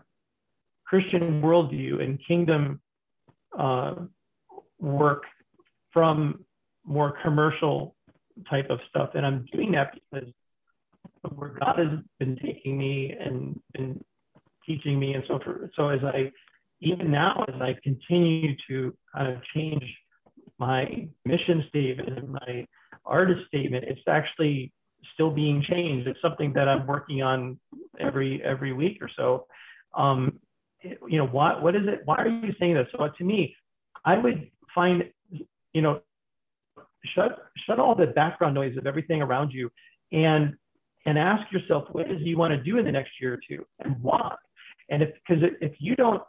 Christian 0.85 1.41
worldview 1.41 2.03
and 2.03 2.19
kingdom 2.27 2.81
uh, 3.57 3.95
work 4.79 5.23
from 5.93 6.43
more 6.85 7.17
commercial 7.23 7.95
type 8.49 8.69
of 8.69 8.79
stuff. 8.89 9.11
And 9.13 9.25
I'm 9.25 9.45
doing 9.53 9.71
that 9.71 9.93
because 10.11 10.27
where 11.35 11.49
God 11.59 11.77
has 11.77 11.99
been 12.19 12.37
taking 12.43 12.77
me 12.77 13.15
and 13.19 13.59
been 13.73 14.03
teaching 14.65 14.99
me. 14.99 15.13
And 15.13 15.23
so, 15.27 15.39
for, 15.43 15.69
so 15.75 15.89
as 15.89 15.99
I, 16.03 16.31
even 16.81 17.11
now, 17.11 17.45
as 17.47 17.61
I 17.61 17.75
continue 17.83 18.55
to 18.67 18.95
kind 19.13 19.31
of 19.31 19.41
change 19.55 19.83
my 20.57 21.07
mission 21.25 21.63
statement 21.69 22.17
and 22.17 22.29
my 22.29 22.67
artist 23.05 23.47
statement, 23.47 23.85
it's 23.87 24.01
actually 24.07 24.71
still 25.13 25.31
being 25.31 25.63
changed. 25.67 26.07
It's 26.07 26.21
something 26.21 26.53
that 26.53 26.67
I'm 26.67 26.85
working 26.87 27.21
on 27.21 27.59
every 27.99 28.41
every 28.43 28.73
week 28.73 28.99
or 29.01 29.09
so. 29.15 29.47
Um, 29.95 30.39
you 30.83 31.17
know, 31.17 31.27
why, 31.27 31.59
what 31.59 31.75
is 31.75 31.83
it? 31.85 32.01
Why 32.05 32.15
are 32.15 32.27
you 32.27 32.53
saying 32.59 32.75
this? 32.75 32.87
So 32.91 33.07
to 33.07 33.23
me, 33.23 33.55
I 34.05 34.17
would 34.17 34.49
find, 34.73 35.03
you 35.29 35.81
know, 35.81 36.01
shut, 37.15 37.37
shut 37.67 37.79
all 37.79 37.95
the 37.95 38.07
background 38.07 38.55
noise 38.55 38.77
of 38.77 38.87
everything 38.87 39.21
around 39.21 39.51
you 39.51 39.71
and, 40.11 40.55
and 41.05 41.17
ask 41.17 41.51
yourself, 41.51 41.85
what 41.91 42.09
is 42.09 42.21
it 42.21 42.27
you 42.27 42.37
want 42.37 42.51
to 42.51 42.61
do 42.61 42.77
in 42.77 42.85
the 42.85 42.91
next 42.91 43.11
year 43.19 43.33
or 43.33 43.39
two 43.47 43.65
and 43.83 44.01
why? 44.01 44.35
And 44.89 45.01
if, 45.03 45.09
because 45.27 45.43
if 45.61 45.73
you 45.79 45.95
don't 45.95 46.21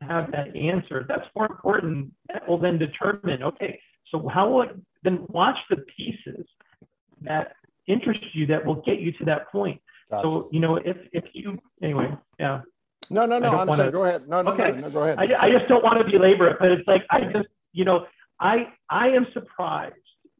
have 0.00 0.30
that 0.32 0.54
answer, 0.56 1.04
that's 1.08 1.26
more 1.36 1.46
important. 1.46 2.12
That 2.32 2.48
will 2.48 2.58
then 2.58 2.78
determine, 2.78 3.42
okay, 3.42 3.80
so 4.10 4.28
how 4.28 4.50
will 4.50 4.62
it, 4.62 4.76
then 5.02 5.26
watch 5.28 5.58
the 5.68 5.76
pieces 5.96 6.46
that 7.22 7.52
interest 7.86 8.22
you 8.32 8.46
that 8.46 8.64
will 8.64 8.82
get 8.82 9.00
you 9.00 9.12
to 9.12 9.24
that 9.26 9.50
point. 9.50 9.80
Gotcha. 10.10 10.28
So, 10.28 10.48
you 10.52 10.60
know, 10.60 10.76
if, 10.76 10.96
if 11.12 11.24
you, 11.32 11.58
anyway, 11.82 12.12
yeah. 12.38 12.60
No, 13.10 13.26
no, 13.26 13.38
no. 13.38 13.48
I 13.48 13.60
understand. 13.60 13.68
Wanna, 13.68 13.92
go 13.92 14.04
ahead. 14.04 14.28
No, 14.28 14.42
no, 14.42 14.52
okay. 14.52 14.72
no, 14.72 14.80
no, 14.80 14.90
go 14.90 15.02
ahead. 15.02 15.18
I, 15.18 15.46
I 15.46 15.50
just 15.50 15.68
don't 15.68 15.82
want 15.82 15.98
to 15.98 16.10
belabor 16.10 16.48
it, 16.48 16.56
but 16.58 16.70
it's 16.70 16.86
like 16.86 17.04
I 17.10 17.20
just, 17.20 17.48
you 17.72 17.84
know, 17.84 18.06
I 18.40 18.68
I 18.88 19.08
am 19.08 19.26
surprised. 19.32 19.94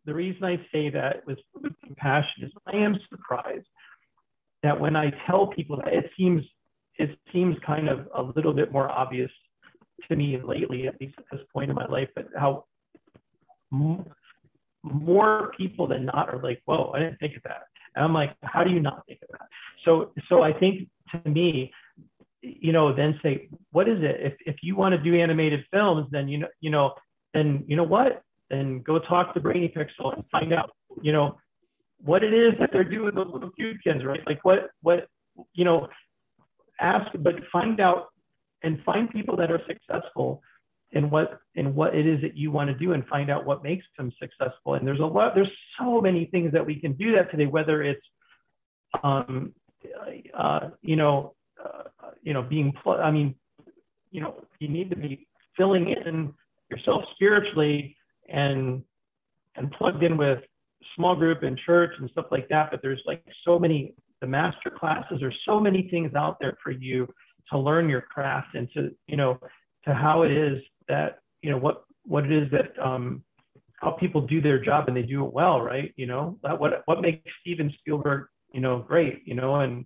The 0.06 0.14
reason 0.14 0.44
I 0.44 0.56
say 0.72 0.90
that 0.90 1.26
with, 1.26 1.38
with 1.60 1.72
compassion 1.84 2.44
is 2.44 2.52
I 2.66 2.76
am 2.76 2.98
surprised 3.08 3.66
that 4.62 4.78
when 4.78 4.96
I 4.96 5.12
tell 5.26 5.46
people 5.46 5.76
that 5.76 5.92
it 5.92 6.10
seems 6.16 6.42
it 6.96 7.18
seems 7.32 7.56
kind 7.66 7.88
of 7.88 8.08
a 8.14 8.22
little 8.22 8.52
bit 8.52 8.70
more 8.70 8.88
obvious 8.88 9.30
to 10.08 10.16
me 10.16 10.40
lately, 10.42 10.86
at 10.86 11.00
least 11.00 11.14
at 11.18 11.24
this 11.32 11.40
point 11.52 11.70
in 11.70 11.76
my 11.76 11.86
life, 11.86 12.08
but 12.14 12.28
how 12.36 12.64
more 14.82 15.52
people 15.56 15.86
than 15.86 16.04
not 16.04 16.32
are 16.32 16.40
like, 16.42 16.60
whoa, 16.66 16.92
I 16.94 17.00
didn't 17.00 17.18
think 17.18 17.36
of 17.36 17.42
that. 17.44 17.62
And 17.96 18.04
I'm 18.04 18.12
like, 18.12 18.36
how 18.42 18.64
do 18.64 18.70
you 18.70 18.80
not 18.80 19.04
think 19.06 19.20
of 19.22 19.28
that? 19.32 19.48
So, 19.84 20.12
so 20.28 20.42
I 20.42 20.52
think 20.52 20.88
to 21.12 21.28
me, 21.28 21.72
you 22.42 22.72
know, 22.72 22.94
then 22.94 23.18
say, 23.22 23.48
what 23.72 23.88
is 23.88 23.98
it? 24.02 24.16
If, 24.20 24.34
if 24.46 24.56
you 24.62 24.76
want 24.76 24.94
to 24.94 24.98
do 24.98 25.18
animated 25.18 25.64
films, 25.72 26.06
then, 26.10 26.28
you 26.28 26.38
know, 26.38 26.48
you 26.60 26.70
know, 26.70 26.94
then, 27.32 27.64
you 27.66 27.76
know 27.76 27.84
what, 27.84 28.22
then 28.54 28.82
go 28.82 28.98
talk 28.98 29.34
to 29.34 29.40
Brainy 29.40 29.68
Pixel 29.68 30.14
and 30.14 30.24
find 30.30 30.52
out, 30.52 30.70
you 31.02 31.12
know, 31.12 31.36
what 31.98 32.22
it 32.22 32.34
is 32.34 32.52
that 32.60 32.70
they're 32.72 32.84
doing 32.84 33.14
those 33.14 33.30
little 33.32 33.50
cubekins, 33.58 34.04
right? 34.04 34.20
Like 34.26 34.44
what, 34.44 34.70
what, 34.82 35.08
you 35.54 35.64
know, 35.64 35.88
ask, 36.80 37.10
but 37.18 37.34
find 37.52 37.80
out 37.80 38.06
and 38.62 38.82
find 38.84 39.10
people 39.10 39.36
that 39.36 39.50
are 39.50 39.60
successful 39.66 40.42
in 40.92 41.10
what, 41.10 41.40
in 41.54 41.74
what 41.74 41.94
it 41.94 42.06
is 42.06 42.20
that 42.22 42.36
you 42.36 42.50
want 42.50 42.68
to 42.68 42.74
do 42.74 42.92
and 42.92 43.06
find 43.06 43.30
out 43.30 43.44
what 43.44 43.62
makes 43.62 43.84
them 43.98 44.12
successful. 44.20 44.74
And 44.74 44.86
there's 44.86 45.00
a 45.00 45.06
lot, 45.06 45.34
there's 45.34 45.50
so 45.78 46.00
many 46.00 46.26
things 46.26 46.52
that 46.52 46.64
we 46.64 46.76
can 46.76 46.92
do 46.92 47.12
that 47.16 47.30
today, 47.30 47.46
whether 47.46 47.82
it's, 47.82 48.06
um, 49.02 49.52
uh, 50.38 50.68
you 50.82 50.96
know, 50.96 51.34
uh, 51.62 51.84
you 52.22 52.32
know, 52.32 52.42
being, 52.42 52.72
pl- 52.82 53.00
I 53.02 53.10
mean, 53.10 53.34
you 54.10 54.20
know, 54.20 54.34
you 54.60 54.68
need 54.68 54.90
to 54.90 54.96
be 54.96 55.26
filling 55.56 55.88
in 55.88 56.32
yourself 56.70 57.02
spiritually 57.14 57.96
and 58.28 58.82
and 59.56 59.70
plugged 59.72 60.02
in 60.02 60.16
with 60.16 60.40
small 60.96 61.14
group 61.14 61.42
in 61.42 61.56
church 61.64 61.92
and 61.98 62.10
stuff 62.10 62.26
like 62.30 62.48
that, 62.48 62.70
but 62.70 62.80
there's 62.82 63.02
like 63.06 63.22
so 63.44 63.58
many 63.58 63.94
the 64.20 64.26
master 64.26 64.70
classes. 64.70 65.18
There's 65.20 65.38
so 65.44 65.60
many 65.60 65.88
things 65.90 66.14
out 66.14 66.38
there 66.40 66.56
for 66.62 66.70
you 66.70 67.06
to 67.50 67.58
learn 67.58 67.88
your 67.88 68.00
craft 68.00 68.54
and 68.54 68.68
to 68.74 68.90
you 69.06 69.16
know 69.16 69.38
to 69.86 69.94
how 69.94 70.22
it 70.22 70.32
is 70.32 70.62
that 70.88 71.18
you 71.42 71.50
know 71.50 71.58
what 71.58 71.84
what 72.04 72.24
it 72.24 72.32
is 72.32 72.50
that 72.50 72.72
um, 72.84 73.22
how 73.80 73.90
people 73.92 74.20
do 74.20 74.40
their 74.40 74.62
job 74.62 74.88
and 74.88 74.96
they 74.96 75.02
do 75.02 75.24
it 75.26 75.32
well, 75.32 75.60
right? 75.60 75.92
You 75.96 76.06
know 76.06 76.38
that 76.42 76.58
what 76.58 76.82
what 76.86 77.00
makes 77.00 77.30
Steven 77.40 77.72
Spielberg 77.78 78.26
you 78.52 78.60
know 78.60 78.78
great, 78.78 79.22
you 79.26 79.34
know, 79.34 79.56
and 79.56 79.84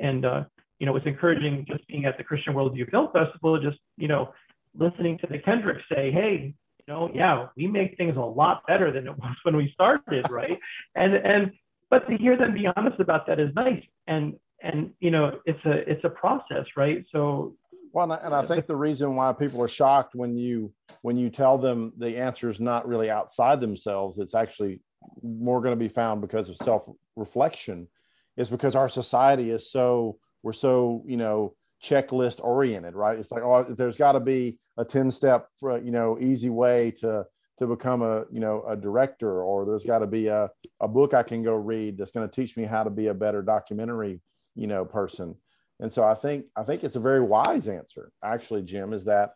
and 0.00 0.24
uh, 0.24 0.44
you 0.78 0.86
know 0.86 0.96
it's 0.96 1.06
encouraging 1.06 1.64
just 1.68 1.86
being 1.86 2.06
at 2.06 2.16
the 2.18 2.24
Christian 2.24 2.54
Worldview 2.54 2.90
Film 2.90 3.08
Festival, 3.12 3.60
just 3.60 3.78
you 3.96 4.08
know 4.08 4.32
listening 4.78 5.18
to 5.18 5.26
the 5.26 5.38
Kendricks 5.38 5.82
say, 5.90 6.10
hey, 6.10 6.54
know, 6.88 7.10
yeah, 7.14 7.48
we 7.56 7.66
make 7.66 7.96
things 7.96 8.16
a 8.16 8.20
lot 8.20 8.66
better 8.66 8.92
than 8.92 9.06
it 9.06 9.18
was 9.18 9.36
when 9.42 9.56
we 9.56 9.70
started, 9.72 10.30
right? 10.30 10.58
And 10.94 11.14
and 11.14 11.52
but 11.90 12.08
to 12.08 12.16
hear 12.16 12.36
them 12.36 12.54
be 12.54 12.66
honest 12.76 13.00
about 13.00 13.26
that 13.26 13.40
is 13.40 13.54
nice. 13.54 13.82
And 14.06 14.34
and 14.62 14.92
you 15.00 15.10
know, 15.10 15.38
it's 15.44 15.64
a 15.64 15.90
it's 15.90 16.04
a 16.04 16.10
process, 16.10 16.66
right? 16.76 17.04
So 17.12 17.56
well, 17.92 18.12
and 18.12 18.34
I 18.34 18.42
think 18.42 18.66
the 18.66 18.76
reason 18.76 19.14
why 19.16 19.32
people 19.32 19.62
are 19.62 19.68
shocked 19.68 20.14
when 20.14 20.36
you 20.36 20.72
when 21.02 21.16
you 21.16 21.30
tell 21.30 21.56
them 21.56 21.92
the 21.96 22.18
answer 22.18 22.50
is 22.50 22.60
not 22.60 22.86
really 22.86 23.10
outside 23.10 23.60
themselves, 23.60 24.18
it's 24.18 24.34
actually 24.34 24.80
more 25.22 25.60
going 25.60 25.72
to 25.72 25.82
be 25.82 25.88
found 25.88 26.20
because 26.20 26.48
of 26.48 26.56
self 26.58 26.86
reflection, 27.14 27.88
is 28.36 28.48
because 28.48 28.76
our 28.76 28.88
society 28.88 29.50
is 29.50 29.70
so 29.70 30.18
we're 30.42 30.52
so 30.52 31.02
you 31.06 31.16
know 31.16 31.54
checklist 31.82 32.42
oriented, 32.42 32.94
right? 32.94 33.18
It's 33.18 33.30
like 33.30 33.42
oh, 33.42 33.64
there's 33.64 33.96
got 33.96 34.12
to 34.12 34.20
be 34.20 34.58
a 34.76 34.84
10 34.84 35.10
step 35.10 35.48
uh, 35.62 35.76
you 35.76 35.90
know 35.90 36.18
easy 36.20 36.50
way 36.50 36.90
to 36.90 37.24
to 37.58 37.66
become 37.66 38.02
a 38.02 38.24
you 38.30 38.40
know 38.40 38.64
a 38.68 38.76
director 38.76 39.42
or 39.42 39.64
there's 39.64 39.84
got 39.84 40.00
to 40.00 40.06
be 40.06 40.26
a, 40.26 40.48
a 40.80 40.88
book 40.88 41.14
i 41.14 41.22
can 41.22 41.42
go 41.42 41.54
read 41.54 41.96
that's 41.96 42.10
going 42.10 42.28
to 42.28 42.34
teach 42.34 42.56
me 42.56 42.64
how 42.64 42.82
to 42.82 42.90
be 42.90 43.08
a 43.08 43.14
better 43.14 43.42
documentary 43.42 44.20
you 44.54 44.66
know 44.66 44.84
person 44.84 45.34
and 45.80 45.92
so 45.92 46.02
i 46.02 46.14
think 46.14 46.44
i 46.56 46.62
think 46.62 46.84
it's 46.84 46.96
a 46.96 47.00
very 47.00 47.20
wise 47.20 47.68
answer 47.68 48.10
actually 48.22 48.62
jim 48.62 48.92
is 48.92 49.04
that 49.04 49.30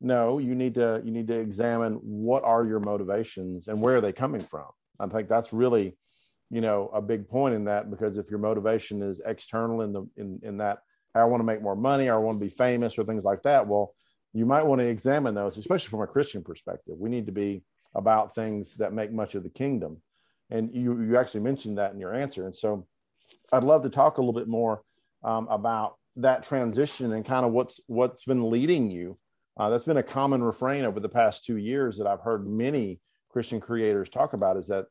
no 0.00 0.38
you 0.38 0.54
need 0.54 0.74
to 0.74 1.02
you 1.04 1.10
need 1.10 1.26
to 1.26 1.38
examine 1.38 1.94
what 2.02 2.44
are 2.44 2.64
your 2.64 2.80
motivations 2.80 3.68
and 3.68 3.80
where 3.80 3.96
are 3.96 4.00
they 4.00 4.12
coming 4.12 4.40
from 4.40 4.66
i 5.00 5.06
think 5.06 5.28
that's 5.28 5.52
really 5.52 5.96
you 6.50 6.60
know 6.60 6.90
a 6.94 7.02
big 7.02 7.28
point 7.28 7.54
in 7.54 7.64
that 7.64 7.90
because 7.90 8.16
if 8.16 8.30
your 8.30 8.38
motivation 8.38 9.02
is 9.02 9.20
external 9.26 9.80
in 9.80 9.92
the 9.92 10.08
in, 10.16 10.38
in 10.42 10.56
that 10.58 10.78
i 11.14 11.24
want 11.24 11.40
to 11.40 11.44
make 11.44 11.62
more 11.62 11.76
money 11.76 12.08
or 12.08 12.14
i 12.14 12.18
want 12.18 12.38
to 12.38 12.44
be 12.44 12.50
famous 12.50 12.98
or 12.98 13.04
things 13.04 13.24
like 13.24 13.42
that 13.42 13.66
well 13.66 13.94
you 14.34 14.44
might 14.44 14.66
want 14.66 14.80
to 14.80 14.86
examine 14.86 15.34
those, 15.34 15.56
especially 15.56 15.90
from 15.90 16.02
a 16.02 16.08
Christian 16.08 16.42
perspective. 16.42 16.96
We 16.98 17.08
need 17.08 17.26
to 17.26 17.32
be 17.32 17.62
about 17.94 18.34
things 18.34 18.74
that 18.76 18.92
make 18.92 19.12
much 19.12 19.36
of 19.36 19.44
the 19.44 19.48
kingdom. 19.48 20.02
And 20.50 20.74
you, 20.74 21.00
you 21.00 21.16
actually 21.16 21.40
mentioned 21.40 21.78
that 21.78 21.92
in 21.92 22.00
your 22.00 22.12
answer. 22.12 22.44
And 22.44 22.54
so 22.54 22.84
I'd 23.52 23.62
love 23.62 23.84
to 23.84 23.90
talk 23.90 24.18
a 24.18 24.20
little 24.20 24.38
bit 24.38 24.48
more 24.48 24.82
um, 25.22 25.46
about 25.48 25.94
that 26.16 26.42
transition 26.42 27.12
and 27.12 27.24
kind 27.24 27.46
of 27.46 27.52
what's 27.52 27.80
what's 27.86 28.24
been 28.24 28.50
leading 28.50 28.90
you. 28.90 29.16
Uh, 29.56 29.70
that's 29.70 29.84
been 29.84 29.96
a 29.98 30.02
common 30.02 30.42
refrain 30.42 30.84
over 30.84 30.98
the 30.98 31.08
past 31.08 31.44
two 31.44 31.56
years 31.56 31.96
that 31.96 32.08
I've 32.08 32.20
heard 32.20 32.46
many 32.46 33.00
Christian 33.30 33.60
creators 33.60 34.08
talk 34.08 34.32
about 34.32 34.56
is 34.56 34.66
that 34.66 34.86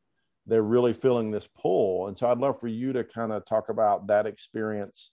they're 0.46 0.62
really 0.62 0.94
feeling 0.94 1.30
this 1.30 1.48
pull. 1.60 2.08
And 2.08 2.16
so 2.16 2.26
I'd 2.26 2.38
love 2.38 2.58
for 2.60 2.68
you 2.68 2.94
to 2.94 3.04
kind 3.04 3.30
of 3.30 3.44
talk 3.44 3.68
about 3.68 4.06
that 4.06 4.26
experience 4.26 5.10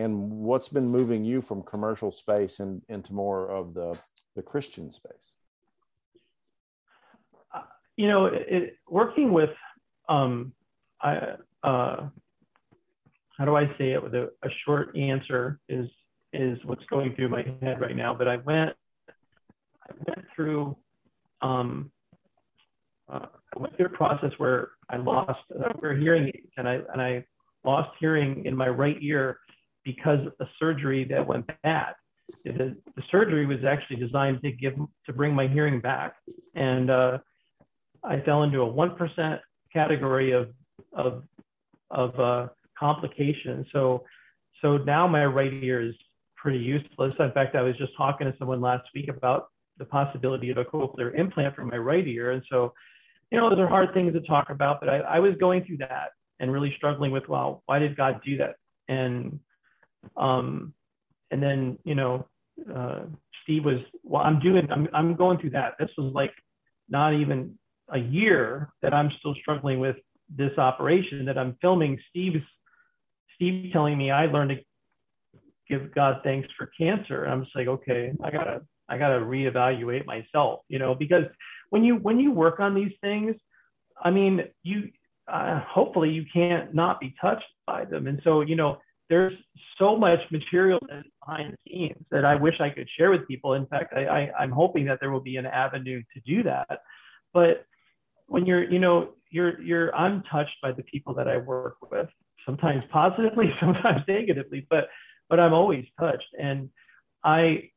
and 0.00 0.30
what's 0.30 0.68
been 0.68 0.88
moving 0.88 1.24
you 1.24 1.40
from 1.42 1.62
commercial 1.62 2.10
space 2.10 2.60
and 2.60 2.82
into 2.88 3.12
more 3.12 3.48
of 3.50 3.74
the 3.74 3.98
the 4.36 4.42
Christian 4.42 4.90
space? 4.90 5.32
Uh, 7.54 7.62
you 7.96 8.08
know, 8.08 8.26
it, 8.26 8.76
working 8.88 9.32
with, 9.32 9.50
um, 10.08 10.52
I, 11.02 11.34
uh, 11.62 12.08
how 13.36 13.44
do 13.44 13.56
I 13.56 13.66
say 13.78 13.92
it 13.92 14.02
with 14.02 14.14
a, 14.14 14.30
a, 14.42 14.48
short 14.64 14.96
answer 14.96 15.58
is 15.68 15.88
is 16.32 16.58
what's 16.64 16.84
going 16.86 17.14
through 17.16 17.28
my 17.28 17.44
head 17.60 17.80
right 17.80 17.96
now. 17.96 18.14
But 18.14 18.28
I 18.28 18.36
went, 18.36 18.70
I 19.08 19.92
went 20.06 20.26
through, 20.36 20.76
um, 21.42 21.90
uh, 23.12 23.26
I 23.56 23.58
went 23.58 23.76
through 23.76 23.86
a 23.86 23.90
process 23.90 24.30
where 24.38 24.70
I 24.88 24.96
lost 24.96 25.40
uh, 25.58 25.72
where 25.80 25.96
hearing 25.96 26.30
and 26.56 26.68
I 26.68 26.80
and 26.92 27.02
I 27.02 27.24
lost 27.64 27.90
hearing 27.98 28.44
in 28.46 28.56
my 28.56 28.68
right 28.68 28.96
ear 29.00 29.38
because 29.96 30.26
of 30.26 30.32
a 30.40 30.48
surgery 30.58 31.04
that 31.04 31.26
went 31.26 31.50
bad. 31.62 31.94
The, 32.44 32.76
the, 32.96 33.02
surgery 33.10 33.44
was 33.44 33.58
actually 33.66 33.96
designed 33.96 34.40
to 34.42 34.52
give 34.52 34.74
to 35.06 35.12
bring 35.12 35.34
my 35.34 35.48
hearing 35.48 35.80
back, 35.80 36.14
and 36.54 36.88
uh, 36.88 37.18
I 38.04 38.20
fell 38.20 38.44
into 38.44 38.60
a 38.60 38.66
one 38.66 38.96
percent 38.96 39.40
category 39.72 40.30
of 40.30 40.50
of 40.92 41.24
of 41.90 42.18
uh, 42.20 42.48
complications. 42.78 43.66
So 43.72 44.04
so 44.62 44.78
now 44.78 45.08
my 45.08 45.26
right 45.26 45.52
ear 45.52 45.80
is 45.82 45.94
pretty 46.36 46.58
useless. 46.58 47.14
In 47.18 47.32
fact, 47.32 47.56
I 47.56 47.62
was 47.62 47.76
just 47.78 47.92
talking 47.96 48.26
to 48.30 48.34
someone 48.38 48.60
last 48.60 48.84
week 48.94 49.08
about 49.08 49.48
the 49.78 49.84
possibility 49.84 50.50
of 50.50 50.58
a 50.58 50.64
cochlear 50.64 51.18
implant 51.18 51.56
for 51.56 51.64
my 51.64 51.78
right 51.78 52.06
ear, 52.06 52.30
and 52.30 52.42
so 52.48 52.72
you 53.32 53.38
know 53.38 53.50
those 53.50 53.58
are 53.58 53.68
hard 53.68 53.92
things 53.92 54.12
to 54.12 54.20
talk 54.20 54.50
about. 54.50 54.78
But 54.78 54.88
I, 54.88 54.98
I 54.98 55.18
was 55.18 55.34
going 55.40 55.64
through 55.64 55.78
that 55.78 56.10
and 56.40 56.50
really 56.50 56.72
struggling 56.76 57.12
with, 57.12 57.28
well, 57.28 57.62
why 57.66 57.78
did 57.78 57.96
God 57.96 58.20
do 58.24 58.38
that? 58.38 58.56
And 58.88 59.38
um, 60.16 60.74
and 61.30 61.42
then, 61.42 61.78
you 61.84 61.94
know, 61.94 62.26
uh, 62.74 63.00
Steve 63.42 63.64
was, 63.64 63.78
well, 64.02 64.22
I'm 64.22 64.40
doing, 64.40 64.70
I'm, 64.70 64.88
I'm 64.92 65.14
going 65.14 65.38
through 65.38 65.50
that. 65.50 65.74
This 65.78 65.90
was 65.96 66.12
like 66.14 66.32
not 66.88 67.14
even 67.14 67.58
a 67.90 67.98
year 67.98 68.72
that 68.82 68.92
I'm 68.94 69.10
still 69.18 69.34
struggling 69.40 69.80
with 69.80 69.96
this 70.36 70.56
operation 70.58 71.24
that 71.26 71.38
I'm 71.38 71.56
filming. 71.60 71.98
Steve's, 72.10 72.44
Steve 73.34 73.72
telling 73.72 73.96
me 73.96 74.10
I 74.10 74.26
learned 74.26 74.50
to 74.50 74.56
give 75.68 75.94
God 75.94 76.20
thanks 76.22 76.48
for 76.56 76.70
cancer. 76.78 77.24
And 77.24 77.32
I'm 77.32 77.44
just 77.44 77.56
like, 77.56 77.68
okay, 77.68 78.12
I 78.22 78.30
gotta, 78.30 78.62
I 78.88 78.98
gotta 78.98 79.20
reevaluate 79.20 80.04
myself, 80.04 80.60
you 80.68 80.78
know, 80.78 80.94
because 80.94 81.24
when 81.70 81.84
you, 81.84 81.96
when 81.96 82.18
you 82.18 82.32
work 82.32 82.60
on 82.60 82.74
these 82.74 82.92
things, 83.00 83.34
I 84.02 84.10
mean, 84.10 84.42
you, 84.62 84.90
uh, 85.28 85.60
hopefully 85.60 86.10
you 86.10 86.24
can't 86.32 86.74
not 86.74 87.00
be 87.00 87.14
touched 87.20 87.44
by 87.66 87.84
them. 87.84 88.08
And 88.08 88.20
so, 88.24 88.40
you 88.40 88.56
know, 88.56 88.78
there's 89.10 89.34
so 89.76 89.96
much 89.96 90.20
material 90.30 90.78
behind 91.20 91.52
the 91.52 91.70
scenes 91.70 92.06
that 92.12 92.24
I 92.24 92.36
wish 92.36 92.54
I 92.60 92.70
could 92.70 92.88
share 92.96 93.10
with 93.10 93.26
people. 93.26 93.54
In 93.54 93.66
fact, 93.66 93.92
I, 93.94 94.30
I, 94.38 94.42
am 94.42 94.52
hoping 94.52 94.86
that 94.86 94.98
there 95.00 95.10
will 95.10 95.20
be 95.20 95.36
an 95.36 95.46
avenue 95.46 96.00
to 96.14 96.20
do 96.20 96.44
that. 96.44 96.68
But 97.34 97.66
when 98.26 98.46
you're, 98.46 98.62
you 98.70 98.78
know, 98.78 99.10
you're, 99.30 99.60
you're, 99.60 99.94
I'm 99.96 100.22
touched 100.30 100.54
by 100.62 100.70
the 100.72 100.84
people 100.84 101.12
that 101.14 101.26
I 101.26 101.38
work 101.38 101.76
with, 101.90 102.08
sometimes 102.46 102.84
positively, 102.92 103.52
sometimes 103.60 104.02
negatively, 104.06 104.64
but, 104.70 104.84
but 105.28 105.40
I'm 105.40 105.52
always 105.52 105.84
touched. 105.98 106.32
And 106.40 106.70
I, 107.24 107.70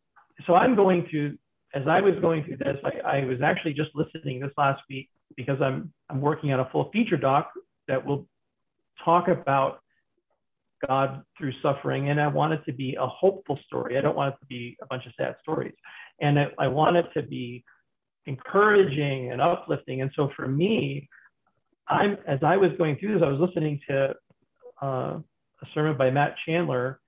so 0.46 0.54
I'm 0.54 0.76
going 0.76 1.08
through, 1.10 1.40
as 1.74 1.84
I 1.88 2.02
was 2.02 2.14
going 2.22 2.44
through 2.44 2.58
this, 2.58 2.78
I, 2.86 3.22
I 3.22 3.26
was 3.26 3.42
actually 3.44 3.74
just 3.74 3.90
listening 3.96 4.40
this 4.40 4.52
last 4.56 4.82
week 4.88 5.10
because 5.36 5.60
I'm, 5.62 5.92
I'm 6.12 6.22
working 6.22 6.54
on 6.54 6.60
a 6.60 6.70
full 6.72 6.92
feature 6.94 7.18
doc 7.18 7.50
that 7.88 8.06
will 8.06 8.28
talk 9.04 9.28
about 9.28 9.80
God 10.88 11.24
through 11.38 11.54
suffering, 11.62 12.10
and 12.10 12.20
I 12.20 12.28
want 12.28 12.54
it 12.54 12.62
to 12.66 12.74
be 12.74 12.96
a 13.00 13.08
hopeful 13.08 13.60
story. 13.66 13.98
I 13.98 14.02
don't 14.02 14.16
want 14.16 14.34
it 14.34 14.40
to 14.40 14.46
be 14.48 14.78
a 14.82 14.86
bunch 14.88 15.06
of 15.06 15.14
sad 15.18 15.36
stories, 15.42 15.74
and 16.22 16.40
I, 16.40 16.48
I 16.60 16.68
want 16.68 16.98
it 16.98 17.06
to 17.16 17.24
be 17.24 17.64
encouraging 18.26 19.32
and 19.32 19.42
uplifting. 19.42 20.02
And 20.02 20.12
so 20.16 20.30
for 20.36 20.48
me, 20.48 21.10
I'm 21.88 22.18
as 22.28 22.40
I 22.44 22.58
was 22.58 22.72
going 22.78 22.98
through 22.98 23.16
this, 23.16 23.24
I 23.24 23.30
was 23.30 23.40
listening 23.40 23.80
to 23.90 24.14
uh, 24.82 24.86
a 25.18 25.66
sermon 25.74 25.98
by 25.98 26.10
Matt 26.10 26.36
Chandler, 26.46 27.00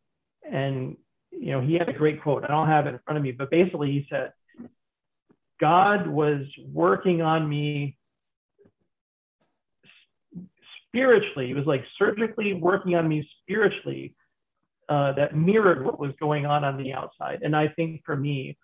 and 0.50 0.96
you 1.32 1.52
know 1.52 1.62
he 1.62 1.76
had 1.76 1.90
a 1.90 1.94
great 1.94 2.22
quote. 2.22 2.44
I 2.44 2.48
don't 2.48 2.68
have 2.68 2.88
it 2.88 2.94
in 2.94 3.00
front 3.06 3.18
of 3.18 3.24
me, 3.24 3.32
but 3.32 3.50
basically 3.50 3.92
he 3.92 4.08
said, 4.10 4.32
"God 5.60 6.08
was 6.08 6.42
working 6.72 7.22
on 7.22 7.48
me 7.48 7.98
spiritually. 10.96 11.52
It 11.52 11.56
was 11.56 11.66
like 11.66 11.84
surgically 11.98 12.54
working 12.54 12.96
on 12.96 13.08
me 13.08 13.28
spiritually 13.42 14.16
uh, 14.88 15.12
that 15.14 15.36
mirrored 15.36 15.84
what 15.84 16.00
was 16.00 16.12
going 16.20 16.46
on 16.46 16.64
on 16.64 16.82
the 16.82 16.94
outside. 16.94 17.40
And 17.44 17.56
I 17.56 17.68
think 17.70 18.02
for 18.06 18.16
me, 18.16 18.58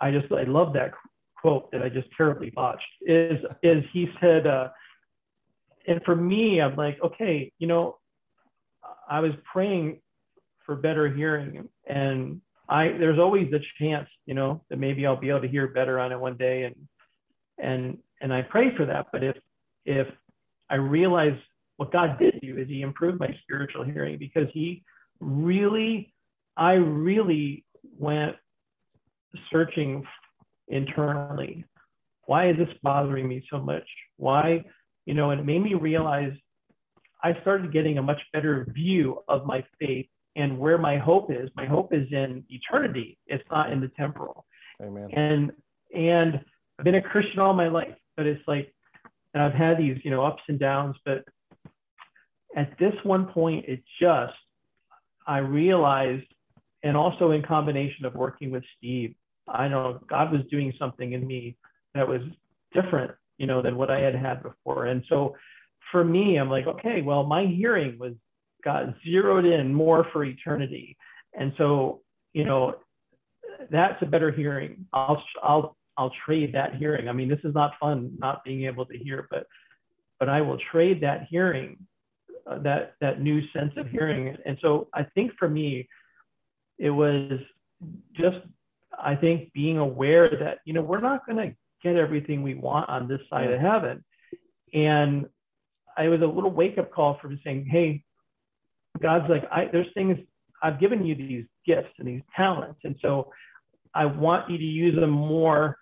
I 0.00 0.10
just 0.10 0.30
I 0.32 0.42
love 0.42 0.72
that 0.74 0.92
quote 1.40 1.70
that 1.70 1.82
I 1.82 1.88
just 1.88 2.08
terribly 2.16 2.50
botched. 2.50 2.82
Is 3.02 3.38
is 3.62 3.84
he 3.92 4.08
said, 4.20 4.46
uh, 4.46 4.68
and 5.86 6.02
for 6.04 6.16
me, 6.16 6.60
I'm 6.60 6.76
like, 6.76 6.98
okay, 7.04 7.52
you 7.58 7.66
know, 7.66 7.98
I 9.08 9.20
was 9.20 9.32
praying 9.50 10.00
for 10.64 10.74
better 10.74 11.08
hearing, 11.08 11.68
and 11.86 12.40
I 12.68 12.88
there's 12.88 13.18
always 13.18 13.50
the 13.50 13.60
chance, 13.78 14.08
you 14.26 14.34
know, 14.34 14.62
that 14.68 14.78
maybe 14.78 15.06
I'll 15.06 15.20
be 15.20 15.30
able 15.30 15.42
to 15.42 15.48
hear 15.48 15.68
better 15.68 16.00
on 16.00 16.12
it 16.12 16.18
one 16.18 16.36
day, 16.36 16.64
and 16.64 16.74
and 17.58 17.98
and 18.20 18.32
I 18.34 18.42
pray 18.42 18.74
for 18.76 18.84
that. 18.86 19.06
But 19.12 19.22
if 19.22 19.36
if 19.84 20.08
I 20.70 20.76
realized 20.76 21.40
what 21.76 21.92
God 21.92 22.18
did 22.18 22.40
do 22.40 22.56
is 22.58 22.68
He 22.68 22.82
improved 22.82 23.20
my 23.20 23.34
spiritual 23.42 23.84
hearing 23.84 24.18
because 24.18 24.48
He 24.52 24.82
really, 25.20 26.12
I 26.56 26.72
really 26.72 27.64
went 27.98 28.36
searching 29.50 30.04
internally 30.68 31.64
why 32.26 32.50
is 32.50 32.56
this 32.56 32.68
bothering 32.82 33.26
me 33.26 33.44
so 33.50 33.58
much? 33.58 33.88
Why, 34.16 34.64
you 35.06 35.14
know, 35.14 35.30
and 35.30 35.40
it 35.40 35.44
made 35.44 35.62
me 35.62 35.74
realize 35.74 36.32
I 37.22 37.40
started 37.40 37.72
getting 37.72 37.98
a 37.98 38.02
much 38.02 38.20
better 38.32 38.66
view 38.74 39.22
of 39.28 39.46
my 39.46 39.64
faith 39.80 40.06
and 40.34 40.58
where 40.58 40.76
my 40.76 40.98
hope 40.98 41.30
is. 41.30 41.48
My 41.56 41.66
hope 41.66 41.94
is 41.94 42.06
in 42.12 42.44
eternity. 42.50 43.18
It's 43.26 43.44
not 43.50 43.72
in 43.72 43.80
the 43.80 43.90
temporal. 43.96 44.44
Amen. 44.82 45.08
And 45.12 45.52
and 45.94 46.40
I've 46.78 46.84
been 46.84 46.96
a 46.96 47.02
Christian 47.02 47.38
all 47.38 47.54
my 47.54 47.68
life, 47.68 47.94
but 48.16 48.26
it's 48.26 48.46
like, 48.46 48.74
and 49.36 49.44
I've 49.44 49.52
had 49.52 49.76
these, 49.76 49.98
you 50.02 50.10
know, 50.10 50.24
ups 50.24 50.42
and 50.48 50.58
downs. 50.58 50.96
But 51.04 51.22
at 52.56 52.78
this 52.78 52.94
one 53.02 53.26
point, 53.26 53.66
it 53.68 53.82
just, 54.00 54.32
I 55.26 55.38
realized, 55.38 56.24
and 56.82 56.96
also 56.96 57.32
in 57.32 57.42
combination 57.42 58.06
of 58.06 58.14
working 58.14 58.50
with 58.50 58.64
Steve, 58.78 59.14
I 59.46 59.68
know 59.68 60.00
God 60.08 60.32
was 60.32 60.40
doing 60.50 60.72
something 60.78 61.12
in 61.12 61.26
me 61.26 61.58
that 61.94 62.08
was 62.08 62.22
different, 62.72 63.10
you 63.36 63.46
know, 63.46 63.60
than 63.60 63.76
what 63.76 63.90
I 63.90 64.00
had 64.00 64.14
had 64.14 64.42
before. 64.42 64.86
And 64.86 65.04
so 65.06 65.36
for 65.92 66.02
me, 66.02 66.38
I'm 66.38 66.48
like, 66.48 66.66
okay, 66.66 67.02
well, 67.02 67.24
my 67.24 67.44
hearing 67.44 67.98
was 67.98 68.14
got 68.64 68.86
zeroed 69.04 69.44
in 69.44 69.74
more 69.74 70.06
for 70.14 70.24
eternity. 70.24 70.96
And 71.38 71.52
so, 71.58 72.00
you 72.32 72.46
know, 72.46 72.76
that's 73.70 74.00
a 74.00 74.06
better 74.06 74.30
hearing. 74.30 74.86
I'll 74.94 75.22
I'll 75.42 75.76
I'll 75.96 76.12
trade 76.24 76.54
that 76.54 76.76
hearing. 76.76 77.08
I 77.08 77.12
mean, 77.12 77.28
this 77.28 77.40
is 77.44 77.54
not 77.54 77.72
fun 77.80 78.12
not 78.18 78.44
being 78.44 78.64
able 78.64 78.86
to 78.86 78.98
hear, 78.98 79.26
but 79.30 79.46
but 80.18 80.28
I 80.28 80.40
will 80.40 80.58
trade 80.72 81.02
that 81.02 81.26
hearing, 81.28 81.78
uh, 82.46 82.58
that 82.60 82.94
that 83.00 83.20
new 83.20 83.40
sense 83.52 83.72
of 83.76 83.88
hearing. 83.88 84.36
And 84.44 84.58
so 84.60 84.88
I 84.94 85.04
think 85.14 85.32
for 85.38 85.48
me, 85.48 85.88
it 86.78 86.90
was 86.90 87.40
just 88.14 88.38
I 88.98 89.14
think 89.14 89.52
being 89.52 89.78
aware 89.78 90.28
that 90.28 90.58
you 90.64 90.72
know 90.72 90.82
we're 90.82 91.00
not 91.00 91.26
going 91.26 91.38
to 91.38 91.56
get 91.82 91.96
everything 91.96 92.42
we 92.42 92.54
want 92.54 92.88
on 92.88 93.08
this 93.08 93.20
side 93.30 93.50
of 93.50 93.60
heaven, 93.60 94.04
and 94.72 95.26
I 95.96 96.08
was 96.08 96.20
a 96.20 96.26
little 96.26 96.50
wake 96.50 96.78
up 96.78 96.92
call 96.92 97.18
for 97.20 97.32
saying, 97.42 97.66
hey, 97.70 98.02
God's 99.00 99.30
like, 99.30 99.44
I, 99.50 99.68
there's 99.72 99.86
things 99.94 100.18
I've 100.62 100.78
given 100.78 101.04
you 101.04 101.14
these 101.14 101.44
gifts 101.66 101.92
and 101.98 102.08
these 102.08 102.22
talents, 102.34 102.80
and 102.84 102.96
so 103.00 103.30
I 103.94 104.04
want 104.04 104.50
you 104.50 104.58
to 104.58 104.64
use 104.64 104.94
them 104.94 105.10
more, 105.10 105.78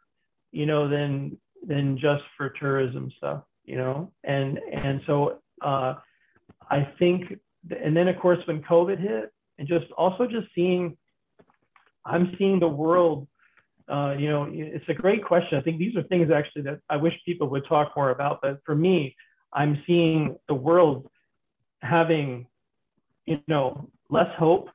you 0.54 0.66
know, 0.66 0.88
than 0.88 1.36
than 1.66 1.98
just 1.98 2.22
for 2.36 2.50
tourism 2.50 3.10
stuff, 3.16 3.42
you 3.64 3.76
know, 3.76 4.12
and 4.22 4.60
and 4.72 5.00
so 5.04 5.40
uh, 5.60 5.94
I 6.70 6.88
think, 6.98 7.40
and 7.70 7.96
then 7.96 8.06
of 8.06 8.18
course 8.20 8.38
when 8.46 8.62
COVID 8.62 9.00
hit, 9.00 9.32
and 9.58 9.66
just 9.66 9.86
also 9.98 10.26
just 10.26 10.46
seeing, 10.54 10.96
I'm 12.06 12.34
seeing 12.38 12.60
the 12.60 12.68
world. 12.68 13.26
Uh, 13.86 14.14
you 14.18 14.30
know, 14.30 14.48
it's 14.50 14.88
a 14.88 14.94
great 14.94 15.22
question. 15.22 15.58
I 15.58 15.60
think 15.60 15.78
these 15.78 15.94
are 15.96 16.02
things 16.04 16.30
actually 16.30 16.62
that 16.62 16.80
I 16.88 16.96
wish 16.96 17.12
people 17.26 17.48
would 17.48 17.66
talk 17.68 17.92
more 17.94 18.10
about. 18.10 18.38
But 18.40 18.60
for 18.64 18.74
me, 18.74 19.14
I'm 19.52 19.82
seeing 19.86 20.36
the 20.48 20.54
world 20.54 21.10
having, 21.82 22.46
you 23.26 23.40
know, 23.46 23.90
less 24.08 24.30
hope, 24.38 24.70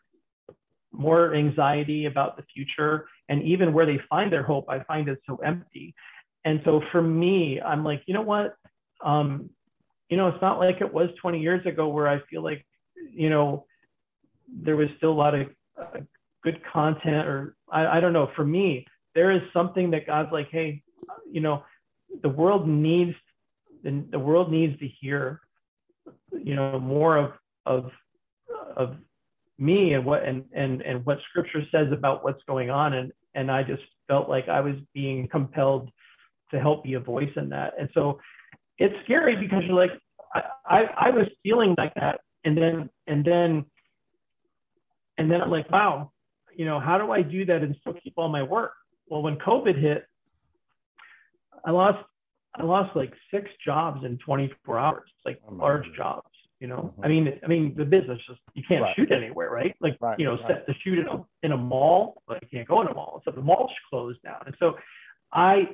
more 0.92 1.34
anxiety 1.34 2.06
about 2.06 2.38
the 2.38 2.44
future, 2.54 3.08
and 3.30 3.44
even 3.44 3.74
where 3.74 3.86
they 3.86 4.00
find 4.10 4.32
their 4.32 4.44
hope, 4.44 4.66
I 4.68 4.84
find 4.84 5.08
it 5.08 5.20
so 5.26 5.38
empty. 5.38 5.94
And 6.44 6.62
so 6.66 6.82
for 6.92 7.02
me, 7.02 7.62
I'm 7.62 7.84
like, 7.84 8.04
you 8.08 8.14
know 8.14 8.22
what? 8.22 8.56
Um, 9.04 9.50
you 10.10 10.18
know, 10.18 10.28
it's 10.28 10.42
not 10.42 10.60
like 10.60 10.82
it 10.82 10.92
was 10.92 11.10
20 11.22 11.40
years 11.40 11.66
ago 11.66 11.88
where 11.88 12.08
I 12.08 12.20
feel 12.30 12.44
like, 12.44 12.66
you 13.12 13.30
know, 13.30 13.66
there 14.52 14.76
was 14.76 14.90
still 14.98 15.12
a 15.12 15.14
lot 15.14 15.36
of 15.36 15.48
uh, 15.80 16.00
good 16.44 16.60
content, 16.74 17.28
or 17.28 17.56
I, 17.72 17.98
I 17.98 18.00
don't 18.00 18.14
know. 18.14 18.30
For 18.36 18.44
me, 18.44 18.86
there 19.14 19.32
is 19.32 19.42
something 19.54 19.92
that 19.92 20.08
God's 20.08 20.32
like, 20.32 20.50
hey, 20.50 20.82
you 21.32 21.42
know, 21.42 21.64
the 22.24 22.30
world 22.30 22.68
needs 22.68 23.16
the, 23.84 24.04
the 24.12 24.20
world 24.20 24.52
needs 24.52 24.78
to 24.80 24.88
hear, 24.88 25.40
you 26.32 26.56
know, 26.56 26.80
more 26.80 27.18
of 27.18 27.32
of 27.66 27.92
of 28.76 28.96
me 29.58 29.94
and 29.94 30.06
what 30.06 30.24
and 30.24 30.44
and 30.54 30.82
and 30.82 31.06
what 31.06 31.20
Scripture 31.30 31.64
says 31.72 31.92
about 31.92 32.24
what's 32.24 32.44
going 32.44 32.70
on, 32.70 32.94
and 32.94 33.12
and 33.36 33.52
I 33.52 33.64
just 33.64 33.84
felt 34.08 34.30
like 34.30 34.50
I 34.50 34.62
was 34.62 34.76
being 34.94 35.28
compelled 35.28 35.90
to 36.52 36.60
help 36.60 36.84
be 36.84 36.94
a 36.94 37.00
voice 37.00 37.32
in 37.36 37.50
that, 37.50 37.74
and 37.80 37.90
so 37.94 38.20
it's 38.78 38.96
scary 39.04 39.36
because 39.36 39.64
you're 39.66 39.76
like, 39.76 39.92
I 40.34 40.42
I, 40.66 40.84
I 40.98 41.10
was 41.12 41.28
feeling 41.44 41.76
like 41.78 41.94
that, 41.96 42.22
and 42.44 42.58
then 42.58 42.90
and 43.08 43.24
then 43.24 43.66
and 45.18 45.30
then 45.30 45.42
I'm 45.42 45.52
like, 45.52 45.70
wow, 45.70 46.12
you 46.56 46.66
know, 46.66 46.80
how 46.80 46.98
do 46.98 47.12
I 47.12 47.22
do 47.22 47.46
that 47.46 47.62
and 47.62 47.76
still 47.82 47.94
keep 48.04 48.14
all 48.18 48.30
my 48.30 48.44
work? 48.44 48.74
Well, 49.10 49.22
when 49.22 49.38
COVID 49.38 49.80
hit, 49.80 50.06
I 51.66 51.72
lost 51.72 52.04
I 52.56 52.64
lost 52.64 52.96
like 52.96 53.14
six 53.32 53.50
jobs 53.64 54.04
in 54.04 54.18
24 54.26 54.80
hours, 54.80 55.04
It's 55.06 55.26
like 55.26 55.40
oh 55.48 55.54
large 55.54 55.86
jobs. 55.96 56.29
You 56.60 56.68
know, 56.68 56.94
mm-hmm. 56.94 57.06
I 57.06 57.08
mean, 57.08 57.40
I 57.44 57.48
mean, 57.48 57.74
the 57.78 57.86
business 57.86 58.20
just 58.28 58.40
you 58.54 58.64
can't 58.68 58.82
right. 58.82 58.96
shoot 58.96 59.12
anywhere, 59.12 59.50
right? 59.50 59.76
Like, 59.80 59.98
right, 60.02 60.20
you 60.20 60.26
know, 60.26 60.36
right. 60.36 60.48
set 60.48 60.68
to 60.68 60.74
shoot 60.84 61.00
in 61.00 61.08
a 61.08 61.26
in 61.42 61.52
a 61.54 61.58
mall, 61.58 62.22
but 62.28 62.42
you 62.42 62.50
can't 62.52 62.68
go 62.68 62.82
in 62.82 62.88
a 62.88 62.94
mall, 62.94 63.22
so 63.24 63.32
the 63.32 63.42
mall's 63.42 63.72
closed 63.90 64.22
down. 64.24 64.44
And 64.46 64.56
so, 64.60 64.78
I 65.32 65.70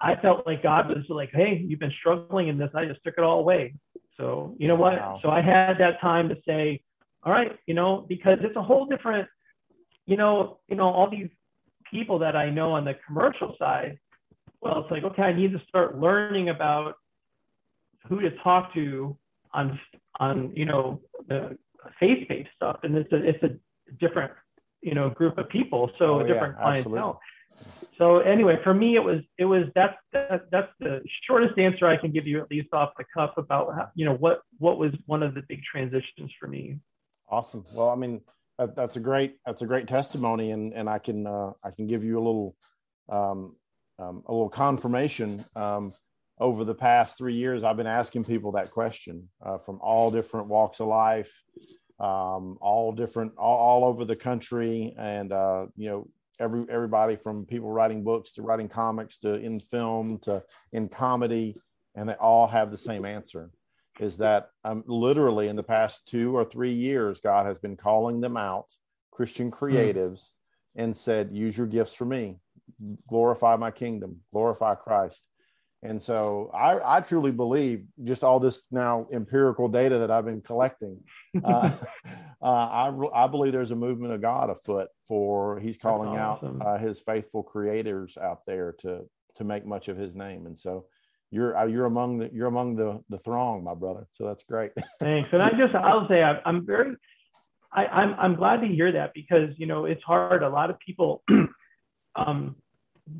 I 0.00 0.16
felt 0.16 0.46
like 0.46 0.62
God 0.62 0.88
was 0.88 1.04
like, 1.08 1.30
hey, 1.32 1.62
you've 1.66 1.80
been 1.80 1.92
struggling 2.00 2.48
in 2.48 2.56
this. 2.56 2.70
I 2.74 2.86
just 2.86 3.04
took 3.04 3.14
it 3.18 3.24
all 3.24 3.38
away. 3.38 3.74
So 4.16 4.54
you 4.58 4.66
know 4.66 4.76
what? 4.76 4.94
Wow. 4.94 5.20
So 5.22 5.28
I 5.30 5.42
had 5.42 5.74
that 5.78 6.00
time 6.00 6.30
to 6.30 6.36
say, 6.46 6.80
all 7.22 7.32
right, 7.32 7.58
you 7.66 7.74
know, 7.74 8.06
because 8.08 8.38
it's 8.40 8.56
a 8.56 8.62
whole 8.62 8.86
different, 8.86 9.28
you 10.06 10.16
know, 10.16 10.58
you 10.68 10.76
know, 10.76 10.88
all 10.88 11.10
these 11.10 11.28
people 11.90 12.18
that 12.20 12.34
I 12.34 12.48
know 12.48 12.72
on 12.72 12.84
the 12.84 12.94
commercial 13.06 13.56
side, 13.58 13.98
well, 14.60 14.80
it's 14.80 14.90
like, 14.90 15.04
okay, 15.04 15.22
I 15.22 15.32
need 15.34 15.52
to 15.52 15.60
start 15.68 15.98
learning 15.98 16.48
about 16.48 16.94
who 18.08 18.20
to 18.20 18.30
talk 18.42 18.72
to 18.74 19.16
on, 19.54 19.80
on, 20.20 20.52
you 20.54 20.66
know, 20.66 21.00
the 21.28 21.56
faith-based 22.00 22.50
stuff. 22.56 22.80
And 22.82 22.96
it's 22.96 23.12
a, 23.12 23.16
it's 23.16 23.42
a 23.42 23.50
different, 24.00 24.32
you 24.82 24.94
know, 24.94 25.08
group 25.10 25.38
of 25.38 25.48
people. 25.48 25.90
So 25.98 26.16
oh, 26.16 26.20
a 26.20 26.26
different 26.26 26.56
yeah, 26.58 26.62
clientele. 26.62 27.20
So 27.98 28.18
anyway, 28.18 28.58
for 28.64 28.74
me, 28.74 28.96
it 28.96 29.04
was, 29.04 29.20
it 29.38 29.44
was, 29.44 29.66
that's, 29.76 29.96
that, 30.12 30.50
that's 30.50 30.72
the 30.80 31.00
shortest 31.26 31.56
answer 31.56 31.86
I 31.86 31.96
can 31.96 32.10
give 32.10 32.26
you, 32.26 32.40
at 32.40 32.50
least 32.50 32.68
off 32.72 32.90
the 32.98 33.04
cuff 33.14 33.30
about, 33.36 33.72
how, 33.74 33.88
you 33.94 34.04
know, 34.04 34.14
what, 34.14 34.42
what 34.58 34.76
was 34.76 34.92
one 35.06 35.22
of 35.22 35.34
the 35.34 35.42
big 35.48 35.62
transitions 35.62 36.32
for 36.38 36.48
me. 36.48 36.80
Awesome. 37.28 37.64
Well, 37.72 37.90
I 37.90 37.94
mean, 37.94 38.20
that, 38.58 38.74
that's 38.74 38.96
a 38.96 39.00
great, 39.00 39.36
that's 39.46 39.62
a 39.62 39.66
great 39.66 39.86
testimony. 39.86 40.50
And, 40.50 40.72
and 40.72 40.88
I 40.88 40.98
can, 40.98 41.26
uh, 41.26 41.52
I 41.62 41.70
can 41.70 41.86
give 41.86 42.02
you 42.02 42.18
a 42.18 42.24
little, 42.24 42.56
um, 43.08 43.54
um, 44.00 44.24
a 44.26 44.32
little 44.32 44.50
confirmation. 44.50 45.44
Um, 45.54 45.92
over 46.38 46.64
the 46.64 46.74
past 46.74 47.16
three 47.16 47.34
years, 47.34 47.62
I've 47.62 47.76
been 47.76 47.86
asking 47.86 48.24
people 48.24 48.52
that 48.52 48.70
question 48.70 49.28
uh, 49.44 49.58
from 49.58 49.78
all 49.80 50.10
different 50.10 50.48
walks 50.48 50.80
of 50.80 50.88
life, 50.88 51.32
um, 52.00 52.58
all 52.60 52.92
different, 52.92 53.32
all, 53.38 53.56
all, 53.56 53.84
over 53.84 54.04
the 54.04 54.16
country, 54.16 54.94
and 54.98 55.32
uh, 55.32 55.66
you 55.76 55.88
know, 55.88 56.08
every 56.40 56.64
everybody 56.68 57.16
from 57.16 57.46
people 57.46 57.70
writing 57.70 58.02
books 58.02 58.32
to 58.32 58.42
writing 58.42 58.68
comics 58.68 59.18
to 59.18 59.34
in 59.34 59.60
film 59.60 60.18
to 60.22 60.42
in 60.72 60.88
comedy, 60.88 61.56
and 61.94 62.08
they 62.08 62.14
all 62.14 62.48
have 62.48 62.72
the 62.72 62.78
same 62.78 63.04
answer: 63.04 63.50
is 64.00 64.16
that 64.16 64.48
um, 64.64 64.82
literally 64.86 65.46
in 65.46 65.54
the 65.54 65.62
past 65.62 66.08
two 66.08 66.36
or 66.36 66.44
three 66.44 66.74
years, 66.74 67.20
God 67.20 67.46
has 67.46 67.60
been 67.60 67.76
calling 67.76 68.20
them 68.20 68.36
out, 68.36 68.66
Christian 69.12 69.50
hmm. 69.50 69.54
creatives, 69.64 70.18
mm. 70.18 70.30
and 70.76 70.96
said, 70.96 71.30
"Use 71.32 71.56
your 71.56 71.68
gifts 71.68 71.94
for 71.94 72.06
me." 72.06 72.38
glorify 73.08 73.56
my 73.56 73.70
kingdom, 73.70 74.20
glorify 74.32 74.74
Christ. 74.74 75.22
And 75.84 76.02
so 76.02 76.50
I, 76.54 76.96
I 76.96 77.00
truly 77.00 77.30
believe 77.30 77.84
just 78.04 78.24
all 78.24 78.40
this 78.40 78.62
now 78.70 79.06
empirical 79.12 79.68
data 79.68 79.98
that 79.98 80.10
I've 80.10 80.24
been 80.24 80.40
collecting. 80.40 80.98
Uh, 81.44 81.70
uh, 82.42 82.46
I, 82.46 82.92
I 83.14 83.26
believe 83.26 83.52
there's 83.52 83.70
a 83.70 83.76
movement 83.76 84.14
of 84.14 84.22
God 84.22 84.48
afoot 84.48 84.88
for 85.06 85.60
he's 85.60 85.76
calling 85.76 86.18
awesome. 86.18 86.62
out 86.62 86.66
uh, 86.66 86.78
his 86.78 87.00
faithful 87.00 87.42
creators 87.42 88.16
out 88.16 88.40
there 88.46 88.74
to, 88.80 89.02
to 89.36 89.44
make 89.44 89.66
much 89.66 89.88
of 89.88 89.98
his 89.98 90.14
name. 90.14 90.46
And 90.46 90.58
so 90.58 90.86
you're, 91.30 91.54
uh, 91.54 91.66
you're 91.66 91.84
among 91.84 92.18
the, 92.18 92.30
you're 92.32 92.48
among 92.48 92.76
the, 92.76 93.02
the 93.10 93.18
throng, 93.18 93.62
my 93.62 93.74
brother. 93.74 94.06
So 94.12 94.24
that's 94.24 94.42
great. 94.44 94.72
Thanks. 95.00 95.28
And 95.32 95.42
I 95.42 95.50
just, 95.50 95.74
I'll 95.74 96.08
say 96.08 96.22
I, 96.22 96.40
I'm 96.46 96.64
very, 96.64 96.96
I, 97.70 97.86
I'm, 97.86 98.14
I'm 98.18 98.34
glad 98.36 98.62
to 98.62 98.68
hear 98.68 98.90
that 98.92 99.12
because, 99.14 99.50
you 99.58 99.66
know, 99.66 99.84
it's 99.84 100.02
hard. 100.02 100.42
A 100.42 100.48
lot 100.48 100.70
of 100.70 100.78
people, 100.78 101.22
um, 102.16 102.56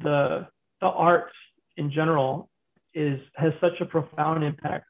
the 0.01 0.47
the 0.81 0.87
arts 0.87 1.33
in 1.77 1.91
general 1.91 2.51
is 2.95 3.21
has 3.37 3.53
such 3.61 3.81
a 3.81 3.85
profound 3.85 4.45
impact 4.45 4.87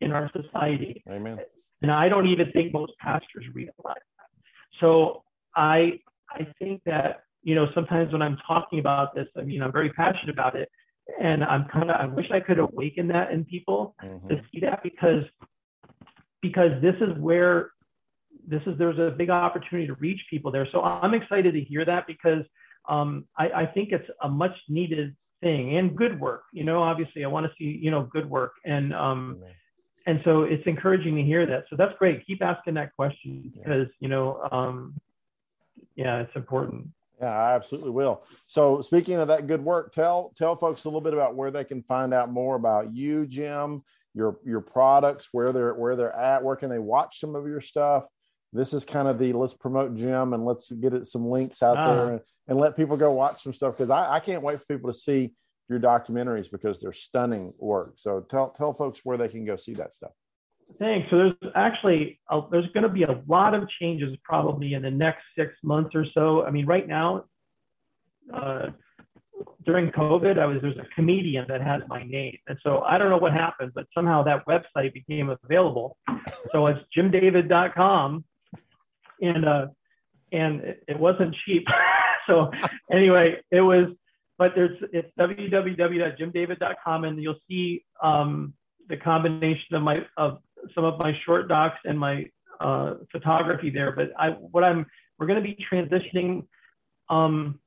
in 0.00 0.12
our 0.12 0.30
society. 0.32 1.02
Amen. 1.08 1.38
And 1.82 1.90
I 1.90 2.08
don't 2.08 2.26
even 2.26 2.50
think 2.52 2.72
most 2.72 2.92
pastors 2.98 3.44
realize 3.54 3.72
that. 3.84 4.28
So 4.80 5.22
I 5.54 6.00
I 6.30 6.46
think 6.58 6.82
that 6.86 7.22
you 7.42 7.54
know 7.54 7.66
sometimes 7.74 8.12
when 8.12 8.22
I'm 8.22 8.38
talking 8.46 8.78
about 8.78 9.14
this, 9.14 9.26
I 9.36 9.42
mean 9.42 9.62
I'm 9.62 9.72
very 9.72 9.90
passionate 9.90 10.32
about 10.32 10.56
it, 10.56 10.70
and 11.20 11.44
I'm 11.44 11.66
kind 11.68 11.90
of 11.90 11.96
I 11.96 12.06
wish 12.06 12.30
I 12.30 12.40
could 12.40 12.58
awaken 12.58 13.08
that 13.08 13.30
in 13.32 13.44
people 13.44 13.94
mm-hmm. 14.02 14.28
to 14.28 14.40
see 14.52 14.60
that 14.60 14.82
because 14.82 15.24
because 16.42 16.70
this 16.80 16.94
is 17.00 17.16
where 17.18 17.70
this 18.46 18.62
is 18.66 18.78
there's 18.78 18.98
a 18.98 19.14
big 19.16 19.30
opportunity 19.30 19.86
to 19.86 19.94
reach 19.94 20.20
people 20.30 20.50
there. 20.50 20.68
So 20.72 20.82
I'm 20.82 21.14
excited 21.14 21.52
to 21.54 21.60
hear 21.60 21.84
that 21.84 22.06
because 22.06 22.44
um, 22.88 23.26
I, 23.36 23.48
I, 23.48 23.66
think 23.66 23.90
it's 23.90 24.08
a 24.22 24.28
much 24.28 24.52
needed 24.68 25.16
thing 25.40 25.76
and 25.76 25.96
good 25.96 26.18
work. 26.20 26.44
You 26.52 26.64
know, 26.64 26.82
obviously, 26.82 27.24
I 27.24 27.28
want 27.28 27.46
to 27.46 27.52
see 27.58 27.78
you 27.82 27.90
know 27.90 28.02
good 28.02 28.28
work, 28.28 28.52
and 28.64 28.94
um, 28.94 29.38
and 30.06 30.20
so 30.24 30.42
it's 30.42 30.66
encouraging 30.66 31.16
to 31.16 31.22
hear 31.22 31.46
that. 31.46 31.64
So 31.70 31.76
that's 31.76 31.96
great. 31.98 32.26
Keep 32.26 32.42
asking 32.42 32.74
that 32.74 32.94
question 32.94 33.52
because 33.54 33.88
you 34.00 34.08
know, 34.08 34.46
um, 34.50 34.94
yeah, 35.94 36.20
it's 36.20 36.36
important. 36.36 36.88
Yeah, 37.20 37.30
I 37.30 37.54
absolutely 37.54 37.90
will. 37.90 38.24
So 38.46 38.82
speaking 38.82 39.16
of 39.16 39.28
that 39.28 39.46
good 39.46 39.64
work, 39.64 39.92
tell 39.92 40.32
tell 40.36 40.56
folks 40.56 40.84
a 40.84 40.88
little 40.88 41.00
bit 41.00 41.14
about 41.14 41.34
where 41.34 41.50
they 41.50 41.64
can 41.64 41.82
find 41.82 42.12
out 42.12 42.30
more 42.30 42.56
about 42.56 42.94
you, 42.94 43.26
Jim, 43.26 43.82
your 44.14 44.38
your 44.44 44.60
products, 44.60 45.28
where 45.32 45.52
they're 45.52 45.74
where 45.74 45.96
they're 45.96 46.16
at, 46.16 46.42
where 46.42 46.56
can 46.56 46.70
they 46.70 46.78
watch 46.78 47.20
some 47.20 47.34
of 47.34 47.46
your 47.46 47.60
stuff. 47.60 48.06
This 48.52 48.72
is 48.72 48.84
kind 48.84 49.08
of 49.08 49.18
the 49.18 49.32
let's 49.32 49.54
promote 49.54 49.96
Jim 49.96 50.32
and 50.32 50.44
let's 50.44 50.70
get 50.70 50.94
it 50.94 51.06
some 51.06 51.26
links 51.26 51.62
out 51.62 51.76
uh, 51.76 51.94
there 51.94 52.22
and, 52.48 52.58
let 52.58 52.76
people 52.76 52.96
go 52.96 53.12
watch 53.12 53.42
some 53.42 53.52
stuff 53.52 53.76
because 53.76 53.90
I, 53.90 54.14
I 54.14 54.20
can't 54.20 54.42
wait 54.42 54.58
for 54.58 54.64
people 54.66 54.92
to 54.92 54.98
see 54.98 55.34
your 55.68 55.80
documentaries 55.80 56.50
because 56.50 56.78
they're 56.78 56.92
stunning 56.92 57.52
work. 57.58 57.94
So 57.96 58.20
tell 58.30 58.50
tell 58.50 58.72
folks 58.72 59.00
where 59.04 59.16
they 59.16 59.28
can 59.28 59.44
go 59.44 59.56
see 59.56 59.74
that 59.74 59.92
stuff. 59.92 60.12
Thanks. 60.78 61.08
So 61.10 61.16
there's 61.16 61.52
actually 61.54 62.20
a, 62.30 62.40
there's 62.50 62.70
going 62.72 62.82
to 62.82 62.88
be 62.88 63.04
a 63.04 63.22
lot 63.28 63.54
of 63.54 63.68
changes 63.80 64.16
probably 64.22 64.74
in 64.74 64.82
the 64.82 64.90
next 64.90 65.22
six 65.36 65.54
months 65.62 65.94
or 65.94 66.04
so. 66.12 66.44
I 66.44 66.50
mean, 66.50 66.66
right 66.66 66.86
now, 66.86 67.24
uh, 68.34 68.70
during 69.64 69.90
COVID, 69.90 70.38
I 70.38 70.46
was 70.46 70.58
there's 70.62 70.76
a 70.78 70.86
comedian 70.94 71.46
that 71.48 71.60
has 71.60 71.82
my 71.88 72.04
name, 72.04 72.38
and 72.48 72.58
so 72.62 72.80
I 72.80 72.98
don't 72.98 73.10
know 73.10 73.18
what 73.18 73.32
happened, 73.32 73.72
but 73.74 73.86
somehow 73.94 74.22
that 74.24 74.46
website 74.46 74.92
became 74.92 75.30
available. 75.44 75.96
So 76.52 76.66
it's 76.66 76.80
jimdavid.com, 76.96 78.24
and 79.20 79.44
uh, 79.44 79.66
and 80.32 80.60
it, 80.60 80.84
it 80.88 80.98
wasn't 80.98 81.34
cheap. 81.44 81.66
so 82.26 82.50
anyway, 82.90 83.36
it 83.50 83.60
was 83.60 83.88
but 84.38 84.52
there's 84.54 84.76
it's 84.92 85.08
www.jimdavid.com 85.18 87.04
and 87.04 87.22
you'll 87.22 87.40
see 87.48 87.84
um, 88.02 88.52
the 88.88 88.96
combination 88.96 89.74
of 89.74 89.82
my 89.82 90.04
of 90.16 90.38
some 90.74 90.84
of 90.84 90.98
my 90.98 91.16
short 91.24 91.48
docs 91.48 91.78
and 91.84 91.98
my 91.98 92.26
uh, 92.60 92.94
photography 93.10 93.70
there. 93.70 93.92
But 93.92 94.10
I 94.18 94.30
what 94.30 94.64
I'm 94.64 94.86
we're 95.18 95.26
going 95.26 95.42
to 95.42 95.48
be 95.48 95.56
transitioning 95.72 96.46
um, 97.08 97.58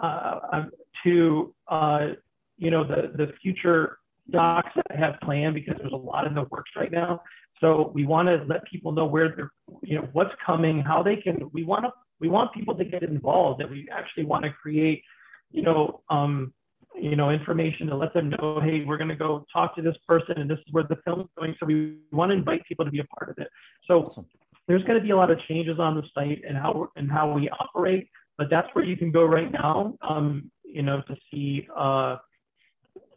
uh, 0.00 0.64
to 1.04 1.54
uh, 1.68 2.08
you 2.56 2.70
know 2.70 2.84
the 2.84 3.12
the 3.16 3.32
future 3.42 3.98
docs 4.30 4.70
that 4.76 4.86
I 4.90 4.96
have 4.96 5.18
planned 5.22 5.54
because 5.54 5.74
there's 5.78 5.92
a 5.92 5.96
lot 5.96 6.26
in 6.26 6.34
the 6.34 6.44
works 6.50 6.70
right 6.76 6.92
now. 6.92 7.22
So 7.60 7.90
we 7.94 8.06
want 8.06 8.28
to 8.28 8.44
let 8.48 8.64
people 8.64 8.92
know 8.92 9.06
where 9.06 9.34
they're 9.34 9.50
you 9.82 9.96
know 9.96 10.08
what's 10.12 10.34
coming, 10.44 10.80
how 10.80 11.02
they 11.02 11.16
can. 11.16 11.50
We 11.52 11.64
want 11.64 11.84
to 11.84 11.92
we 12.20 12.28
want 12.28 12.52
people 12.52 12.74
to 12.76 12.84
get 12.84 13.02
involved. 13.02 13.60
That 13.60 13.70
we 13.70 13.88
actually 13.90 14.24
want 14.24 14.44
to 14.44 14.50
create 14.52 15.02
you 15.50 15.62
know, 15.62 16.02
um, 16.10 16.52
you 16.94 17.16
know, 17.16 17.30
information 17.30 17.86
to 17.88 17.96
let 17.96 18.12
them 18.14 18.30
know, 18.30 18.60
hey, 18.62 18.84
we're 18.84 18.96
going 18.96 19.08
to 19.08 19.16
go 19.16 19.46
talk 19.52 19.74
to 19.76 19.82
this 19.82 19.96
person, 20.06 20.38
and 20.38 20.50
this 20.50 20.58
is 20.58 20.72
where 20.72 20.84
the 20.84 20.96
film's 21.04 21.28
going. 21.38 21.54
So 21.60 21.66
we 21.66 21.98
want 22.12 22.30
to 22.30 22.36
invite 22.36 22.64
people 22.66 22.84
to 22.84 22.90
be 22.90 23.00
a 23.00 23.04
part 23.04 23.30
of 23.30 23.38
it. 23.38 23.48
So 23.86 24.04
awesome. 24.04 24.26
there's 24.66 24.82
going 24.84 24.98
to 24.98 25.02
be 25.02 25.10
a 25.10 25.16
lot 25.16 25.30
of 25.30 25.38
changes 25.48 25.78
on 25.78 25.94
the 25.94 26.02
site 26.14 26.42
and 26.46 26.56
how 26.56 26.88
and 26.96 27.10
how 27.10 27.32
we 27.32 27.48
operate, 27.50 28.08
but 28.38 28.48
that's 28.50 28.68
where 28.72 28.84
you 28.84 28.96
can 28.96 29.12
go 29.12 29.24
right 29.24 29.50
now. 29.50 29.96
Um, 30.02 30.50
you 30.64 30.82
know, 30.82 31.02
to 31.08 31.16
see 31.30 31.66
uh, 31.76 32.16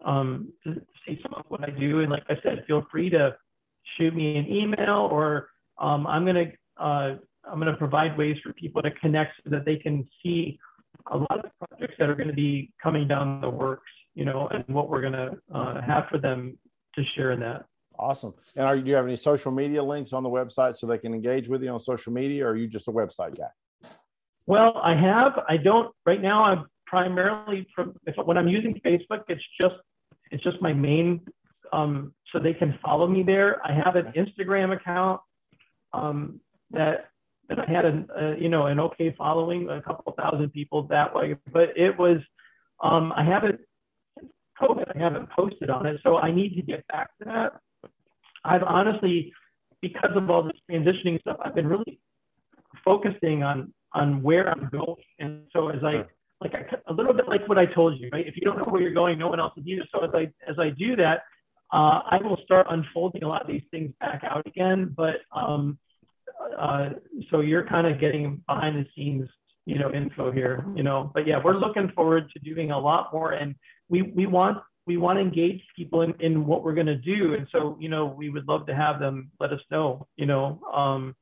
um, 0.05 0.53
to 0.63 0.81
see 1.05 1.19
some 1.23 1.33
of 1.33 1.45
what 1.47 1.63
I 1.63 1.71
do. 1.71 2.01
And 2.01 2.11
like 2.11 2.23
I 2.29 2.35
said, 2.43 2.63
feel 2.67 2.85
free 2.91 3.09
to 3.09 3.35
shoot 3.97 4.15
me 4.15 4.37
an 4.37 4.51
email, 4.51 5.07
or 5.11 5.49
um, 5.79 6.05
I'm 6.07 6.25
going 6.25 6.35
to 6.35 6.83
uh, 6.83 7.15
I'm 7.49 7.59
going 7.59 7.71
to 7.71 7.77
provide 7.77 8.17
ways 8.17 8.37
for 8.43 8.53
people 8.53 8.81
to 8.81 8.91
connect 8.91 9.33
so 9.43 9.49
that 9.51 9.65
they 9.65 9.75
can 9.77 10.07
see 10.21 10.59
a 11.11 11.17
lot 11.17 11.43
of 11.43 11.51
projects 11.59 11.95
that 11.99 12.09
are 12.09 12.15
going 12.15 12.29
to 12.29 12.33
be 12.33 12.71
coming 12.81 13.07
down 13.07 13.41
the 13.41 13.49
works, 13.49 13.89
you 14.15 14.25
know, 14.25 14.47
and 14.49 14.63
what 14.67 14.89
we're 14.89 15.01
going 15.01 15.13
to 15.13 15.37
uh, 15.53 15.81
have 15.81 16.05
for 16.09 16.17
them 16.17 16.57
to 16.95 17.03
share 17.15 17.31
in 17.31 17.39
that. 17.41 17.65
Awesome. 17.99 18.33
And 18.55 18.65
are, 18.65 18.77
do 18.77 18.87
you 18.87 18.95
have 18.95 19.05
any 19.05 19.17
social 19.17 19.51
media 19.51 19.83
links 19.83 20.13
on 20.13 20.23
the 20.23 20.29
website 20.29 20.77
so 20.77 20.87
they 20.87 20.97
can 20.97 21.13
engage 21.13 21.47
with 21.47 21.61
you 21.63 21.69
on 21.69 21.79
social 21.79 22.11
media, 22.11 22.45
or 22.45 22.51
are 22.51 22.55
you 22.55 22.67
just 22.67 22.87
a 22.87 22.91
website 22.91 23.37
guy? 23.37 23.89
Well, 24.45 24.73
I 24.83 24.95
have. 24.95 25.39
I 25.47 25.57
don't 25.57 25.93
right 26.05 26.21
now. 26.21 26.43
I'm 26.43 26.65
primarily 26.85 27.67
from 27.75 27.95
if, 28.05 28.15
when 28.25 28.37
I'm 28.37 28.47
using 28.47 28.79
Facebook. 28.85 29.23
It's 29.27 29.43
just 29.59 29.75
it's 30.31 30.43
just 30.43 30.61
my 30.61 30.73
main, 30.73 31.21
um, 31.71 32.13
so 32.31 32.39
they 32.39 32.53
can 32.53 32.77
follow 32.83 33.07
me 33.07 33.23
there. 33.23 33.61
I 33.65 33.73
have 33.73 33.95
an 33.95 34.11
Instagram 34.17 34.75
account 34.75 35.21
um, 35.93 36.39
that 36.71 37.09
and 37.53 37.61
I 37.61 37.71
had 37.71 37.85
a, 37.85 38.05
a, 38.15 38.37
you 38.37 38.49
know 38.49 38.67
an 38.67 38.79
okay 38.79 39.13
following, 39.17 39.69
a 39.69 39.81
couple 39.81 40.13
thousand 40.13 40.51
people 40.51 40.83
that 40.87 41.13
way. 41.15 41.35
But 41.51 41.77
it 41.77 41.97
was 41.97 42.17
um, 42.81 43.13
I 43.15 43.23
haven't 43.23 43.59
COVID, 44.61 44.95
I 44.95 44.99
haven't 44.99 45.29
posted 45.31 45.69
on 45.69 45.85
it, 45.85 45.99
so 46.03 46.17
I 46.17 46.31
need 46.31 46.55
to 46.55 46.61
get 46.61 46.87
back 46.87 47.17
to 47.19 47.25
that. 47.25 47.89
I've 48.43 48.63
honestly, 48.63 49.33
because 49.81 50.11
of 50.15 50.29
all 50.29 50.43
this 50.43 50.53
transitioning 50.69 51.19
stuff, 51.21 51.37
I've 51.43 51.55
been 51.55 51.67
really 51.67 51.99
focusing 52.83 53.43
on 53.43 53.73
on 53.93 54.23
where 54.23 54.49
I'm 54.49 54.69
going, 54.71 55.03
and 55.19 55.43
so 55.53 55.69
as 55.69 55.83
I 55.83 56.05
like 56.41 56.53
I, 56.55 56.65
a 56.87 56.93
little 56.93 57.13
bit 57.13 57.27
like 57.27 57.47
what 57.47 57.57
I 57.57 57.65
told 57.65 57.99
you, 57.99 58.09
right? 58.11 58.27
If 58.27 58.35
you 58.35 58.41
don't 58.41 58.57
know 58.57 58.71
where 58.71 58.81
you're 58.81 58.93
going, 58.93 59.17
no 59.17 59.29
one 59.29 59.39
else 59.39 59.53
is 59.57 59.65
either. 59.65 59.83
So 59.93 60.03
as 60.03 60.11
I 60.13 60.31
as 60.49 60.57
I 60.59 60.69
do 60.69 60.95
that, 60.97 61.23
uh, 61.71 62.01
I 62.09 62.19
will 62.21 62.37
start 62.43 62.67
unfolding 62.69 63.23
a 63.23 63.27
lot 63.27 63.41
of 63.41 63.47
these 63.47 63.63
things 63.71 63.91
back 63.99 64.23
out 64.23 64.45
again. 64.45 64.93
But 64.95 65.21
um, 65.31 65.77
uh, 66.57 66.89
so 67.29 67.41
you're 67.41 67.65
kind 67.65 67.87
of 67.87 67.99
getting 67.99 68.41
behind 68.47 68.77
the 68.77 68.85
scenes, 68.95 69.29
you 69.65 69.79
know, 69.79 69.91
info 69.91 70.31
here, 70.31 70.65
you 70.75 70.83
know. 70.83 71.11
But 71.13 71.27
yeah, 71.27 71.39
we're 71.43 71.53
looking 71.53 71.91
forward 71.95 72.29
to 72.31 72.39
doing 72.39 72.71
a 72.71 72.79
lot 72.79 73.13
more, 73.13 73.31
and 73.31 73.55
we 73.89 74.01
we 74.01 74.25
want 74.25 74.59
we 74.85 74.97
want 74.97 75.17
to 75.17 75.21
engage 75.21 75.61
people 75.75 76.01
in, 76.01 76.13
in 76.19 76.45
what 76.45 76.63
we're 76.63 76.73
going 76.73 76.87
to 76.87 76.97
do, 76.97 77.35
and 77.35 77.47
so 77.51 77.77
you 77.79 77.89
know, 77.89 78.05
we 78.05 78.29
would 78.29 78.47
love 78.47 78.65
to 78.67 78.75
have 78.75 78.99
them 78.99 79.31
let 79.39 79.51
us 79.51 79.61
know, 79.71 80.07
you 80.15 80.25
know, 80.25 80.59
um, 80.73 81.15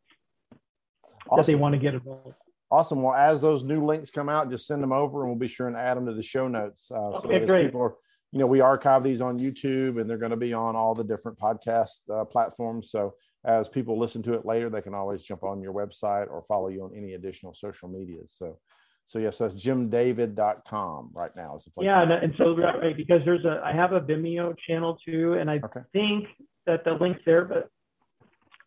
awesome. 1.30 1.38
that 1.38 1.46
they 1.46 1.56
want 1.56 1.74
to 1.74 1.80
get 1.80 1.94
involved. 1.94 2.36
Awesome. 2.72 3.02
Well, 3.04 3.14
as 3.14 3.42
those 3.42 3.64
new 3.64 3.86
links 3.86 4.10
come 4.10 4.30
out, 4.30 4.50
just 4.50 4.66
send 4.66 4.82
them 4.82 4.94
over, 4.94 5.22
and 5.22 5.30
we'll 5.30 5.40
be 5.40 5.50
sure 5.50 5.68
and 5.68 5.76
add 5.76 5.98
them 5.98 6.06
to 6.06 6.14
the 6.14 6.24
show 6.24 6.48
notes. 6.48 6.90
Uh, 6.90 7.10
okay, 7.18 7.42
so 7.42 7.46
great. 7.46 7.66
People 7.66 7.82
are, 7.82 7.96
you 8.32 8.40
know, 8.40 8.48
we 8.48 8.62
archive 8.62 9.04
these 9.04 9.20
on 9.20 9.38
YouTube, 9.38 10.00
and 10.00 10.10
they're 10.10 10.18
going 10.18 10.32
to 10.32 10.38
be 10.38 10.54
on 10.54 10.78
all 10.78 10.96
the 10.96 11.04
different 11.04 11.38
podcast 11.38 12.10
uh, 12.10 12.24
platforms. 12.24 12.90
So 12.90 13.14
as 13.46 13.68
people 13.68 13.98
listen 13.98 14.22
to 14.24 14.34
it 14.34 14.46
later, 14.46 14.70
they 14.70 14.82
can 14.82 14.94
always 14.94 15.24
jump 15.24 15.44
on 15.44 15.62
your 15.62 15.74
website 15.74 16.30
or 16.30 16.44
follow 16.48 16.68
you 16.68 16.84
on 16.84 16.92
any 16.96 17.14
additional 17.14 17.54
social 17.54 17.90
medias. 17.90 18.34
So, 18.36 18.60
so 19.06 19.20
yes, 19.20 19.40
that's 19.40 19.56
jimdavid.com 19.56 21.10
right 21.14 21.36
now 21.36 21.56
is 21.56 21.64
the 21.64 21.72
place. 21.72 21.86
Yeah. 21.86 22.04
And, 22.04 22.12
and, 22.12 22.34
so, 22.38 22.56
right, 22.56 22.96
because 22.96 23.24
there's 23.26 23.44
a, 23.46 23.62
I 23.66 23.74
have 23.74 23.94
a 23.94 24.02
Vimeo 24.02 24.56
channel 24.68 24.98
too, 25.04 25.34
and 25.34 25.50
I 25.50 25.60
okay. 25.64 25.82
think 25.92 26.28
that 26.68 26.84
the 26.86 26.94
link's 26.94 27.22
there, 27.26 27.46
but 27.46 27.70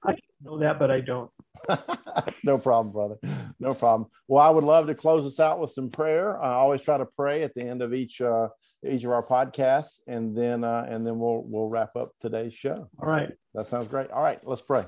I 0.05 0.16
know 0.43 0.59
that, 0.59 0.79
but 0.79 0.91
I 0.91 1.01
don't. 1.01 1.31
no 2.45 2.59
problem, 2.59 2.93
brother. 2.93 3.17
No 3.59 3.75
problem. 3.75 4.11
Well, 4.29 4.45
I 4.45 4.51
would 4.51 4.65
love 4.65 4.87
to 4.87 4.95
close 4.95 5.27
us 5.27 5.41
out 5.41 5.61
with 5.61 5.71
some 5.71 5.91
prayer. 5.91 6.41
I 6.41 6.53
always 6.55 6.83
try 6.83 6.99
to 6.99 7.07
pray 7.07 7.43
at 7.43 7.55
the 7.55 7.65
end 7.65 7.83
of 7.83 7.95
each 7.95 8.21
uh, 8.21 8.49
each 8.87 9.05
of 9.05 9.11
our 9.13 9.25
podcasts, 9.25 10.01
and 10.07 10.37
then 10.37 10.65
uh, 10.65 10.87
and 10.89 11.07
then 11.07 11.19
we'll 11.19 11.43
we'll 11.47 11.69
wrap 11.69 11.97
up 11.97 12.13
today's 12.21 12.55
show. 12.55 12.89
All 13.01 13.09
right. 13.09 13.31
That 13.55 13.67
sounds 13.67 13.89
great. 13.89 14.11
All 14.11 14.23
right, 14.23 14.41
let's 14.47 14.63
pray. 14.63 14.85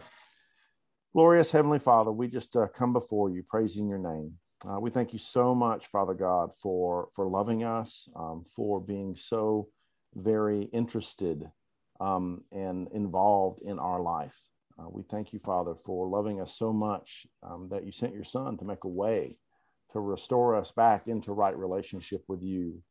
Glorious 1.14 1.50
Heavenly 1.50 1.78
Father, 1.78 2.12
we 2.12 2.28
just 2.28 2.54
uh, 2.56 2.66
come 2.76 2.92
before 2.92 3.30
you, 3.30 3.42
praising 3.48 3.88
your 3.88 3.98
name. 3.98 4.34
Uh, 4.68 4.78
we 4.80 4.90
thank 4.90 5.12
you 5.12 5.18
so 5.18 5.54
much, 5.54 5.86
Father 5.86 6.14
God, 6.14 6.50
for 6.60 7.08
for 7.14 7.26
loving 7.26 7.64
us, 7.64 8.08
um, 8.16 8.44
for 8.54 8.80
being 8.80 9.14
so 9.14 9.68
very 10.14 10.64
interested 10.72 11.48
um, 12.00 12.42
and 12.52 12.88
involved 12.92 13.62
in 13.62 13.78
our 13.78 14.00
life. 14.00 14.36
Uh, 14.78 14.88
we 14.90 15.02
thank 15.10 15.32
you, 15.32 15.38
Father, 15.38 15.74
for 15.84 16.06
loving 16.06 16.40
us 16.40 16.58
so 16.58 16.72
much 16.72 17.26
um, 17.42 17.68
that 17.70 17.84
you 17.86 17.92
sent 17.92 18.14
your 18.14 18.24
Son 18.24 18.58
to 18.58 18.64
make 18.64 18.84
a 18.84 18.88
way 18.88 19.36
to 19.92 20.00
restore 20.00 20.54
us 20.54 20.70
back 20.70 21.06
into 21.06 21.32
right 21.32 21.56
relationship 21.56 22.22
with 22.28 22.42
you 22.42 22.82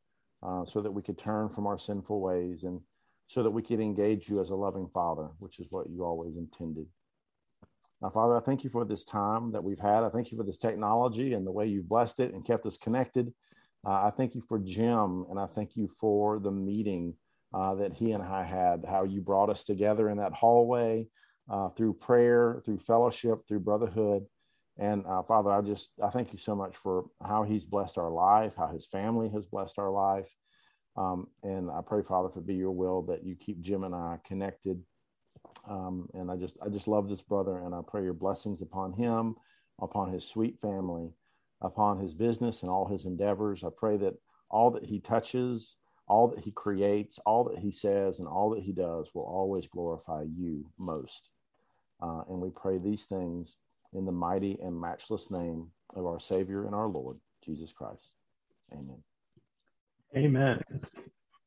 uh, 0.41 0.65
so 0.65 0.81
that 0.81 0.91
we 0.91 1.01
could 1.01 1.17
turn 1.17 1.49
from 1.49 1.67
our 1.67 1.77
sinful 1.77 2.19
ways 2.19 2.63
and 2.63 2.81
so 3.27 3.43
that 3.43 3.51
we 3.51 3.61
could 3.61 3.79
engage 3.79 4.27
you 4.27 4.39
as 4.39 4.49
a 4.49 4.55
loving 4.55 4.89
Father, 4.93 5.29
which 5.39 5.59
is 5.59 5.67
what 5.69 5.89
you 5.89 6.03
always 6.03 6.37
intended. 6.37 6.87
Now, 8.01 8.09
Father, 8.09 8.35
I 8.35 8.39
thank 8.39 8.63
you 8.63 8.69
for 8.69 8.85
this 8.85 9.03
time 9.03 9.51
that 9.51 9.63
we've 9.63 9.79
had. 9.79 10.03
I 10.03 10.09
thank 10.09 10.31
you 10.31 10.37
for 10.37 10.43
this 10.43 10.57
technology 10.57 11.33
and 11.33 11.45
the 11.45 11.51
way 11.51 11.67
you've 11.67 11.89
blessed 11.89 12.19
it 12.19 12.33
and 12.33 12.45
kept 12.45 12.65
us 12.65 12.77
connected. 12.77 13.31
Uh, 13.85 14.05
I 14.05 14.11
thank 14.15 14.35
you 14.35 14.41
for 14.47 14.59
Jim, 14.59 15.25
and 15.29 15.39
I 15.39 15.45
thank 15.45 15.75
you 15.75 15.89
for 15.99 16.39
the 16.39 16.51
meeting 16.51 17.13
uh, 17.53 17.75
that 17.75 17.93
he 17.93 18.11
and 18.11 18.23
I 18.23 18.43
had, 18.43 18.83
how 18.87 19.03
you 19.03 19.21
brought 19.21 19.49
us 19.49 19.63
together 19.63 20.09
in 20.09 20.17
that 20.17 20.33
hallway 20.33 21.07
uh, 21.49 21.69
through 21.69 21.93
prayer, 21.93 22.61
through 22.65 22.79
fellowship, 22.79 23.47
through 23.47 23.59
brotherhood. 23.59 24.25
And 24.77 25.05
uh, 25.05 25.23
Father, 25.23 25.51
I 25.51 25.61
just 25.61 25.89
I 26.03 26.09
thank 26.09 26.33
you 26.33 26.39
so 26.39 26.55
much 26.55 26.75
for 26.75 27.05
how 27.23 27.43
He's 27.43 27.63
blessed 27.63 27.97
our 27.97 28.09
life, 28.09 28.53
how 28.57 28.67
His 28.67 28.85
family 28.85 29.29
has 29.29 29.45
blessed 29.45 29.79
our 29.79 29.89
life, 29.89 30.29
um, 30.97 31.27
and 31.43 31.69
I 31.69 31.81
pray, 31.85 32.01
Father, 32.03 32.29
for 32.29 32.41
be 32.41 32.55
Your 32.55 32.71
will 32.71 33.01
that 33.03 33.23
you 33.25 33.35
keep 33.35 33.61
Jim 33.61 33.83
and 33.83 33.93
I 33.93 34.17
connected. 34.25 34.81
Um, 35.67 36.07
and 36.13 36.31
I 36.31 36.35
just 36.35 36.57
I 36.61 36.69
just 36.69 36.87
love 36.87 37.09
this 37.09 37.21
brother, 37.21 37.59
and 37.59 37.73
I 37.73 37.81
pray 37.85 38.03
Your 38.03 38.13
blessings 38.13 38.61
upon 38.61 38.93
him, 38.93 39.35
upon 39.81 40.11
his 40.11 40.23
sweet 40.23 40.59
family, 40.61 41.11
upon 41.61 41.99
his 41.99 42.13
business 42.13 42.61
and 42.61 42.71
all 42.71 42.87
his 42.87 43.05
endeavors. 43.05 43.63
I 43.63 43.69
pray 43.75 43.97
that 43.97 44.15
all 44.49 44.71
that 44.71 44.85
he 44.85 44.99
touches, 44.99 45.75
all 46.07 46.27
that 46.29 46.39
he 46.39 46.51
creates, 46.51 47.19
all 47.25 47.43
that 47.45 47.59
he 47.59 47.71
says, 47.71 48.19
and 48.19 48.27
all 48.27 48.51
that 48.51 48.63
he 48.63 48.71
does 48.71 49.09
will 49.13 49.23
always 49.23 49.67
glorify 49.67 50.23
you 50.23 50.65
most. 50.77 51.31
Uh, 52.01 52.21
and 52.29 52.39
we 52.39 52.49
pray 52.49 52.77
these 52.77 53.05
things 53.05 53.55
in 53.93 54.05
the 54.05 54.11
mighty 54.11 54.57
and 54.61 54.79
matchless 54.79 55.31
name 55.31 55.67
of 55.95 56.05
our 56.05 56.19
Savior 56.19 56.65
and 56.65 56.75
our 56.75 56.87
Lord, 56.87 57.17
Jesus 57.43 57.71
Christ. 57.71 58.11
Amen. 58.73 59.01
Amen. 60.15 60.61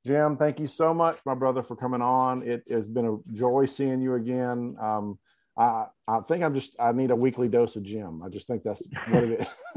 Jim, 0.07 0.37
thank 0.37 0.61
you 0.61 0.67
so 0.67 0.95
much, 0.95 1.19
my 1.27 1.35
brother, 1.35 1.63
for 1.63 1.77
coming 1.77 2.01
on. 2.01 2.43
It 2.43 2.63
has 2.71 2.89
been 2.89 3.07
a 3.07 3.19
joy 3.35 3.67
seeing 3.67 4.01
you 4.01 4.15
again. 4.15 4.77
Um, 4.81 5.19
I, 5.57 5.87
I 6.07 6.21
think 6.21 6.45
I'm 6.45 6.55
just, 6.55 6.77
I 6.79 6.93
need 6.93 7.11
a 7.11 7.17
weekly 7.17 7.49
dose 7.49 7.77
of 7.77 7.83
Jim. 7.83 8.23
I 8.23 8.29
just 8.29 8.47
think 8.47 8.63
that's 8.63 8.83
what 9.11 9.25
it 9.25 9.41
is. 9.41 9.47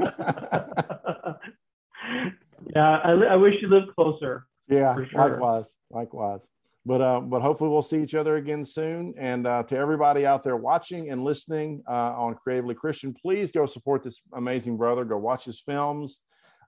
yeah, 2.74 2.98
I, 3.04 3.12
I 3.12 3.36
wish 3.36 3.54
you 3.60 3.68
lived 3.68 3.94
closer. 3.94 4.46
Yeah, 4.68 4.94
sure. 4.94 5.06
likewise, 5.14 5.66
likewise. 5.90 6.46
But 6.84 7.00
uh, 7.00 7.20
but 7.20 7.42
hopefully 7.42 7.70
we'll 7.70 7.82
see 7.82 8.02
each 8.02 8.14
other 8.14 8.36
again 8.36 8.64
soon. 8.64 9.14
And 9.16 9.46
uh, 9.46 9.62
to 9.64 9.76
everybody 9.76 10.26
out 10.26 10.42
there 10.42 10.56
watching 10.56 11.10
and 11.10 11.22
listening 11.22 11.82
uh, 11.88 12.12
on 12.14 12.34
Creatively 12.34 12.74
Christian, 12.74 13.14
please 13.14 13.52
go 13.52 13.66
support 13.66 14.02
this 14.02 14.20
amazing 14.34 14.76
brother. 14.76 15.04
Go 15.04 15.18
watch 15.18 15.44
his 15.44 15.60
films. 15.60 16.18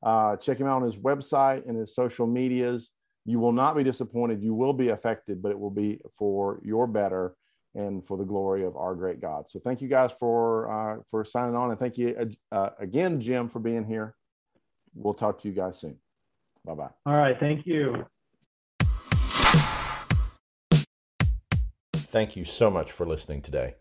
Uh, 0.05 0.37
check 0.37 0.59
him 0.59 0.67
out 0.67 0.83
on 0.83 0.85
his 0.85 0.97
website 0.97 1.69
and 1.69 1.77
his 1.77 1.95
social 1.95 2.27
medias. 2.27 2.93
You 3.25 3.41
will 3.41 3.53
not 3.53 3.75
be 3.75 3.83
disappointed. 3.83 4.43
You 4.43 4.55
will 4.55 4.75
be 4.75 4.91
affected, 4.91 5.43
but 5.43 5.51
it 5.51 5.59
will 5.59 5.71
be 5.71 5.99
for 6.17 6.61
your 6.63 6.87
better 6.87 7.35
and 7.75 8.07
for 8.07 8.17
the 8.17 8.25
glory 8.25 8.65
of 8.65 8.77
our 8.77 8.95
great 8.95 9.21
God. 9.21 9.49
So 9.49 9.59
thank 9.59 9.81
you 9.81 9.89
guys 9.89 10.13
for 10.21 10.71
uh, 10.71 11.03
for 11.11 11.25
signing 11.25 11.57
on, 11.57 11.71
and 11.71 11.79
thank 11.79 11.99
you 11.99 12.31
uh, 12.53 12.71
again, 12.79 13.21
Jim, 13.21 13.49
for 13.49 13.59
being 13.59 13.85
here. 13.85 14.15
We'll 14.95 15.15
talk 15.15 15.43
to 15.43 15.49
you 15.49 15.55
guys 15.55 15.81
soon. 15.81 15.97
Bye 16.65 16.75
bye. 16.75 16.91
All 17.05 17.17
right. 17.17 17.37
Thank 17.41 17.67
you. 17.67 18.07
Thank 22.15 22.37
you 22.37 22.45
so 22.45 22.71
much 22.71 22.93
for 22.93 23.05
listening 23.05 23.43
today. 23.43 23.75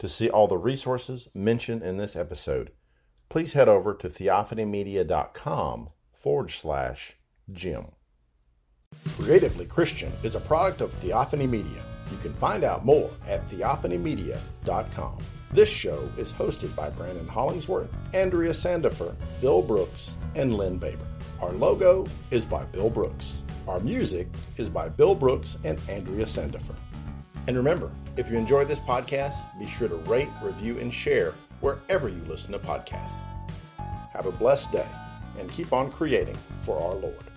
To 0.00 0.06
see 0.06 0.28
all 0.28 0.46
the 0.46 0.58
resources 0.58 1.30
mentioned 1.32 1.82
in 1.82 1.96
this 1.96 2.14
episode, 2.14 2.72
please 3.30 3.54
head 3.54 3.70
over 3.70 3.94
to 3.94 4.10
theophanymedia.com 4.10 5.88
forward 6.12 6.50
slash 6.50 7.16
Jim. 7.50 7.86
Creatively 9.16 9.64
Christian 9.64 10.12
is 10.22 10.34
a 10.34 10.40
product 10.40 10.82
of 10.82 10.92
Theophany 10.92 11.48
Media. 11.48 11.82
You 12.12 12.18
can 12.18 12.34
find 12.34 12.64
out 12.64 12.84
more 12.84 13.10
at 13.26 13.48
theophanymedia.com. 13.48 15.16
This 15.50 15.70
show 15.70 16.06
is 16.18 16.34
hosted 16.34 16.76
by 16.76 16.90
Brandon 16.90 17.26
Hollingsworth, 17.26 17.90
Andrea 18.12 18.50
Sandifer, 18.50 19.14
Bill 19.40 19.62
Brooks, 19.62 20.16
and 20.34 20.54
Lynn 20.54 20.76
Baber. 20.76 21.08
Our 21.40 21.52
logo 21.52 22.06
is 22.30 22.44
by 22.44 22.62
Bill 22.64 22.90
Brooks. 22.90 23.42
Our 23.66 23.80
music 23.80 24.28
is 24.58 24.68
by 24.68 24.90
Bill 24.90 25.14
Brooks 25.14 25.56
and 25.64 25.80
Andrea 25.88 26.26
Sandifer. 26.26 26.76
And 27.46 27.56
remember, 27.56 27.90
if 28.16 28.30
you 28.30 28.36
enjoy 28.36 28.64
this 28.64 28.78
podcast, 28.78 29.36
be 29.58 29.66
sure 29.66 29.88
to 29.88 29.96
rate, 29.96 30.28
review, 30.42 30.78
and 30.78 30.92
share 30.92 31.34
wherever 31.60 32.08
you 32.08 32.22
listen 32.26 32.52
to 32.52 32.58
podcasts. 32.58 33.16
Have 34.12 34.26
a 34.26 34.32
blessed 34.32 34.72
day 34.72 34.86
and 35.38 35.50
keep 35.50 35.72
on 35.72 35.90
creating 35.90 36.36
for 36.62 36.80
our 36.80 36.94
Lord. 36.94 37.29